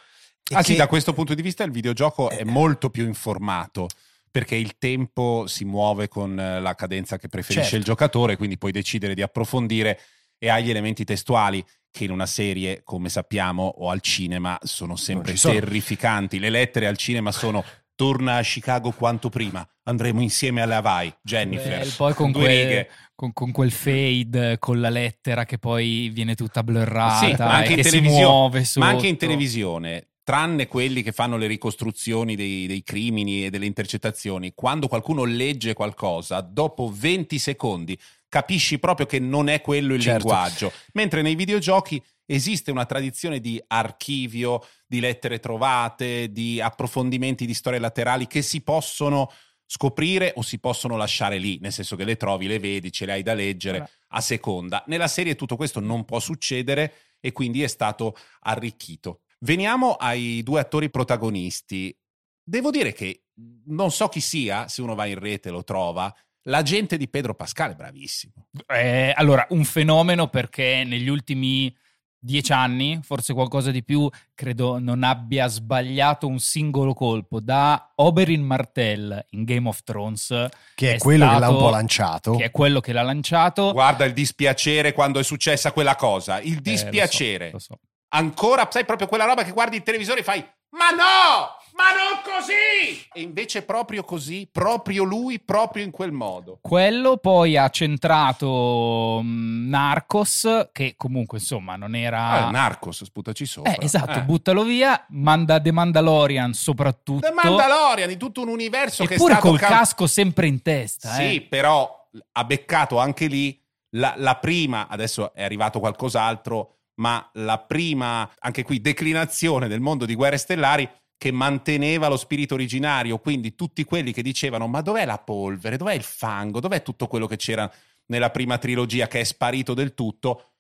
Ah 0.55 0.63
sì, 0.63 0.73
che- 0.73 0.79
da 0.79 0.87
questo 0.87 1.13
punto 1.13 1.35
di 1.35 1.43
vista 1.43 1.65
il 1.65 1.71
videogioco 1.71 2.31
è 2.31 2.41
Eh. 2.41 2.45
molto 2.47 2.89
più 2.89 3.05
informato 3.07 3.87
perché 4.31 4.55
il 4.57 4.79
tempo 4.79 5.47
si 5.47 5.67
muove 5.67 6.09
con 6.09 6.41
eh, 6.41 6.61
la 6.61 6.75
cadenza 6.75 7.19
che 7.19 7.29
preferisce 7.29 7.63
Certo. 7.63 7.77
il 7.77 7.85
giocatore, 7.85 8.37
quindi 8.39 8.57
puoi 8.57 8.73
decidere 8.73 9.13
di 9.13 9.21
approfondire 9.21 10.01
e 10.39 10.49
hai 10.49 10.65
gli 10.65 10.71
elementi 10.71 11.05
testuali 11.05 11.65
che 11.91 12.05
in 12.05 12.11
una 12.11 12.27
serie, 12.27 12.83
come 12.85 13.09
sappiamo, 13.09 13.65
o 13.65 13.91
al 13.91 14.01
cinema 14.01 14.59
sono 14.63 14.97
sempre 14.97 15.37
sono. 15.37 15.55
terrificanti. 15.55 16.39
Le 16.39 16.51
lettere 16.51 16.87
al 16.87 16.97
cinema 16.97 17.33
sono 17.33 17.65
torna 17.95 18.37
a 18.37 18.43
Chicago 18.43 18.93
quanto 18.93 19.29
prima, 19.29 19.67
andremo 19.85 20.21
insieme 20.23 20.63
alle 20.63 20.75
Hawaii, 20.75 21.13
Jennifer. 21.23 21.81
Eh, 21.83 21.93
poi 21.97 22.15
con, 22.15 22.31
due 22.31 22.43
quel, 22.43 22.57
righe. 22.69 22.91
con- 23.17 23.33
con 23.33 23.51
quel 23.51 23.73
fade, 23.73 24.59
con 24.61 24.81
la 24.81 24.91
lettera 24.91 25.45
che 25.45 25.59
poi 25.59 26.09
viene 26.11 26.37
tutta 26.37 26.63
blurrata 26.63 27.27
Sì, 27.27 27.35
ma 27.37 27.55
anche 27.57 27.69
e 27.69 27.71
in 27.71 27.77
che 27.77 27.83
si 27.83 27.91
televisione- 27.91 28.25
muove 28.25 28.65
Ma 28.77 28.87
anche 28.87 29.07
in 29.09 29.17
televisione, 29.17 30.09
tranne 30.23 30.69
quelli 30.69 31.03
che 31.03 31.11
fanno 31.11 31.37
le 31.39 31.47
ricostruzioni 31.49 32.37
dei, 32.37 32.67
dei 32.69 32.83
crimini 32.85 33.47
e 33.47 33.51
delle 33.51 33.67
intercettazioni, 33.67 34.53
quando 34.55 34.87
qualcuno 34.87 35.25
legge 35.25 35.73
qualcosa, 35.73 36.41
dopo 36.43 36.93
20 36.95 37.39
secondi 37.39 37.99
capisci 38.29 38.79
proprio 38.79 39.07
che 39.07 39.19
non 39.19 39.49
è 39.49 39.61
quello 39.61 39.95
il 39.95 40.01
Certo. 40.01 40.27
linguaggio. 40.29 40.73
Mentre 40.93 41.23
nei 41.23 41.35
videogiochi 41.35 42.03
esiste 42.27 42.71
una 42.71 42.85
tradizione 42.85 43.41
di 43.41 43.63
archivio, 43.69 44.67
di 44.87 45.01
lettere 45.01 45.41
trovate, 45.41 46.31
di 46.31 46.61
approfondimenti 46.61 47.47
di 47.47 47.55
storie 47.55 47.79
laterali 47.79 48.27
che 48.27 48.43
si 48.43 48.61
possono 48.63 49.31
scoprire 49.65 50.33
o 50.37 50.43
si 50.43 50.59
possono 50.59 50.97
lasciare 50.97 51.39
lì, 51.39 51.59
nel 51.61 51.73
senso 51.73 51.95
che 51.97 52.05
le 52.05 52.17
trovi, 52.17 52.47
le 52.47 52.59
vedi, 52.59 52.91
ce 52.91 53.05
le 53.05 53.13
hai 53.13 53.23
da 53.23 53.35
leggere 53.35 53.77
Allora. 53.79 53.93
a 54.09 54.21
seconda. 54.21 54.85
Nella 54.87 55.09
serie 55.09 55.35
tutto 55.35 55.57
questo 55.57 55.81
non 55.81 56.05
può 56.05 56.21
succedere 56.21 56.95
e 57.21 57.33
quindi 57.33 57.63
è 57.63 57.67
stato 57.67 58.17
arricchito. 58.41 59.21
Veniamo 59.41 59.93
ai 59.95 60.43
due 60.43 60.61
attori 60.61 60.91
protagonisti. 60.91 61.97
Devo 62.43 62.71
dire 62.71 62.93
che 62.93 63.25
non 63.67 63.91
so 63.91 64.09
chi 64.09 64.21
sia, 64.21 64.69
se 64.69 64.81
uno 64.83 64.95
va 64.95 65.07
in 65.07 65.19
rete 65.19 65.51
lo 65.51 65.63
trova. 65.65 66.15
L'agente 66.49 66.97
di 66.97 67.09
Pedro 67.09 67.35
Pascal 67.35 67.73
è 67.73 67.75
bravissimo. 67.75 68.33
Eh, 68.69 69.13
allora, 69.15 69.47
un 69.51 69.65
fenomeno 69.65 70.29
perché 70.29 70.83
negli 70.85 71.09
ultimi 71.09 71.75
dieci 72.21 72.53
anni, 72.53 72.99
forse 73.03 73.33
qualcosa 73.35 73.71
di 73.71 73.85
più, 73.85 74.09
credo 74.35 74.79
non 74.79 75.03
abbia 75.05 75.47
sbagliato 75.47 76.27
un 76.27 76.39
singolo 76.41 76.95
colpo. 76.95 77.39
Da 77.41 77.93
Oberyn 77.97 78.43
Martell 78.43 79.27
in 79.31 79.45
Game 79.45 79.69
of 79.69 79.83
Thrones, 79.85 80.47
che 80.75 80.93
è, 80.93 80.95
è 80.95 80.99
quello 80.99 81.27
che 81.27 81.31
l'ha 81.33 81.37
un 81.37 81.43
stato- 81.55 81.59
po' 81.59 81.71
lanciato. 81.71 82.37
che 82.37 82.45
è 82.45 82.51
quello 82.51 82.81
che 82.81 82.93
l'ha 82.93 83.03
lanciato. 83.03 83.73
Guarda 83.73 84.05
il 84.07 84.13
dispiacere 84.15 84.93
quando 84.93 85.19
è 85.19 85.23
successa 85.23 85.71
quella 85.73 85.97
cosa. 85.97 86.41
Il 86.41 86.47
Eh, 86.47 86.55
lo 86.55 86.55
so, 86.57 86.61
dispiacere. 86.71 87.51
lo 87.53 87.59
so. 87.59 87.79
Ancora, 88.15 88.67
sai, 88.71 88.87
proprio 88.87 89.07
quella 89.07 89.27
roba 89.27 89.45
che 89.45 89.53
guardi 89.53 89.77
il 89.77 89.83
televisore 89.83 90.21
e 90.21 90.25
fai: 90.25 90.43
Ma 90.71 90.89
no! 90.91 91.57
Ma 91.79 91.93
non 91.95 92.21
così! 92.25 93.07
E 93.13 93.21
invece 93.21 93.63
proprio 93.63 94.03
così, 94.03 94.49
proprio 94.51 95.05
lui, 95.05 95.39
proprio 95.39 95.85
in 95.85 95.93
quel 95.93 96.11
modo. 96.11 96.59
Quello 96.61 97.19
poi 97.19 97.57
ha 97.57 97.69
centrato 97.69 99.21
mm, 99.23 99.69
Narcos, 99.69 100.71
che 100.73 100.95
comunque 100.97 101.39
insomma 101.39 101.77
non 101.77 101.95
era... 101.95 102.47
Ah, 102.47 102.51
Narcos, 102.51 103.05
sputaci 103.05 103.47
sopra. 103.47 103.71
Eh, 103.71 103.85
esatto, 103.85 104.19
Eh. 104.19 104.23
buttalo 104.23 104.65
via, 104.65 105.07
manda 105.11 105.61
The 105.61 105.71
Mandalorian 105.71 106.53
soprattutto. 106.53 107.29
The 107.29 107.33
Mandalorian, 107.33 108.09
di 108.09 108.17
tutto 108.17 108.41
un 108.43 108.49
universo 108.49 109.05
che 109.05 109.11
è 109.11 109.15
Eppure 109.15 109.35
stato 109.35 109.49
col 109.49 109.59
ca- 109.61 109.69
casco 109.69 110.09
sempre 110.09 110.49
in 110.49 110.61
testa. 110.63 111.11
Sì, 111.13 111.37
eh. 111.37 111.43
però 111.43 112.09
ha 112.33 112.45
beccato 112.45 112.99
anche 112.99 113.27
lì 113.27 113.57
la, 113.91 114.15
la 114.17 114.35
prima, 114.35 114.89
adesso 114.89 115.33
è 115.33 115.45
arrivato 115.45 115.79
qualcos'altro, 115.79 116.79
ma 116.97 117.31
la 117.35 117.59
prima, 117.59 118.29
anche 118.41 118.65
qui, 118.65 118.81
declinazione 118.81 119.69
del 119.69 119.79
mondo 119.79 120.05
di 120.05 120.17
Guerre 120.17 120.39
Stellari 120.39 120.91
che 121.19 121.33
manteneva 121.33 122.09
lo 122.09 122.17
spirito 122.17 122.55
originario, 122.55 123.19
quindi 123.19 123.57
tutti 123.57 123.83
quelli 123.85 124.13
che 124.13 124.23
dicevano 124.23 124.69
ma 124.69 124.81
dov'è 124.81 125.05
la 125.05 125.19
polvere, 125.19 125.77
dov'è 125.77 125.95
il 125.95 126.05
fango, 126.05 126.61
dov'è 126.61 126.83
tutto 126.83 127.09
quello 127.09 127.27
che 127.27 127.37
c'era 127.37 127.71
nella 128.07 128.31
prima 128.31 128.57
trilogia 128.57 129.09
che 129.09 129.21
è 129.21 129.25
sparito 129.25 129.75
del 129.75 129.95
tutto, 129.95 130.53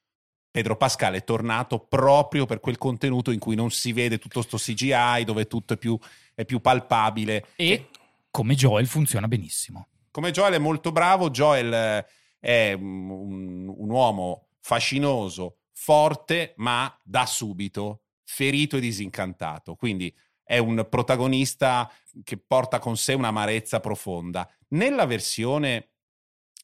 Pedro 0.51 0.77
Pascal 0.77 1.15
è 1.15 1.23
tornato 1.23 1.79
proprio 1.79 2.45
per 2.45 2.59
quel 2.59 2.77
contenuto 2.77 3.31
in 3.31 3.39
cui 3.39 3.55
non 3.55 3.71
si 3.71 3.93
vede 3.93 4.19
tutto 4.19 4.43
sto 4.43 4.57
CGI, 4.57 5.25
dove 5.25 5.47
tutto 5.47 5.75
è 5.75 5.77
più, 5.77 5.97
è 6.35 6.45
più 6.45 6.61
palpabile. 6.61 7.47
E 7.55 7.89
come 8.31 8.55
Joel 8.57 8.89
funziona 8.89 9.29
benissimo. 9.29 9.87
Come 10.11 10.33
Joel 10.33 10.55
è 10.55 10.59
molto 10.59 10.91
bravo, 10.91 11.31
Joel 11.31 11.73
eh, 11.73 12.07
è 12.41 12.73
un, 12.73 13.69
un 13.69 13.91
uomo 13.91 14.49
fascinoso, 14.61 15.59
forte, 15.73 16.55
ma 16.57 16.93
da 17.05 17.25
subito 17.27 18.01
ferito 18.29 18.77
e 18.77 18.81
disincantato. 18.81 19.75
Quindi 19.75 20.15
è 20.49 20.57
un 20.57 20.87
protagonista 20.89 21.93
che 22.25 22.39
porta 22.39 22.79
con 22.79 22.97
sé 22.97 23.13
un'amarezza 23.13 23.81
profonda. 23.81 24.51
Nella 24.69 25.05
versione 25.05 25.91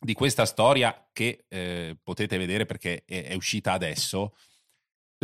di 0.00 0.14
questa 0.14 0.46
storia 0.46 1.06
che 1.12 1.44
eh, 1.48 1.98
potete 2.02 2.38
vedere 2.38 2.64
perché 2.64 3.04
è, 3.04 3.24
è 3.24 3.34
uscita 3.34 3.72
adesso, 3.72 4.36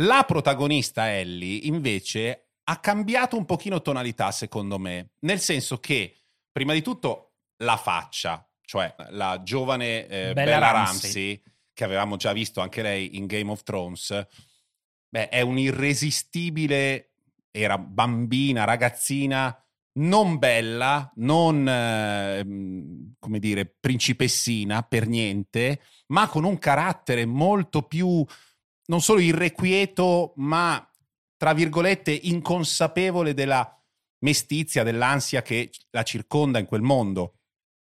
la 0.03 0.23
protagonista 0.27 1.11
Ellie 1.11 1.65
invece 1.65 2.49
ha 2.65 2.79
cambiato 2.79 3.35
un 3.35 3.45
pochino 3.45 3.81
tonalità 3.81 4.29
secondo 4.31 4.77
me, 4.77 5.13
nel 5.21 5.39
senso 5.39 5.79
che 5.79 6.15
prima 6.51 6.73
di 6.73 6.83
tutto 6.83 7.37
la 7.63 7.77
faccia, 7.77 8.47
cioè 8.61 8.93
la 9.09 9.41
giovane 9.41 10.05
eh, 10.05 10.33
Bella, 10.33 10.51
Bella 10.51 10.71
Ramsey. 10.71 11.01
Ramsey, 11.01 11.43
che 11.73 11.83
avevamo 11.83 12.15
già 12.15 12.31
visto 12.31 12.61
anche 12.61 12.83
lei 12.83 13.17
in 13.17 13.25
Game 13.25 13.49
of 13.49 13.63
Thrones, 13.63 14.27
beh, 15.09 15.29
è 15.29 15.41
un'irresistibile, 15.41 17.10
era 17.51 17.77
bambina, 17.77 18.63
ragazzina, 18.63 19.55
non 19.93 20.37
bella, 20.37 21.11
non 21.15 21.67
eh, 21.67 23.13
come 23.19 23.39
dire 23.39 23.75
principessina 23.79 24.83
per 24.83 25.07
niente, 25.07 25.81
ma 26.07 26.27
con 26.27 26.45
un 26.45 26.57
carattere 26.57 27.25
molto 27.25 27.83
più 27.83 28.25
non 28.85 29.01
solo 29.01 29.19
irrequieto, 29.19 30.33
ma 30.37 30.85
tra 31.37 31.53
virgolette 31.53 32.11
inconsapevole 32.11 33.33
della 33.33 33.75
mestizia, 34.19 34.83
dell'ansia 34.83 35.41
che 35.41 35.71
la 35.91 36.03
circonda 36.03 36.59
in 36.59 36.65
quel 36.65 36.81
mondo. 36.81 37.35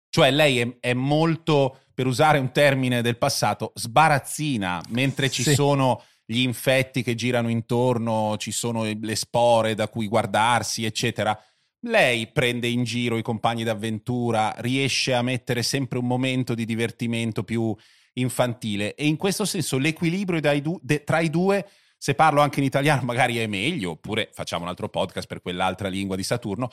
Cioè 0.09 0.31
lei 0.31 0.59
è, 0.59 0.77
è 0.79 0.93
molto, 0.93 1.81
per 1.93 2.07
usare 2.07 2.39
un 2.39 2.51
termine 2.51 3.01
del 3.01 3.17
passato, 3.17 3.71
sbarazzina, 3.75 4.81
mentre 4.89 5.29
ci 5.29 5.43
sì. 5.43 5.53
sono 5.53 6.03
gli 6.29 6.41
infetti 6.41 7.01
che 7.01 7.15
girano 7.15 7.49
intorno, 7.49 8.35
ci 8.37 8.51
sono 8.51 8.83
le 8.83 9.15
spore 9.15 9.73
da 9.73 9.87
cui 9.87 10.07
guardarsi, 10.07 10.85
eccetera 10.85 11.41
lei 11.81 12.27
prende 12.27 12.67
in 12.67 12.83
giro 12.83 13.17
i 13.17 13.21
compagni 13.21 13.63
d'avventura, 13.63 14.55
riesce 14.57 15.13
a 15.13 15.21
mettere 15.21 15.61
sempre 15.63 15.99
un 15.99 16.05
momento 16.05 16.53
di 16.53 16.65
divertimento 16.65 17.43
più 17.43 17.75
infantile 18.13 18.95
e 18.95 19.05
in 19.05 19.15
questo 19.15 19.45
senso 19.45 19.77
l'equilibrio 19.77 20.39
du- 20.61 20.79
de- 20.81 21.03
tra 21.03 21.19
i 21.19 21.29
due, 21.29 21.67
se 21.97 22.15
parlo 22.15 22.41
anche 22.41 22.59
in 22.59 22.65
italiano 22.65 23.03
magari 23.05 23.37
è 23.37 23.47
meglio, 23.47 23.91
oppure 23.91 24.29
facciamo 24.33 24.63
un 24.63 24.69
altro 24.69 24.89
podcast 24.89 25.27
per 25.27 25.41
quell'altra 25.41 25.87
lingua 25.87 26.15
di 26.15 26.23
Saturno. 26.23 26.71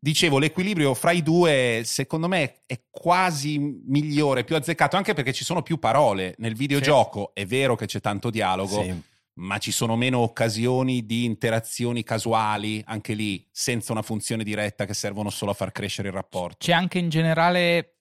Dicevo, 0.00 0.38
l'equilibrio 0.38 0.94
fra 0.94 1.10
i 1.10 1.22
due 1.22 1.82
secondo 1.84 2.28
me 2.28 2.60
è 2.66 2.80
quasi 2.88 3.58
migliore, 3.58 4.44
più 4.44 4.54
azzeccato, 4.54 4.96
anche 4.96 5.14
perché 5.14 5.32
ci 5.32 5.44
sono 5.44 5.62
più 5.62 5.78
parole. 5.78 6.34
Nel 6.38 6.54
videogioco 6.54 7.32
sì. 7.34 7.42
è 7.42 7.46
vero 7.46 7.74
che 7.74 7.86
c'è 7.86 8.00
tanto 8.00 8.30
dialogo, 8.30 8.82
sì 8.82 9.02
ma 9.38 9.58
ci 9.58 9.70
sono 9.70 9.96
meno 9.96 10.18
occasioni 10.18 11.06
di 11.06 11.24
interazioni 11.24 12.02
casuali, 12.02 12.82
anche 12.86 13.14
lì, 13.14 13.46
senza 13.50 13.92
una 13.92 14.02
funzione 14.02 14.44
diretta 14.44 14.84
che 14.84 14.94
servono 14.94 15.30
solo 15.30 15.52
a 15.52 15.54
far 15.54 15.72
crescere 15.72 16.08
il 16.08 16.14
rapporto. 16.14 16.56
C'è 16.58 16.72
anche 16.72 16.98
in 16.98 17.08
generale, 17.08 17.98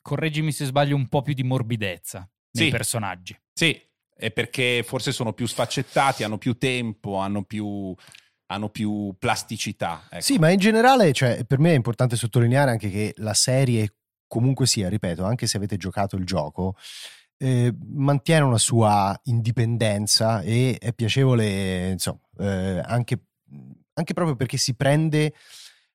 correggimi 0.00 0.50
se 0.50 0.64
sbaglio, 0.64 0.96
un 0.96 1.08
po' 1.08 1.22
più 1.22 1.34
di 1.34 1.42
morbidezza 1.42 2.28
nei 2.52 2.66
sì. 2.66 2.70
personaggi. 2.70 3.38
Sì, 3.52 3.78
è 4.14 4.30
perché 4.30 4.82
forse 4.82 5.12
sono 5.12 5.32
più 5.34 5.46
sfaccettati, 5.46 6.24
hanno 6.24 6.38
più 6.38 6.56
tempo, 6.56 7.16
hanno 7.16 7.42
più, 7.42 7.94
hanno 8.52 8.68
più 8.68 9.14
plasticità. 9.18 10.02
Ecco. 10.10 10.22
Sì, 10.22 10.38
ma 10.38 10.50
in 10.50 10.58
generale, 10.58 11.12
cioè, 11.12 11.44
per 11.44 11.58
me 11.58 11.72
è 11.72 11.76
importante 11.76 12.16
sottolineare 12.16 12.70
anche 12.70 12.90
che 12.90 13.14
la 13.16 13.34
serie, 13.34 13.94
comunque 14.26 14.66
sia, 14.66 14.88
ripeto, 14.88 15.24
anche 15.24 15.46
se 15.46 15.56
avete 15.56 15.76
giocato 15.76 16.16
il 16.16 16.24
gioco, 16.24 16.76
eh, 17.38 17.74
mantiene 17.86 18.44
una 18.44 18.58
sua 18.58 19.18
indipendenza 19.24 20.42
e 20.42 20.76
è 20.78 20.92
piacevole, 20.92 21.90
insomma, 21.90 22.20
eh, 22.38 22.80
anche, 22.84 23.24
anche, 23.94 24.12
proprio 24.12 24.36
perché 24.36 24.58
si 24.58 24.74
prende, 24.74 25.34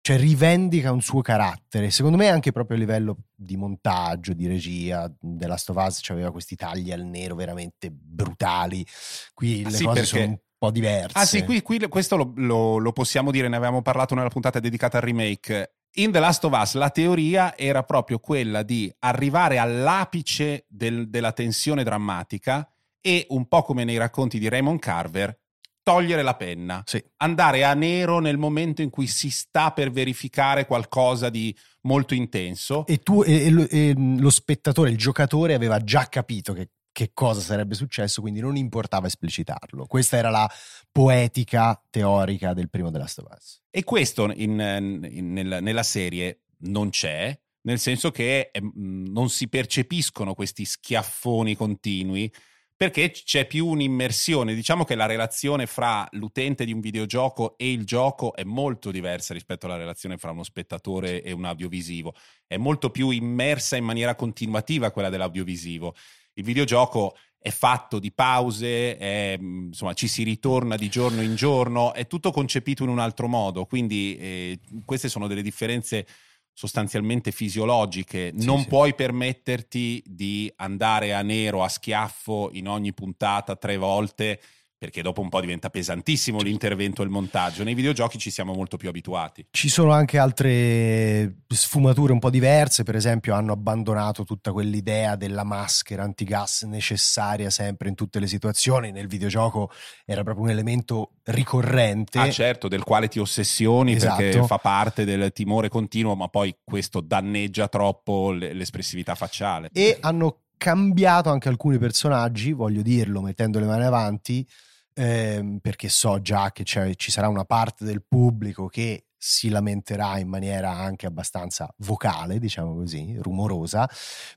cioè 0.01 0.17
rivendica 0.17 0.91
un 0.91 1.01
suo 1.01 1.21
carattere. 1.21 1.91
Secondo 1.91 2.17
me 2.17 2.27
anche 2.27 2.51
proprio 2.51 2.75
a 2.75 2.79
livello 2.79 3.17
di 3.33 3.55
montaggio, 3.55 4.33
di 4.33 4.47
regia, 4.47 5.09
The 5.19 5.47
Last 5.47 5.69
of 5.69 5.77
Us 5.77 6.09
aveva 6.09 6.31
questi 6.31 6.55
tagli 6.55 6.91
al 6.91 7.05
nero 7.05 7.35
veramente 7.35 7.91
brutali. 7.91 8.85
Qui 9.33 9.63
ah, 9.63 9.69
le 9.69 9.75
sì, 9.75 9.83
cose 9.83 9.99
perché... 10.01 10.23
sono 10.23 10.39
po' 10.57 10.71
diverse. 10.71 11.17
Ah 11.17 11.25
sì, 11.25 11.43
qui, 11.43 11.61
qui 11.61 11.79
questo 11.87 12.15
lo, 12.15 12.33
lo, 12.35 12.77
lo, 12.77 12.91
possiamo 12.91 13.31
dire, 13.31 13.47
ne 13.47 13.55
avevamo 13.55 13.81
parlato 13.81 14.15
nella 14.15 14.29
puntata 14.29 14.59
dedicata 14.59 14.97
al 14.97 15.03
remake. 15.03 15.75
In 15.97 16.11
The 16.11 16.19
Last 16.19 16.43
of 16.43 16.53
Us 16.53 16.73
la 16.75 16.89
teoria 16.89 17.57
era 17.57 17.83
proprio 17.83 18.19
quella 18.19 18.63
di 18.63 18.93
arrivare 18.99 19.57
all'apice 19.57 20.65
del, 20.67 21.09
della 21.09 21.31
tensione 21.31 21.83
drammatica 21.83 22.69
e, 23.01 23.25
un 23.29 23.47
po' 23.47 23.63
come 23.63 23.83
nei 23.83 23.97
racconti 23.97 24.37
di 24.37 24.49
Raymond 24.49 24.79
Carver, 24.79 25.39
togliere 25.81 26.21
la 26.21 26.35
penna, 26.35 26.83
sì. 26.85 27.01
andare 27.17 27.63
a 27.63 27.73
nero 27.73 28.19
nel 28.19 28.37
momento 28.37 28.81
in 28.81 28.89
cui 28.89 29.07
si 29.07 29.29
sta 29.29 29.71
per 29.71 29.89
verificare 29.89 30.65
qualcosa 30.65 31.29
di 31.29 31.55
molto 31.83 32.13
intenso. 32.13 32.85
E 32.85 32.97
tu 32.97 33.23
e, 33.23 33.45
e, 33.45 33.67
e 33.69 33.93
lo 33.95 34.29
spettatore, 34.29 34.89
il 34.89 34.97
giocatore 34.97 35.53
aveva 35.53 35.81
già 35.81 36.07
capito 36.09 36.51
che 36.51 36.71
che 36.97 37.11
cosa 37.13 37.41
sarebbe 37.41 37.75
successo, 37.75 38.21
quindi 38.21 38.39
non 38.39 38.55
importava 38.55 39.05
esplicitarlo. 39.05 39.85
Questa 39.85 40.17
era 40.17 40.31
la 40.31 40.51
poetica 40.91 41.79
teorica 41.91 42.55
del 42.55 42.71
primo 42.71 42.89
della 42.89 43.03
Us. 43.03 43.61
E 43.69 43.83
questo 43.83 44.31
in, 44.33 45.03
in, 45.07 45.31
nel, 45.31 45.59
nella 45.61 45.83
serie 45.83 46.45
non 46.61 46.89
c'è, 46.89 47.39
nel 47.61 47.77
senso 47.77 48.09
che 48.09 48.49
eh, 48.51 48.71
non 48.73 49.29
si 49.29 49.47
percepiscono 49.47 50.33
questi 50.33 50.65
schiaffoni 50.65 51.55
continui 51.55 52.33
perché 52.75 53.11
c'è 53.11 53.45
più 53.45 53.67
un'immersione. 53.67 54.55
Diciamo 54.55 54.83
che 54.83 54.95
la 54.95 55.05
relazione 55.05 55.67
fra 55.67 56.07
l'utente 56.13 56.65
di 56.65 56.73
un 56.73 56.79
videogioco 56.79 57.59
e 57.59 57.71
il 57.71 57.85
gioco 57.85 58.33
è 58.33 58.43
molto 58.43 58.89
diversa 58.89 59.35
rispetto 59.35 59.67
alla 59.67 59.77
relazione 59.77 60.17
fra 60.17 60.31
uno 60.31 60.43
spettatore 60.43 61.21
e 61.21 61.31
un 61.31 61.45
audiovisivo. 61.45 62.15
È 62.47 62.57
molto 62.57 62.89
più 62.89 63.11
immersa 63.11 63.75
in 63.75 63.83
maniera 63.83 64.15
continuativa 64.15 64.89
quella 64.89 65.09
dell'audiovisivo 65.09 65.93
il 66.37 66.43
videogioco 66.43 67.15
è 67.39 67.49
fatto 67.49 67.99
di 67.99 68.11
pause, 68.11 68.97
è, 68.97 69.37
insomma, 69.39 69.93
ci 69.93 70.07
si 70.07 70.23
ritorna 70.23 70.75
di 70.75 70.89
giorno 70.89 71.21
in 71.21 71.35
giorno, 71.35 71.93
è 71.93 72.07
tutto 72.07 72.31
concepito 72.31 72.83
in 72.83 72.89
un 72.89 72.99
altro 72.99 73.27
modo, 73.27 73.65
quindi 73.65 74.17
eh, 74.17 74.59
queste 74.85 75.07
sono 75.07 75.27
delle 75.27 75.41
differenze 75.41 76.05
sostanzialmente 76.53 77.31
fisiologiche, 77.31 78.33
sì, 78.35 78.45
non 78.45 78.61
sì. 78.61 78.67
puoi 78.67 78.95
permetterti 78.95 80.03
di 80.05 80.51
andare 80.57 81.13
a 81.13 81.21
nero, 81.21 81.63
a 81.63 81.69
schiaffo 81.69 82.49
in 82.53 82.67
ogni 82.67 82.93
puntata 82.93 83.55
tre 83.55 83.77
volte 83.77 84.41
perché 84.77 85.01
dopo 85.01 85.21
un 85.21 85.29
po' 85.29 85.41
diventa 85.41 85.69
pesantissimo 85.69 86.41
l'intervento 86.41 87.01
e 87.01 87.05
il 87.05 87.11
montaggio. 87.11 87.63
Nei 87.63 87.73
videogiochi 87.73 88.17
ci 88.17 88.29
siamo 88.29 88.53
molto 88.53 88.77
più 88.77 88.89
abituati. 88.89 89.47
Ci 89.49 89.69
sono 89.69 89.91
anche 89.91 90.17
altre 90.17 91.39
sfumature 91.47 92.13
un 92.13 92.19
po' 92.19 92.29
diverse, 92.29 92.83
per 92.83 92.95
esempio 92.95 93.33
hanno 93.33 93.53
abbandonato 93.53 94.23
tutta 94.23 94.51
quell'idea 94.51 95.15
della 95.15 95.43
maschera 95.43 96.03
antigas 96.03 96.63
necessaria 96.63 97.49
sempre 97.49 97.89
in 97.89 97.95
tutte 97.95 98.19
le 98.19 98.27
situazioni, 98.27 98.91
nel 98.91 99.07
videogioco 99.07 99.71
era 100.05 100.23
proprio 100.23 100.45
un 100.45 100.51
elemento 100.51 101.13
ricorrente. 101.23 102.19
Ah 102.19 102.29
certo, 102.29 102.67
del 102.67 102.83
quale 102.83 103.07
ti 103.07 103.19
ossessioni 103.19 103.93
esatto. 103.93 104.17
perché 104.17 104.43
fa 104.43 104.57
parte 104.57 105.05
del 105.05 105.31
timore 105.31 105.69
continuo, 105.69 106.15
ma 106.15 106.27
poi 106.27 106.55
questo 106.63 107.01
danneggia 107.01 107.67
troppo 107.67 108.31
l'espressività 108.31 109.15
facciale. 109.15 109.69
E 109.73 109.97
hanno 110.01 110.41
cambiato 110.57 111.29
anche 111.29 111.49
alcuni 111.49 111.77
personaggi, 111.77 112.51
voglio 112.53 112.81
dirlo, 112.81 113.21
mettendo 113.21 113.59
le 113.59 113.65
mani 113.65 113.83
avanti, 113.83 114.47
ehm, 114.93 115.59
perché 115.59 115.89
so 115.89 116.21
già 116.21 116.51
che 116.51 116.63
ci 116.63 117.11
sarà 117.11 117.27
una 117.27 117.45
parte 117.45 117.85
del 117.85 118.03
pubblico 118.07 118.67
che 118.67 119.05
si 119.17 119.49
lamenterà 119.49 120.19
in 120.19 120.27
maniera 120.27 120.71
anche 120.71 121.05
abbastanza 121.07 121.73
vocale, 121.77 122.39
diciamo 122.39 122.75
così, 122.75 123.15
rumorosa. 123.19 123.89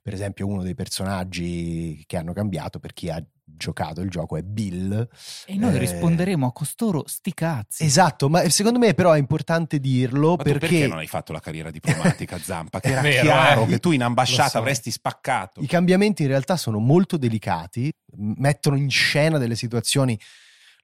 Per 0.03 0.13
esempio, 0.15 0.47
uno 0.47 0.63
dei 0.63 0.75
personaggi 0.75 2.03
che 2.07 2.17
hanno 2.17 2.33
cambiato, 2.33 2.79
per 2.79 2.93
chi 2.93 3.11
ha 3.11 3.23
giocato 3.57 4.01
il 4.01 4.11
gioco 4.11 4.37
è 4.37 4.43
Bill. 4.43 5.09
E 5.47 5.57
noi 5.57 5.75
Eh, 5.75 5.79
risponderemo 5.79 6.47
a 6.47 6.53
costoro 6.53 7.05
sti 7.07 7.35
cazzi. 7.35 7.85
Esatto, 7.85 8.29
ma 8.29 8.49
secondo 8.49 8.79
me 8.79 8.95
però 8.95 9.13
è 9.13 9.19
importante 9.19 9.79
dirlo 9.79 10.31
Ma 10.31 10.37
tu 10.37 10.43
perché, 10.45 10.59
perché 10.59 10.87
non 10.87 10.99
hai 10.99 11.07
fatto 11.07 11.33
la 11.33 11.41
carriera 11.41 11.71
diplomatica, 11.71 12.39
Zampa? 12.43 12.81
Che 12.81 12.89
era 12.89 13.01
Vero, 13.01 13.23
chiaro 13.23 13.63
eh? 13.65 13.67
che 13.67 13.79
tu 13.79 13.91
in 13.93 14.03
ambasciata 14.03 14.49
so. 14.51 14.59
avresti 14.59 14.91
spaccato. 14.91 15.61
i 15.61 15.67
cambiamenti 15.67 16.23
in 16.23 16.29
realtà 16.29 16.57
sono 16.57 16.79
molto 16.79 17.17
delicati, 17.17 17.93
mettono 18.17 18.77
in 18.77 18.91
scena 18.91 19.39
delle 19.39 19.57
situazioni 19.57 20.19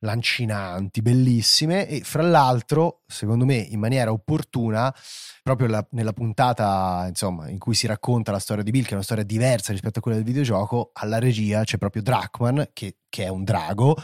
lancinanti, 0.06 1.02
bellissime 1.02 1.86
e 1.86 2.00
fra 2.00 2.22
l'altro, 2.22 3.02
secondo 3.06 3.44
me, 3.44 3.56
in 3.56 3.78
maniera 3.78 4.10
opportuna, 4.10 4.94
proprio 5.42 5.68
la- 5.68 5.86
nella 5.90 6.14
puntata 6.14 7.04
insomma, 7.08 7.50
in 7.50 7.58
cui 7.58 7.74
si 7.74 7.86
racconta 7.86 8.32
la 8.32 8.38
storia 8.38 8.62
di 8.62 8.70
Bill, 8.70 8.84
che 8.84 8.90
è 8.90 8.94
una 8.94 9.02
storia 9.02 9.24
diversa 9.24 9.72
rispetto 9.72 9.98
a 9.98 10.02
quella 10.02 10.16
del 10.16 10.26
videogioco, 10.26 10.90
alla 10.94 11.18
regia 11.18 11.64
c'è 11.64 11.76
proprio 11.76 12.02
Drachman, 12.02 12.70
che, 12.72 12.96
che 13.08 13.24
è 13.24 13.28
un 13.28 13.44
drago 13.44 13.96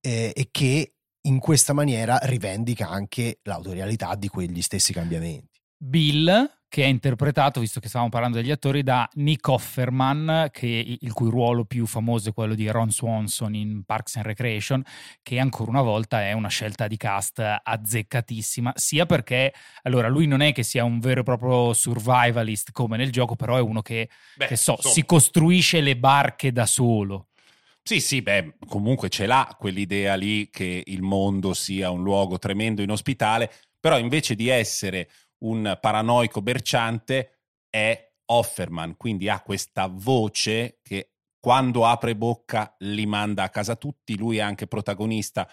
eh, 0.00 0.32
e 0.34 0.48
che 0.52 0.94
in 1.22 1.40
questa 1.40 1.72
maniera 1.72 2.18
rivendica 2.22 2.88
anche 2.88 3.40
l'autorialità 3.42 4.14
di 4.14 4.28
quegli 4.28 4.62
stessi 4.62 4.92
cambiamenti. 4.92 5.60
Bill, 5.76 6.55
che 6.68 6.82
è 6.82 6.86
interpretato, 6.86 7.60
visto 7.60 7.80
che 7.80 7.88
stavamo 7.88 8.10
parlando 8.10 8.38
degli 8.38 8.50
attori, 8.50 8.82
da 8.82 9.08
Nick 9.14 9.48
Offerman, 9.48 10.48
che- 10.52 10.98
il 11.00 11.12
cui 11.12 11.30
ruolo 11.30 11.64
più 11.64 11.86
famoso 11.86 12.30
è 12.30 12.32
quello 12.32 12.54
di 12.54 12.68
Ron 12.68 12.90
Swanson 12.90 13.54
in 13.54 13.84
Parks 13.84 14.16
and 14.16 14.26
Recreation, 14.26 14.82
che 15.22 15.38
ancora 15.38 15.70
una 15.70 15.82
volta 15.82 16.22
è 16.22 16.32
una 16.32 16.48
scelta 16.48 16.86
di 16.86 16.96
cast 16.96 17.38
azzeccatissima, 17.62 18.72
sia 18.74 19.06
perché, 19.06 19.52
allora, 19.82 20.08
lui 20.08 20.26
non 20.26 20.40
è 20.42 20.52
che 20.52 20.62
sia 20.62 20.84
un 20.84 20.98
vero 20.98 21.20
e 21.20 21.24
proprio 21.24 21.72
survivalist 21.72 22.72
come 22.72 22.96
nel 22.96 23.10
gioco, 23.12 23.36
però 23.36 23.56
è 23.56 23.60
uno 23.60 23.80
che, 23.82 24.08
Beh, 24.34 24.46
che 24.46 24.56
so, 24.56 24.72
insomma. 24.72 24.94
si 24.94 25.04
costruisce 25.04 25.80
le 25.80 25.96
barche 25.96 26.52
da 26.52 26.66
solo. 26.66 27.28
Sì, 27.82 28.00
sì, 28.00 28.20
beh, 28.20 28.56
comunque 28.66 29.08
ce 29.08 29.26
l'ha 29.26 29.54
quell'idea 29.56 30.16
lì 30.16 30.50
che 30.50 30.82
il 30.86 31.02
mondo 31.02 31.54
sia 31.54 31.90
un 31.90 32.02
luogo 32.02 32.36
tremendo, 32.38 32.82
inospitale, 32.82 33.50
però 33.78 33.96
invece 33.98 34.34
di 34.34 34.48
essere 34.48 35.08
un 35.38 35.78
paranoico 35.80 36.42
berciante 36.42 37.38
è 37.68 38.12
Offerman, 38.26 38.96
quindi 38.96 39.28
ha 39.28 39.40
questa 39.40 39.88
voce 39.90 40.80
che 40.82 41.10
quando 41.38 41.86
apre 41.86 42.16
bocca 42.16 42.74
li 42.80 43.06
manda 43.06 43.44
a 43.44 43.50
casa 43.50 43.76
tutti, 43.76 44.16
lui 44.16 44.38
è 44.38 44.40
anche 44.40 44.66
protagonista 44.66 45.48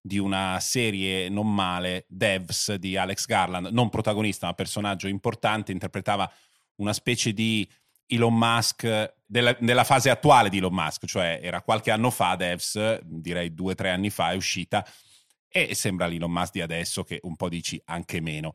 di 0.00 0.18
una 0.18 0.58
serie 0.60 1.28
non 1.28 1.52
male, 1.52 2.04
Devs 2.08 2.74
di 2.74 2.96
Alex 2.96 3.26
Garland, 3.26 3.68
non 3.68 3.88
protagonista 3.88 4.46
ma 4.46 4.54
personaggio 4.54 5.08
importante, 5.08 5.72
interpretava 5.72 6.30
una 6.76 6.92
specie 6.92 7.32
di 7.32 7.68
Elon 8.06 8.36
Musk 8.36 9.14
della, 9.24 9.56
nella 9.60 9.84
fase 9.84 10.10
attuale 10.10 10.48
di 10.48 10.58
Elon 10.58 10.74
Musk, 10.74 11.06
cioè 11.06 11.40
era 11.42 11.62
qualche 11.62 11.90
anno 11.90 12.10
fa 12.10 12.36
Devs, 12.36 13.00
direi 13.02 13.54
due 13.54 13.72
o 13.72 13.74
tre 13.74 13.90
anni 13.90 14.10
fa 14.10 14.32
è 14.32 14.36
uscita 14.36 14.86
e 15.48 15.74
sembra 15.74 16.06
l'Elon 16.06 16.30
Musk 16.30 16.52
di 16.52 16.60
adesso 16.62 17.04
che 17.04 17.20
un 17.22 17.36
po' 17.36 17.48
dici 17.48 17.80
anche 17.86 18.20
meno. 18.20 18.54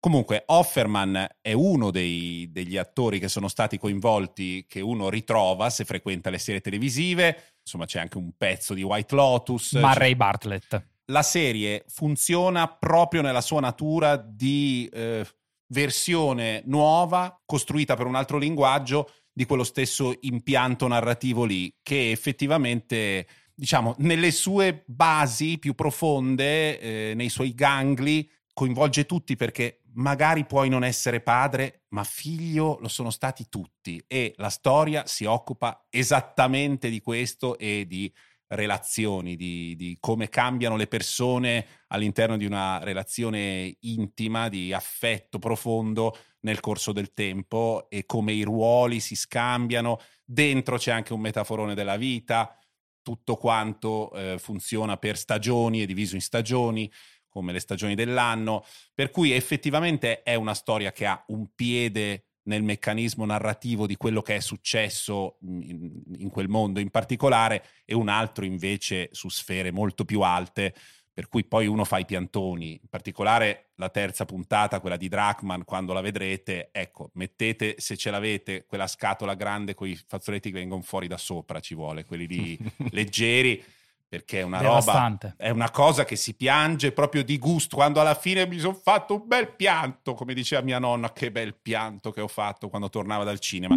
Comunque 0.00 0.44
Offerman 0.46 1.26
è 1.40 1.52
uno 1.52 1.90
dei- 1.90 2.48
degli 2.52 2.76
attori 2.76 3.18
che 3.18 3.28
sono 3.28 3.48
stati 3.48 3.78
coinvolti 3.78 4.64
che 4.68 4.80
uno 4.80 5.08
ritrova 5.08 5.70
se 5.70 5.84
frequenta 5.84 6.30
le 6.30 6.38
serie 6.38 6.60
televisive, 6.60 7.56
insomma 7.62 7.84
c'è 7.84 7.98
anche 7.98 8.18
un 8.18 8.32
pezzo 8.36 8.74
di 8.74 8.82
White 8.82 9.14
Lotus. 9.14 9.72
Murray 9.72 10.14
Bartlett. 10.14 10.96
la 11.10 11.22
serie 11.22 11.84
funziona 11.88 12.68
proprio 12.68 13.22
nella 13.22 13.40
sua 13.40 13.60
natura 13.60 14.16
di 14.16 14.88
eh, 14.92 15.26
versione 15.68 16.62
nuova, 16.66 17.40
costruita 17.44 17.96
per 17.96 18.06
un 18.06 18.14
altro 18.14 18.38
linguaggio 18.38 19.10
di 19.32 19.46
quello 19.46 19.64
stesso 19.64 20.14
impianto 20.20 20.86
narrativo 20.86 21.44
lì, 21.44 21.74
che 21.82 22.10
effettivamente, 22.10 23.26
diciamo, 23.54 23.94
nelle 23.98 24.30
sue 24.30 24.82
basi 24.86 25.58
più 25.58 25.74
profonde, 25.74 26.80
eh, 26.80 27.14
nei 27.14 27.28
suoi 27.28 27.54
gangli, 27.54 28.28
coinvolge 28.52 29.06
tutti 29.06 29.36
perché 29.36 29.82
magari 29.98 30.44
puoi 30.44 30.68
non 30.68 30.84
essere 30.84 31.20
padre, 31.20 31.84
ma 31.88 32.04
figlio 32.04 32.78
lo 32.80 32.88
sono 32.88 33.10
stati 33.10 33.46
tutti. 33.48 34.02
E 34.06 34.34
la 34.36 34.50
storia 34.50 35.06
si 35.06 35.24
occupa 35.24 35.86
esattamente 35.90 36.88
di 36.88 37.00
questo 37.00 37.58
e 37.58 37.84
di 37.86 38.12
relazioni, 38.48 39.36
di, 39.36 39.76
di 39.76 39.96
come 40.00 40.28
cambiano 40.28 40.76
le 40.76 40.86
persone 40.86 41.66
all'interno 41.88 42.36
di 42.36 42.46
una 42.46 42.78
relazione 42.82 43.76
intima, 43.80 44.48
di 44.48 44.72
affetto 44.72 45.38
profondo 45.38 46.16
nel 46.40 46.60
corso 46.60 46.92
del 46.92 47.12
tempo 47.12 47.90
e 47.90 48.06
come 48.06 48.32
i 48.32 48.42
ruoli 48.42 49.00
si 49.00 49.16
scambiano. 49.16 49.98
Dentro 50.24 50.78
c'è 50.78 50.92
anche 50.92 51.12
un 51.12 51.20
metaforone 51.20 51.74
della 51.74 51.96
vita, 51.96 52.56
tutto 53.02 53.36
quanto 53.36 54.12
eh, 54.12 54.38
funziona 54.38 54.96
per 54.96 55.16
stagioni, 55.16 55.80
è 55.80 55.86
diviso 55.86 56.14
in 56.14 56.20
stagioni, 56.20 56.90
come 57.38 57.52
le 57.52 57.60
stagioni 57.60 57.94
dell'anno, 57.94 58.64
per 58.92 59.12
cui 59.12 59.30
effettivamente 59.30 60.24
è 60.24 60.34
una 60.34 60.54
storia 60.54 60.90
che 60.90 61.06
ha 61.06 61.22
un 61.28 61.54
piede 61.54 62.24
nel 62.48 62.64
meccanismo 62.64 63.24
narrativo 63.24 63.86
di 63.86 63.96
quello 63.96 64.22
che 64.22 64.36
è 64.36 64.40
successo 64.40 65.38
in, 65.42 66.02
in 66.18 66.30
quel 66.30 66.48
mondo 66.48 66.80
in 66.80 66.90
particolare 66.90 67.64
e 67.84 67.94
un 67.94 68.08
altro 68.08 68.44
invece 68.44 69.10
su 69.12 69.28
sfere 69.28 69.70
molto 69.70 70.04
più 70.04 70.22
alte, 70.22 70.74
per 71.14 71.28
cui 71.28 71.44
poi 71.44 71.68
uno 71.68 71.84
fa 71.84 71.98
i 71.98 72.04
piantoni, 72.04 72.80
in 72.82 72.88
particolare 72.88 73.70
la 73.76 73.90
terza 73.90 74.24
puntata, 74.24 74.80
quella 74.80 74.96
di 74.96 75.08
Drachman, 75.08 75.64
quando 75.64 75.92
la 75.92 76.00
vedrete, 76.00 76.70
ecco, 76.72 77.10
mettete, 77.14 77.76
se 77.78 77.96
ce 77.96 78.10
l'avete, 78.10 78.64
quella 78.66 78.88
scatola 78.88 79.34
grande 79.34 79.74
con 79.74 79.86
i 79.86 79.96
fazzoletti 79.96 80.50
che 80.50 80.58
vengono 80.58 80.82
fuori 80.82 81.06
da 81.06 81.18
sopra, 81.18 81.60
ci 81.60 81.76
vuole, 81.76 82.04
quelli 82.04 82.26
lì 82.26 82.58
leggeri, 82.90 83.62
perché 84.08 84.40
è 84.40 84.42
una 84.42 84.60
roba 84.60 84.78
Devastante. 84.78 85.34
è 85.36 85.50
una 85.50 85.70
cosa 85.70 86.04
che 86.06 86.16
si 86.16 86.34
piange 86.34 86.92
proprio 86.92 87.22
di 87.22 87.38
gusto 87.38 87.76
quando 87.76 88.00
alla 88.00 88.14
fine 88.14 88.46
mi 88.46 88.58
sono 88.58 88.72
fatto 88.74 89.16
un 89.16 89.26
bel 89.26 89.54
pianto, 89.54 90.14
come 90.14 90.32
diceva 90.32 90.62
mia 90.62 90.78
nonna, 90.78 91.12
che 91.12 91.30
bel 91.30 91.54
pianto 91.54 92.10
che 92.10 92.22
ho 92.22 92.28
fatto 92.28 92.70
quando 92.70 92.88
tornava 92.88 93.24
dal 93.24 93.38
cinema. 93.38 93.74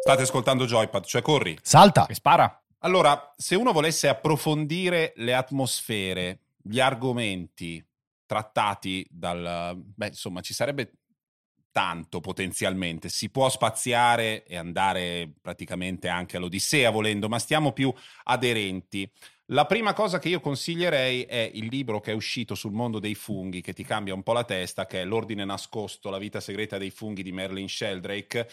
State 0.00 0.22
ascoltando 0.22 0.66
Joypad, 0.66 1.04
cioè 1.04 1.20
corri. 1.20 1.58
Salta! 1.60 2.06
Che 2.06 2.14
spara. 2.14 2.62
Allora, 2.80 3.34
se 3.36 3.56
uno 3.56 3.72
volesse 3.72 4.06
approfondire 4.06 5.12
le 5.16 5.34
atmosfere, 5.34 6.42
gli 6.62 6.78
argomenti 6.78 7.84
trattati 8.24 9.04
dal... 9.10 9.74
Beh, 9.76 10.06
insomma, 10.08 10.40
ci 10.42 10.54
sarebbe 10.54 10.92
tanto 11.76 12.20
potenzialmente. 12.20 13.10
Si 13.10 13.28
può 13.28 13.50
spaziare 13.50 14.46
e 14.46 14.56
andare 14.56 15.30
praticamente 15.42 16.08
anche 16.08 16.38
all'Odissea 16.38 16.88
volendo, 16.88 17.28
ma 17.28 17.38
stiamo 17.38 17.72
più 17.72 17.92
aderenti. 18.24 19.06
La 19.50 19.66
prima 19.66 19.92
cosa 19.92 20.18
che 20.18 20.30
io 20.30 20.40
consiglierei 20.40 21.24
è 21.24 21.50
il 21.52 21.66
libro 21.66 22.00
che 22.00 22.12
è 22.12 22.14
uscito 22.14 22.54
sul 22.54 22.72
mondo 22.72 22.98
dei 22.98 23.14
funghi, 23.14 23.60
che 23.60 23.74
ti 23.74 23.84
cambia 23.84 24.14
un 24.14 24.22
po' 24.22 24.32
la 24.32 24.44
testa, 24.44 24.86
che 24.86 25.02
è 25.02 25.04
L'ordine 25.04 25.44
nascosto, 25.44 26.08
la 26.08 26.16
vita 26.16 26.40
segreta 26.40 26.78
dei 26.78 26.90
funghi 26.90 27.22
di 27.22 27.32
Merlin 27.32 27.68
Sheldrake, 27.68 28.48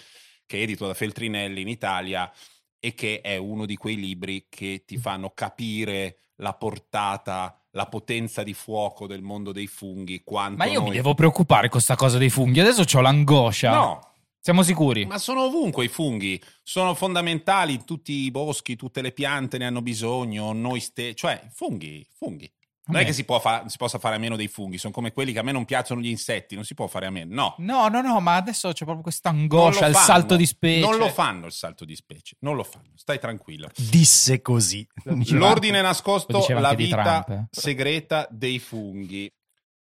che 0.46 0.58
è 0.58 0.62
edito 0.62 0.86
da 0.86 0.94
Feltrinelli 0.94 1.62
in 1.62 1.70
Italia 1.70 2.30
e 2.78 2.94
che 2.94 3.22
è 3.22 3.38
uno 3.38 3.66
di 3.66 3.78
quei 3.78 3.96
libri 3.96 4.48
che 4.50 4.84
ti 4.86 4.98
fanno 4.98 5.30
capire 5.30 6.18
la 6.36 6.54
portata, 6.56 7.58
la 7.76 7.86
potenza 7.88 8.44
di 8.44 8.54
fuoco 8.54 9.08
del 9.08 9.22
mondo 9.22 9.52
dei 9.52 9.68
funghi. 9.68 10.22
Quanto 10.24 10.58
Ma 10.58 10.66
io 10.66 10.80
noi... 10.80 10.90
mi 10.90 10.96
devo 10.96 11.14
preoccupare 11.14 11.64
con 11.64 11.72
questa 11.72 11.96
cosa 11.96 12.18
dei 12.18 12.30
funghi. 12.30 12.60
Adesso 12.60 12.98
ho 12.98 13.02
l'angoscia. 13.02 13.72
No, 13.72 14.14
Siamo 14.40 14.62
sicuri? 14.64 15.06
ma 15.06 15.18
sono 15.18 15.44
ovunque 15.44 15.86
i 15.86 15.88
funghi, 15.88 16.42
sono 16.64 16.94
fondamentali, 16.94 17.86
tutti 17.86 18.12
i 18.12 18.32
boschi, 18.32 18.76
tutte 18.76 19.02
le 19.02 19.14
piante 19.14 19.58
ne 19.58 19.66
hanno 19.66 19.82
bisogno, 19.82 20.52
noi 20.52 20.82
stessi, 20.82 21.16
cioè 21.16 21.48
funghi, 21.50 22.06
funghi. 22.14 22.52
Non 22.86 22.98
è 22.98 23.00
Vabbè. 23.00 23.06
che 23.06 23.14
si, 23.14 23.24
può 23.24 23.40
fa- 23.40 23.64
si 23.68 23.78
possa 23.78 23.98
fare 23.98 24.16
a 24.16 24.18
meno 24.18 24.36
dei 24.36 24.50
funghi, 24.50 24.78
sono 24.78 24.92
come 24.92 25.14
quelli 25.14 25.32
che 25.32 25.40
a 25.40 25.42
me 25.42 25.54
non 25.54 25.64
piacciono 25.64 26.02
gli 26.02 26.10
insetti, 26.10 26.56
non 26.56 26.66
si 26.66 26.74
può 26.74 26.88
fare 26.88 27.06
a 27.06 27.10
meno, 27.12 27.34
no. 27.34 27.56
No, 27.60 27.88
no, 27.88 28.02
no, 28.02 28.20
ma 28.20 28.36
adesso 28.36 28.68
c'è 28.74 28.84
proprio 28.84 29.04
questa 29.04 29.30
angoscia, 29.30 29.86
il 29.86 29.96
salto 29.96 30.36
di 30.36 30.46
specie. 30.46 30.86
Non 30.86 30.98
lo 30.98 31.08
fanno 31.08 31.46
il 31.46 31.54
salto 31.54 31.86
di 31.86 31.96
specie, 31.96 32.36
non 32.40 32.58
lo 32.58 32.64
fanno, 32.64 32.92
stai 32.96 33.20
tranquillo. 33.20 33.70
Disse 33.78 34.42
così. 34.42 34.86
L'ordine 35.04 35.78
Lo 35.82 35.88
nascosto, 35.88 36.46
la 36.50 36.70
anche 36.70 36.76
vita 36.76 37.26
eh. 37.26 37.46
segreta 37.52 38.28
dei 38.30 38.60
funghi. 38.60 39.32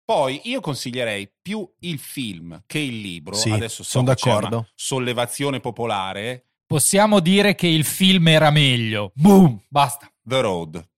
Poi 0.04 0.40
io 0.44 0.60
consiglierei 0.60 1.28
più 1.40 1.68
il 1.80 1.98
film 1.98 2.62
che 2.66 2.78
il 2.78 3.00
libro. 3.00 3.34
Sì, 3.34 3.50
Adesso 3.50 3.82
so 3.82 3.90
sono 3.90 4.04
d'accordo. 4.04 4.56
una 4.58 4.68
sollevazione 4.74 5.58
popolare. 5.58 6.46
Possiamo 6.66 7.18
dire 7.20 7.54
che 7.54 7.66
il 7.66 7.84
film 7.84 8.28
era 8.28 8.50
meglio. 8.50 9.10
Boom, 9.14 9.60
basta. 9.68 10.08
The 10.22 10.40
Road. 10.40 10.88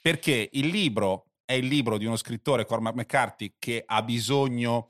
Perché 0.00 0.48
il 0.52 0.68
libro 0.68 1.26
è 1.50 1.54
il 1.54 1.66
libro 1.66 1.98
di 1.98 2.04
uno 2.04 2.14
scrittore, 2.14 2.64
Cormac 2.64 2.94
McCarthy, 2.94 3.56
che 3.58 3.82
ha 3.84 4.04
bisogno 4.04 4.88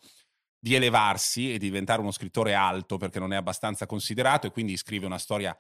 di 0.59 0.75
elevarsi 0.75 1.49
e 1.49 1.53
di 1.53 1.71
diventare 1.71 2.03
uno 2.03 2.11
scrittore 2.11 2.53
alto 2.53 2.99
perché 2.99 3.19
non 3.19 3.33
è 3.33 3.37
abbastanza 3.37 3.87
considerato 3.87 4.47
e 4.47 4.51
quindi 4.51 4.77
scrive 4.77 5.07
una 5.07 5.17
storia 5.17 5.59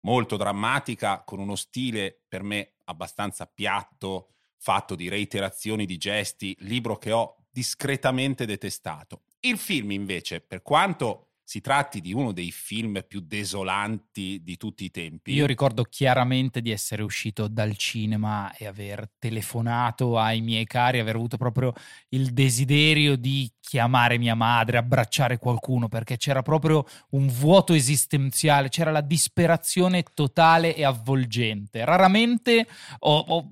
molto 0.00 0.36
drammatica 0.36 1.22
con 1.24 1.38
uno 1.38 1.56
stile 1.56 2.24
per 2.28 2.42
me 2.42 2.74
abbastanza 2.84 3.46
piatto, 3.46 4.34
fatto 4.58 4.94
di 4.94 5.08
reiterazioni 5.08 5.86
di 5.86 5.96
gesti, 5.96 6.54
libro 6.58 6.98
che 6.98 7.12
ho 7.12 7.46
discretamente 7.50 8.44
detestato. 8.44 9.22
Il 9.40 9.56
film 9.56 9.92
invece, 9.92 10.42
per 10.42 10.60
quanto 10.60 11.30
si 11.44 11.60
tratti 11.60 12.00
di 12.00 12.12
uno 12.12 12.32
dei 12.32 12.50
film 12.50 13.04
più 13.06 13.20
desolanti 13.20 14.40
di 14.42 14.56
tutti 14.56 14.84
i 14.84 14.90
tempi. 14.90 15.32
Io 15.32 15.46
ricordo 15.46 15.82
chiaramente 15.84 16.60
di 16.60 16.70
essere 16.70 17.02
uscito 17.02 17.48
dal 17.48 17.76
cinema 17.76 18.54
e 18.54 18.66
aver 18.66 19.10
telefonato 19.18 20.18
ai 20.18 20.40
miei 20.40 20.66
cari, 20.66 20.98
aver 20.98 21.16
avuto 21.16 21.36
proprio 21.36 21.72
il 22.10 22.32
desiderio 22.32 23.16
di 23.16 23.50
chiamare 23.60 24.18
mia 24.18 24.34
madre, 24.34 24.78
abbracciare 24.78 25.38
qualcuno, 25.38 25.88
perché 25.88 26.16
c'era 26.16 26.42
proprio 26.42 26.84
un 27.10 27.26
vuoto 27.28 27.72
esistenziale, 27.74 28.68
c'era 28.68 28.90
la 28.90 29.00
disperazione 29.00 30.04
totale 30.14 30.74
e 30.74 30.84
avvolgente. 30.84 31.84
Raramente 31.84 32.66
ho, 33.00 33.18
ho, 33.18 33.48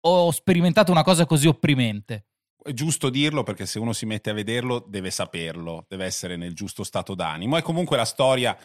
ho 0.00 0.30
sperimentato 0.30 0.90
una 0.92 1.02
cosa 1.02 1.26
così 1.26 1.48
opprimente. 1.48 2.29
È 2.62 2.72
giusto 2.72 3.10
dirlo 3.10 3.42
perché 3.42 3.66
se 3.66 3.78
uno 3.78 3.92
si 3.92 4.06
mette 4.06 4.30
a 4.30 4.34
vederlo 4.34 4.84
deve 4.86 5.10
saperlo, 5.10 5.84
deve 5.88 6.04
essere 6.04 6.36
nel 6.36 6.54
giusto 6.54 6.84
stato 6.84 7.14
d'animo. 7.14 7.56
È 7.56 7.62
comunque 7.62 7.96
la 7.96 8.04
storia 8.04 8.56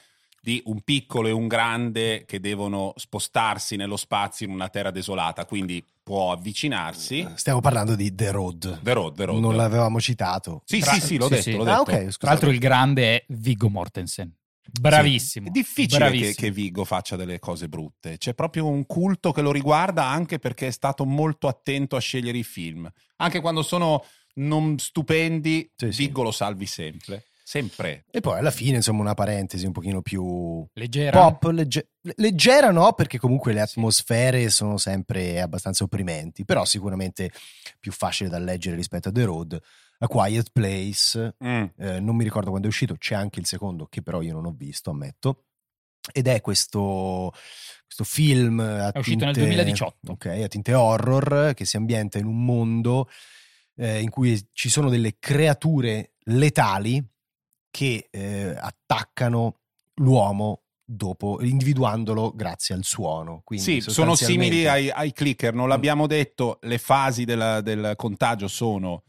di 0.42 0.62
un 0.66 0.82
piccolo 0.82 1.28
e 1.28 1.32
un 1.32 1.48
grande 1.48 2.24
che 2.26 2.40
devono 2.40 2.94
spostarsi 2.98 3.76
nello 3.78 3.98
spazio 3.98 4.46
in 4.46 4.52
una 4.54 4.70
terra 4.70 4.92
desolata, 4.92 5.46
quindi 5.46 5.84
può 6.04 6.32
avvicinarsi. 6.32 7.28
Stiamo 7.34 7.62
parlando 7.62 7.96
di 7.96 8.14
The 8.14 8.30
Road. 8.30 8.82
The 8.84 8.94
Road, 8.94 9.16
The 9.16 9.26
Road. 9.26 9.40
Non 9.42 9.56
l'avevamo 9.56 10.00
citato. 10.00 10.62
Sì, 10.66 10.80
Tra- 10.80 10.94
sì, 10.94 11.02
sì, 11.02 11.18
l'ho 11.18 11.24
sì, 11.26 11.30
detto. 11.32 11.42
sì. 11.44 11.52
L'ho 11.56 11.64
Ah, 11.64 11.66
detto. 11.66 11.82
ok, 11.82 11.96
scusate. 11.98 12.18
Tra 12.20 12.30
l'altro 12.30 12.50
il 12.52 12.60
grande 12.60 13.16
è 13.16 13.26
Viggo 13.30 13.70
Mortensen. 13.70 14.32
Bravissimo. 14.72 15.48
È 15.48 15.52
difficile 15.52 16.06
che, 16.06 16.10
bravissimo. 16.12 16.34
che 16.38 16.52
Viggo 16.52 16.84
faccia 16.86 17.16
delle 17.16 17.40
cose 17.40 17.68
brutte. 17.70 18.18
C'è 18.18 18.34
proprio 18.34 18.68
un 18.68 18.86
culto 18.86 19.32
che 19.32 19.42
lo 19.42 19.52
riguarda 19.52 20.06
anche 20.06 20.40
perché 20.40 20.68
è 20.68 20.72
stato 20.72 21.06
molto 21.06 21.48
attento 21.48 21.96
a 21.96 22.00
scegliere 22.00 22.38
i 22.38 22.44
film. 22.44 22.90
Anche 23.18 23.42
quando 23.42 23.62
sono 23.64 24.04
non 24.36 24.78
stupendi, 24.80 25.72
Sì, 25.76 25.92
sì. 25.92 26.06
Viggo 26.06 26.24
lo 26.24 26.32
salvi 26.32 26.66
sempre. 26.66 27.26
Sempre. 27.48 28.06
E 28.10 28.22
poi 28.22 28.40
alla 28.40 28.50
fine, 28.50 28.78
insomma, 28.78 29.02
una 29.02 29.14
parentesi 29.14 29.68
un 29.68 29.72
pochino 29.72 30.02
più 30.02 30.66
Leggera. 30.74 31.22
pop, 31.30 31.44
legge- 31.52 31.90
leggera 32.16 32.72
no, 32.72 32.94
perché 32.94 33.20
comunque 33.20 33.54
le 33.54 33.62
atmosfere 33.62 34.50
sono 34.50 34.78
sempre 34.78 35.40
abbastanza 35.40 35.84
opprimenti, 35.84 36.44
però 36.44 36.66
sicuramente 36.66 37.32
più 37.80 37.92
facile 37.92 38.30
da 38.30 38.40
leggere 38.40 38.76
rispetto 38.76 39.10
a 39.10 39.12
The 39.12 39.24
Road. 39.26 39.62
A 40.00 40.08
Quiet 40.08 40.50
Place, 40.52 41.36
Mm. 41.44 41.64
eh, 41.78 42.00
non 42.00 42.16
mi 42.16 42.24
ricordo 42.24 42.50
quando 42.50 42.68
è 42.68 42.70
uscito, 42.70 42.96
c'è 42.98 43.16
anche 43.16 43.40
il 43.40 43.46
secondo 43.46 43.86
che 43.88 44.02
però 44.02 44.22
io 44.22 44.34
non 44.34 44.46
ho 44.46 44.52
visto, 44.56 44.90
ammetto. 44.90 45.46
Ed 46.12 46.28
è 46.28 46.40
questo, 46.42 47.32
questo 47.84 48.04
film 48.04 48.60
a 48.60 48.92
È 48.92 48.98
uscito 49.00 49.26
nel 49.26 49.34
tinte- 49.34 49.50
2018. 49.50 50.12
ok, 50.12 50.26
a 50.44 50.48
tinte 50.48 50.74
horror 50.74 51.54
che 51.56 51.66
si 51.66 51.78
ambienta 51.78 52.20
in 52.20 52.26
un 52.26 52.44
mondo 52.46 53.10
eh, 53.78 54.02
in 54.02 54.10
cui 54.10 54.40
ci 54.54 54.70
sono 54.70 54.90
delle 54.90 55.18
creature 55.18 56.14
letali 56.26 57.04
che 57.72 58.08
eh, 58.12 58.56
attaccano 58.58 59.60
l'uomo 59.96 60.62
dopo 60.88 61.42
individuandolo 61.42 62.32
grazie 62.36 62.76
al 62.76 62.84
suono. 62.84 63.42
Quindi 63.44 63.82
Sì, 63.82 63.90
sono 63.92 64.14
simili 64.16 64.68
ai, 64.68 64.92
ai 64.92 65.12
clicker, 65.12 65.54
non 65.56 65.68
l'abbiamo 65.68 66.06
detto, 66.06 66.60
le 66.62 66.78
fasi 66.78 67.26
della- 67.26 67.62
del 67.62 67.94
contagio 67.96 68.48
sono 68.48 69.04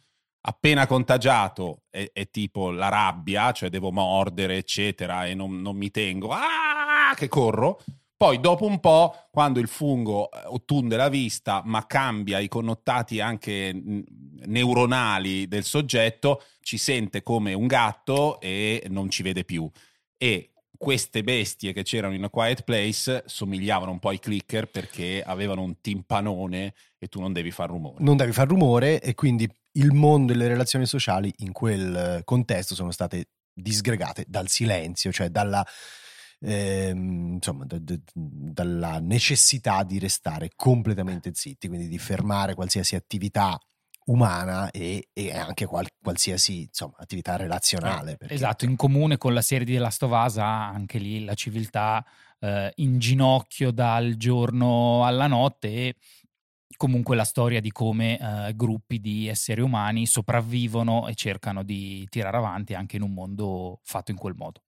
appena 0.48 0.86
contagiato 0.86 1.82
è, 1.90 2.10
è 2.12 2.30
tipo 2.30 2.70
la 2.70 2.88
rabbia, 2.88 3.52
cioè 3.52 3.68
devo 3.68 3.90
mordere, 3.90 4.56
eccetera, 4.56 5.26
e 5.26 5.34
non, 5.34 5.60
non 5.60 5.76
mi 5.76 5.90
tengo, 5.90 6.30
ah, 6.30 7.14
che 7.14 7.28
corro. 7.28 7.80
Poi 8.16 8.40
dopo 8.40 8.64
un 8.64 8.80
po', 8.80 9.14
quando 9.30 9.60
il 9.60 9.68
fungo 9.68 10.30
eh, 10.30 10.38
ottunde 10.46 10.96
la 10.96 11.08
vista, 11.08 11.62
ma 11.64 11.86
cambia 11.86 12.38
i 12.38 12.48
connotati 12.48 13.20
anche 13.20 13.78
neuronali 14.46 15.48
del 15.48 15.64
soggetto, 15.64 16.42
ci 16.60 16.78
sente 16.78 17.22
come 17.22 17.52
un 17.52 17.66
gatto 17.66 18.40
e 18.40 18.86
non 18.88 19.10
ci 19.10 19.22
vede 19.22 19.44
più. 19.44 19.68
E 20.16 20.52
queste 20.78 21.22
bestie 21.22 21.72
che 21.72 21.82
c'erano 21.82 22.14
in 22.14 22.24
A 22.24 22.30
Quiet 22.30 22.62
Place 22.62 23.24
somigliavano 23.26 23.90
un 23.90 23.98
po' 23.98 24.10
ai 24.10 24.18
clicker 24.18 24.70
perché 24.70 25.22
avevano 25.22 25.62
un 25.62 25.80
timpanone 25.80 26.74
e 26.98 27.08
tu 27.08 27.20
non 27.20 27.32
devi 27.32 27.50
far 27.50 27.68
rumore. 27.68 27.96
non 28.02 28.16
devi 28.16 28.32
far 28.32 28.46
rumore 28.46 29.00
e 29.00 29.14
quindi 29.14 29.50
il 29.76 29.92
mondo 29.92 30.32
e 30.32 30.36
le 30.36 30.48
relazioni 30.48 30.86
sociali 30.86 31.32
in 31.38 31.52
quel 31.52 31.96
eh, 32.18 32.24
contesto 32.24 32.74
sono 32.74 32.90
state 32.90 33.30
disgregate 33.52 34.24
dal 34.28 34.48
silenzio, 34.48 35.10
cioè 35.12 35.28
dalla, 35.30 35.64
ehm, 36.40 37.34
insomma, 37.34 37.64
da- 37.64 37.78
da- 37.78 37.94
dalla 38.14 38.98
necessità 39.00 39.82
di 39.82 39.98
restare 39.98 40.50
completamente 40.54 41.30
zitti, 41.34 41.68
quindi 41.68 41.88
di 41.88 41.98
fermare 41.98 42.54
qualsiasi 42.54 42.94
attività 42.94 43.58
umana 44.06 44.70
e, 44.70 45.08
e 45.12 45.32
anche 45.34 45.66
qual- 45.66 45.88
qualsiasi 46.00 46.62
insomma, 46.62 46.94
attività 46.98 47.36
relazionale. 47.36 48.16
perché- 48.16 48.34
Esatto, 48.34 48.64
in 48.64 48.76
comune 48.76 49.16
con 49.16 49.34
la 49.34 49.42
serie 49.42 49.64
di 49.66 49.72
The 49.74 49.78
Last 49.80 50.02
of 50.04 50.12
Us 50.12 50.36
ha 50.38 50.68
anche 50.68 50.98
lì 50.98 51.24
la 51.24 51.34
civiltà 51.34 52.04
eh, 52.38 52.70
in 52.76 52.98
ginocchio 52.98 53.70
dal 53.70 54.14
giorno 54.16 55.04
alla 55.06 55.26
notte 55.26 55.68
e 55.68 55.96
comunque 56.76 57.16
la 57.16 57.24
storia 57.24 57.60
di 57.60 57.70
come 57.70 58.18
eh, 58.18 58.54
gruppi 58.54 59.00
di 59.00 59.28
esseri 59.28 59.60
umani 59.60 60.06
sopravvivono 60.06 61.08
e 61.08 61.14
cercano 61.14 61.62
di 61.62 62.06
tirare 62.08 62.36
avanti 62.36 62.74
anche 62.74 62.96
in 62.96 63.02
un 63.02 63.12
mondo 63.12 63.80
fatto 63.84 64.10
in 64.10 64.16
quel 64.16 64.34
modo. 64.34 64.62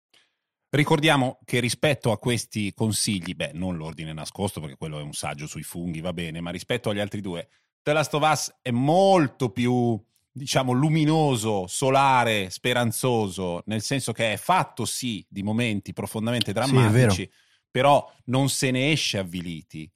Ricordiamo 0.70 1.40
che 1.46 1.60
rispetto 1.62 2.12
a 2.12 2.20
questi 2.20 2.74
consigli, 2.74 3.34
beh, 3.34 3.52
non 3.54 3.78
l'ordine 3.78 4.12
nascosto 4.12 4.60
perché 4.60 4.76
quello 4.76 5.00
è 5.00 5.02
un 5.02 5.14
saggio 5.14 5.48
sui 5.48 5.64
funghi, 5.64 6.02
va 6.02 6.12
bene, 6.12 6.42
ma 6.42 6.50
rispetto 6.50 6.90
agli 6.90 7.00
altri 7.00 7.22
due, 7.22 7.48
The 7.82 7.94
Last 7.94 8.14
of 8.14 8.30
Us 8.30 8.54
è 8.62 8.72
molto 8.72 9.50
più, 9.50 9.98
diciamo, 10.30 10.74
luminoso, 10.74 11.68
solare, 11.68 12.50
speranzoso, 12.50 13.64
nel 13.68 13.82
senso 13.82 14.12
che 14.12 14.34
è 14.34 14.38
fatto 14.38 14.84
sì 14.84 15.26
di 15.30 15.42
momenti 15.42 15.94
profondamente 15.94 16.52
è 16.52 16.90
vero. 16.90 17.16
Però 17.78 18.12
non 18.26 18.50
se 18.50 18.72
ne 18.72 18.92
esce 18.92 19.20
avviliti. 19.20 19.88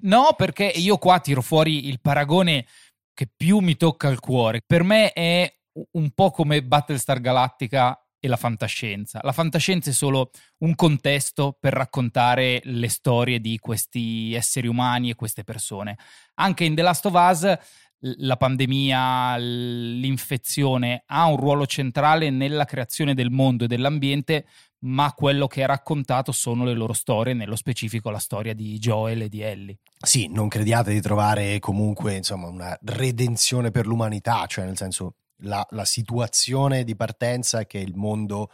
No, 0.00 0.32
perché 0.38 0.64
io 0.64 0.96
qua 0.96 1.20
tiro 1.20 1.42
fuori 1.42 1.86
il 1.86 2.00
paragone 2.00 2.64
che 3.12 3.28
più 3.36 3.58
mi 3.58 3.76
tocca 3.76 4.08
al 4.08 4.20
cuore. 4.20 4.62
Per 4.64 4.82
me 4.82 5.12
è 5.12 5.54
un 5.90 6.12
po' 6.12 6.30
come 6.30 6.62
Battlestar 6.62 7.20
Galactica 7.20 8.02
e 8.18 8.26
la 8.26 8.38
fantascienza. 8.38 9.20
La 9.22 9.32
fantascienza 9.32 9.90
è 9.90 9.92
solo 9.92 10.30
un 10.60 10.74
contesto 10.74 11.54
per 11.60 11.74
raccontare 11.74 12.62
le 12.64 12.88
storie 12.88 13.38
di 13.38 13.58
questi 13.58 14.32
esseri 14.32 14.66
umani 14.66 15.10
e 15.10 15.14
queste 15.14 15.44
persone. 15.44 15.98
Anche 16.36 16.64
in 16.64 16.74
The 16.74 16.80
Last 16.80 17.04
of 17.04 17.12
Us 17.12 17.58
la 17.98 18.36
pandemia, 18.36 19.36
l'infezione 19.36 21.02
ha 21.06 21.26
un 21.26 21.36
ruolo 21.36 21.66
centrale 21.66 22.30
nella 22.30 22.64
creazione 22.64 23.14
del 23.14 23.30
mondo 23.30 23.64
e 23.64 23.66
dell'ambiente, 23.66 24.46
ma 24.80 25.12
quello 25.14 25.46
che 25.46 25.62
è 25.62 25.66
raccontato 25.66 26.32
sono 26.32 26.64
le 26.64 26.74
loro 26.74 26.92
storie, 26.92 27.32
nello 27.34 27.56
specifico 27.56 28.10
la 28.10 28.18
storia 28.18 28.54
di 28.54 28.78
Joel 28.78 29.22
e 29.22 29.28
di 29.28 29.40
Ellie. 29.40 29.78
Sì, 29.98 30.28
non 30.28 30.48
crediate 30.48 30.92
di 30.92 31.00
trovare 31.00 31.58
comunque 31.58 32.14
insomma, 32.14 32.48
una 32.48 32.78
redenzione 32.82 33.70
per 33.70 33.86
l'umanità, 33.86 34.44
cioè 34.46 34.64
nel 34.64 34.76
senso 34.76 35.16
la, 35.40 35.66
la 35.70 35.84
situazione 35.84 36.84
di 36.84 36.94
partenza 36.96 37.60
è 37.60 37.66
che 37.66 37.78
il 37.78 37.96
mondo 37.96 38.50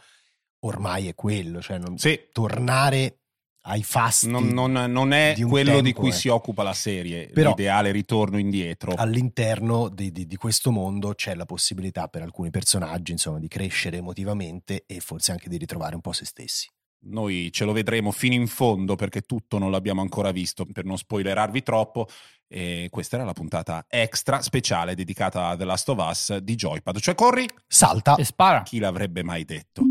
ormai 0.59 1.07
è 1.07 1.13
quello, 1.13 1.61
cioè 1.61 1.77
non- 1.77 1.97
Sì, 1.97 2.29
tornare 2.31 3.22
ai 3.65 3.83
fasti 3.83 4.29
non, 4.29 4.47
non- 4.49 4.71
non 4.91 5.13
è 5.13 5.33
di 5.35 5.43
un 5.43 5.49
quello 5.49 5.77
di 5.77 5.83
tempo, 5.93 5.99
cui 6.01 6.09
ecco. 6.09 6.17
si 6.17 6.27
occupa 6.27 6.63
la 6.63 6.73
serie, 6.73 7.27
Però- 7.27 7.49
l'ideale 7.49 7.91
ritorno 7.91 8.37
indietro. 8.37 8.93
all'interno 8.95 9.89
di, 9.89 10.11
di- 10.11 10.27
di 10.27 10.35
questo 10.35 10.71
mondo 10.71 11.13
c'è 11.13 11.33
la 11.35 11.45
possibilità 11.45 12.07
per 12.07 12.21
alcuni 12.23 12.49
personaggi 12.49 13.11
insomma 13.13 13.39
di 13.39 13.47
crescere 13.47 13.97
emotivamente 13.97 14.83
e 14.85 14.99
forse 14.99 15.31
anche 15.31 15.49
di 15.49 15.57
ritrovare 15.57 15.95
un 15.95 16.01
po' 16.01 16.11
se 16.13 16.25
stessi. 16.25 16.67
Noi 17.05 17.49
ce 17.51 17.65
lo 17.65 17.73
vedremo 17.73 18.11
fino 18.11 18.33
in 18.33 18.47
fondo 18.47 18.95
perché 18.95 19.21
tutto 19.21 19.57
non 19.57 19.71
l'abbiamo 19.71 19.99
ancora 20.01 20.31
visto 20.31 20.65
per 20.65 20.85
non 20.85 20.97
spoilerarvi 20.97 21.61
troppo. 21.61 22.07
E 22.47 22.87
questa 22.91 23.15
era 23.17 23.25
la 23.25 23.33
puntata 23.33 23.85
extra 23.89 24.41
speciale 24.41 24.93
dedicata 24.95 25.47
a 25.47 25.57
The 25.57 25.65
Last 25.65 25.89
of 25.89 25.97
Us 26.07 26.37
di 26.37 26.55
Joypad. 26.55 26.99
Cioè, 26.99 27.15
corri? 27.15 27.45
Salta! 27.67 28.15
E 28.15 28.23
spara. 28.23 28.61
Chi 28.61 28.79
l'avrebbe 28.79 29.23
mai 29.23 29.43
detto? 29.43 29.81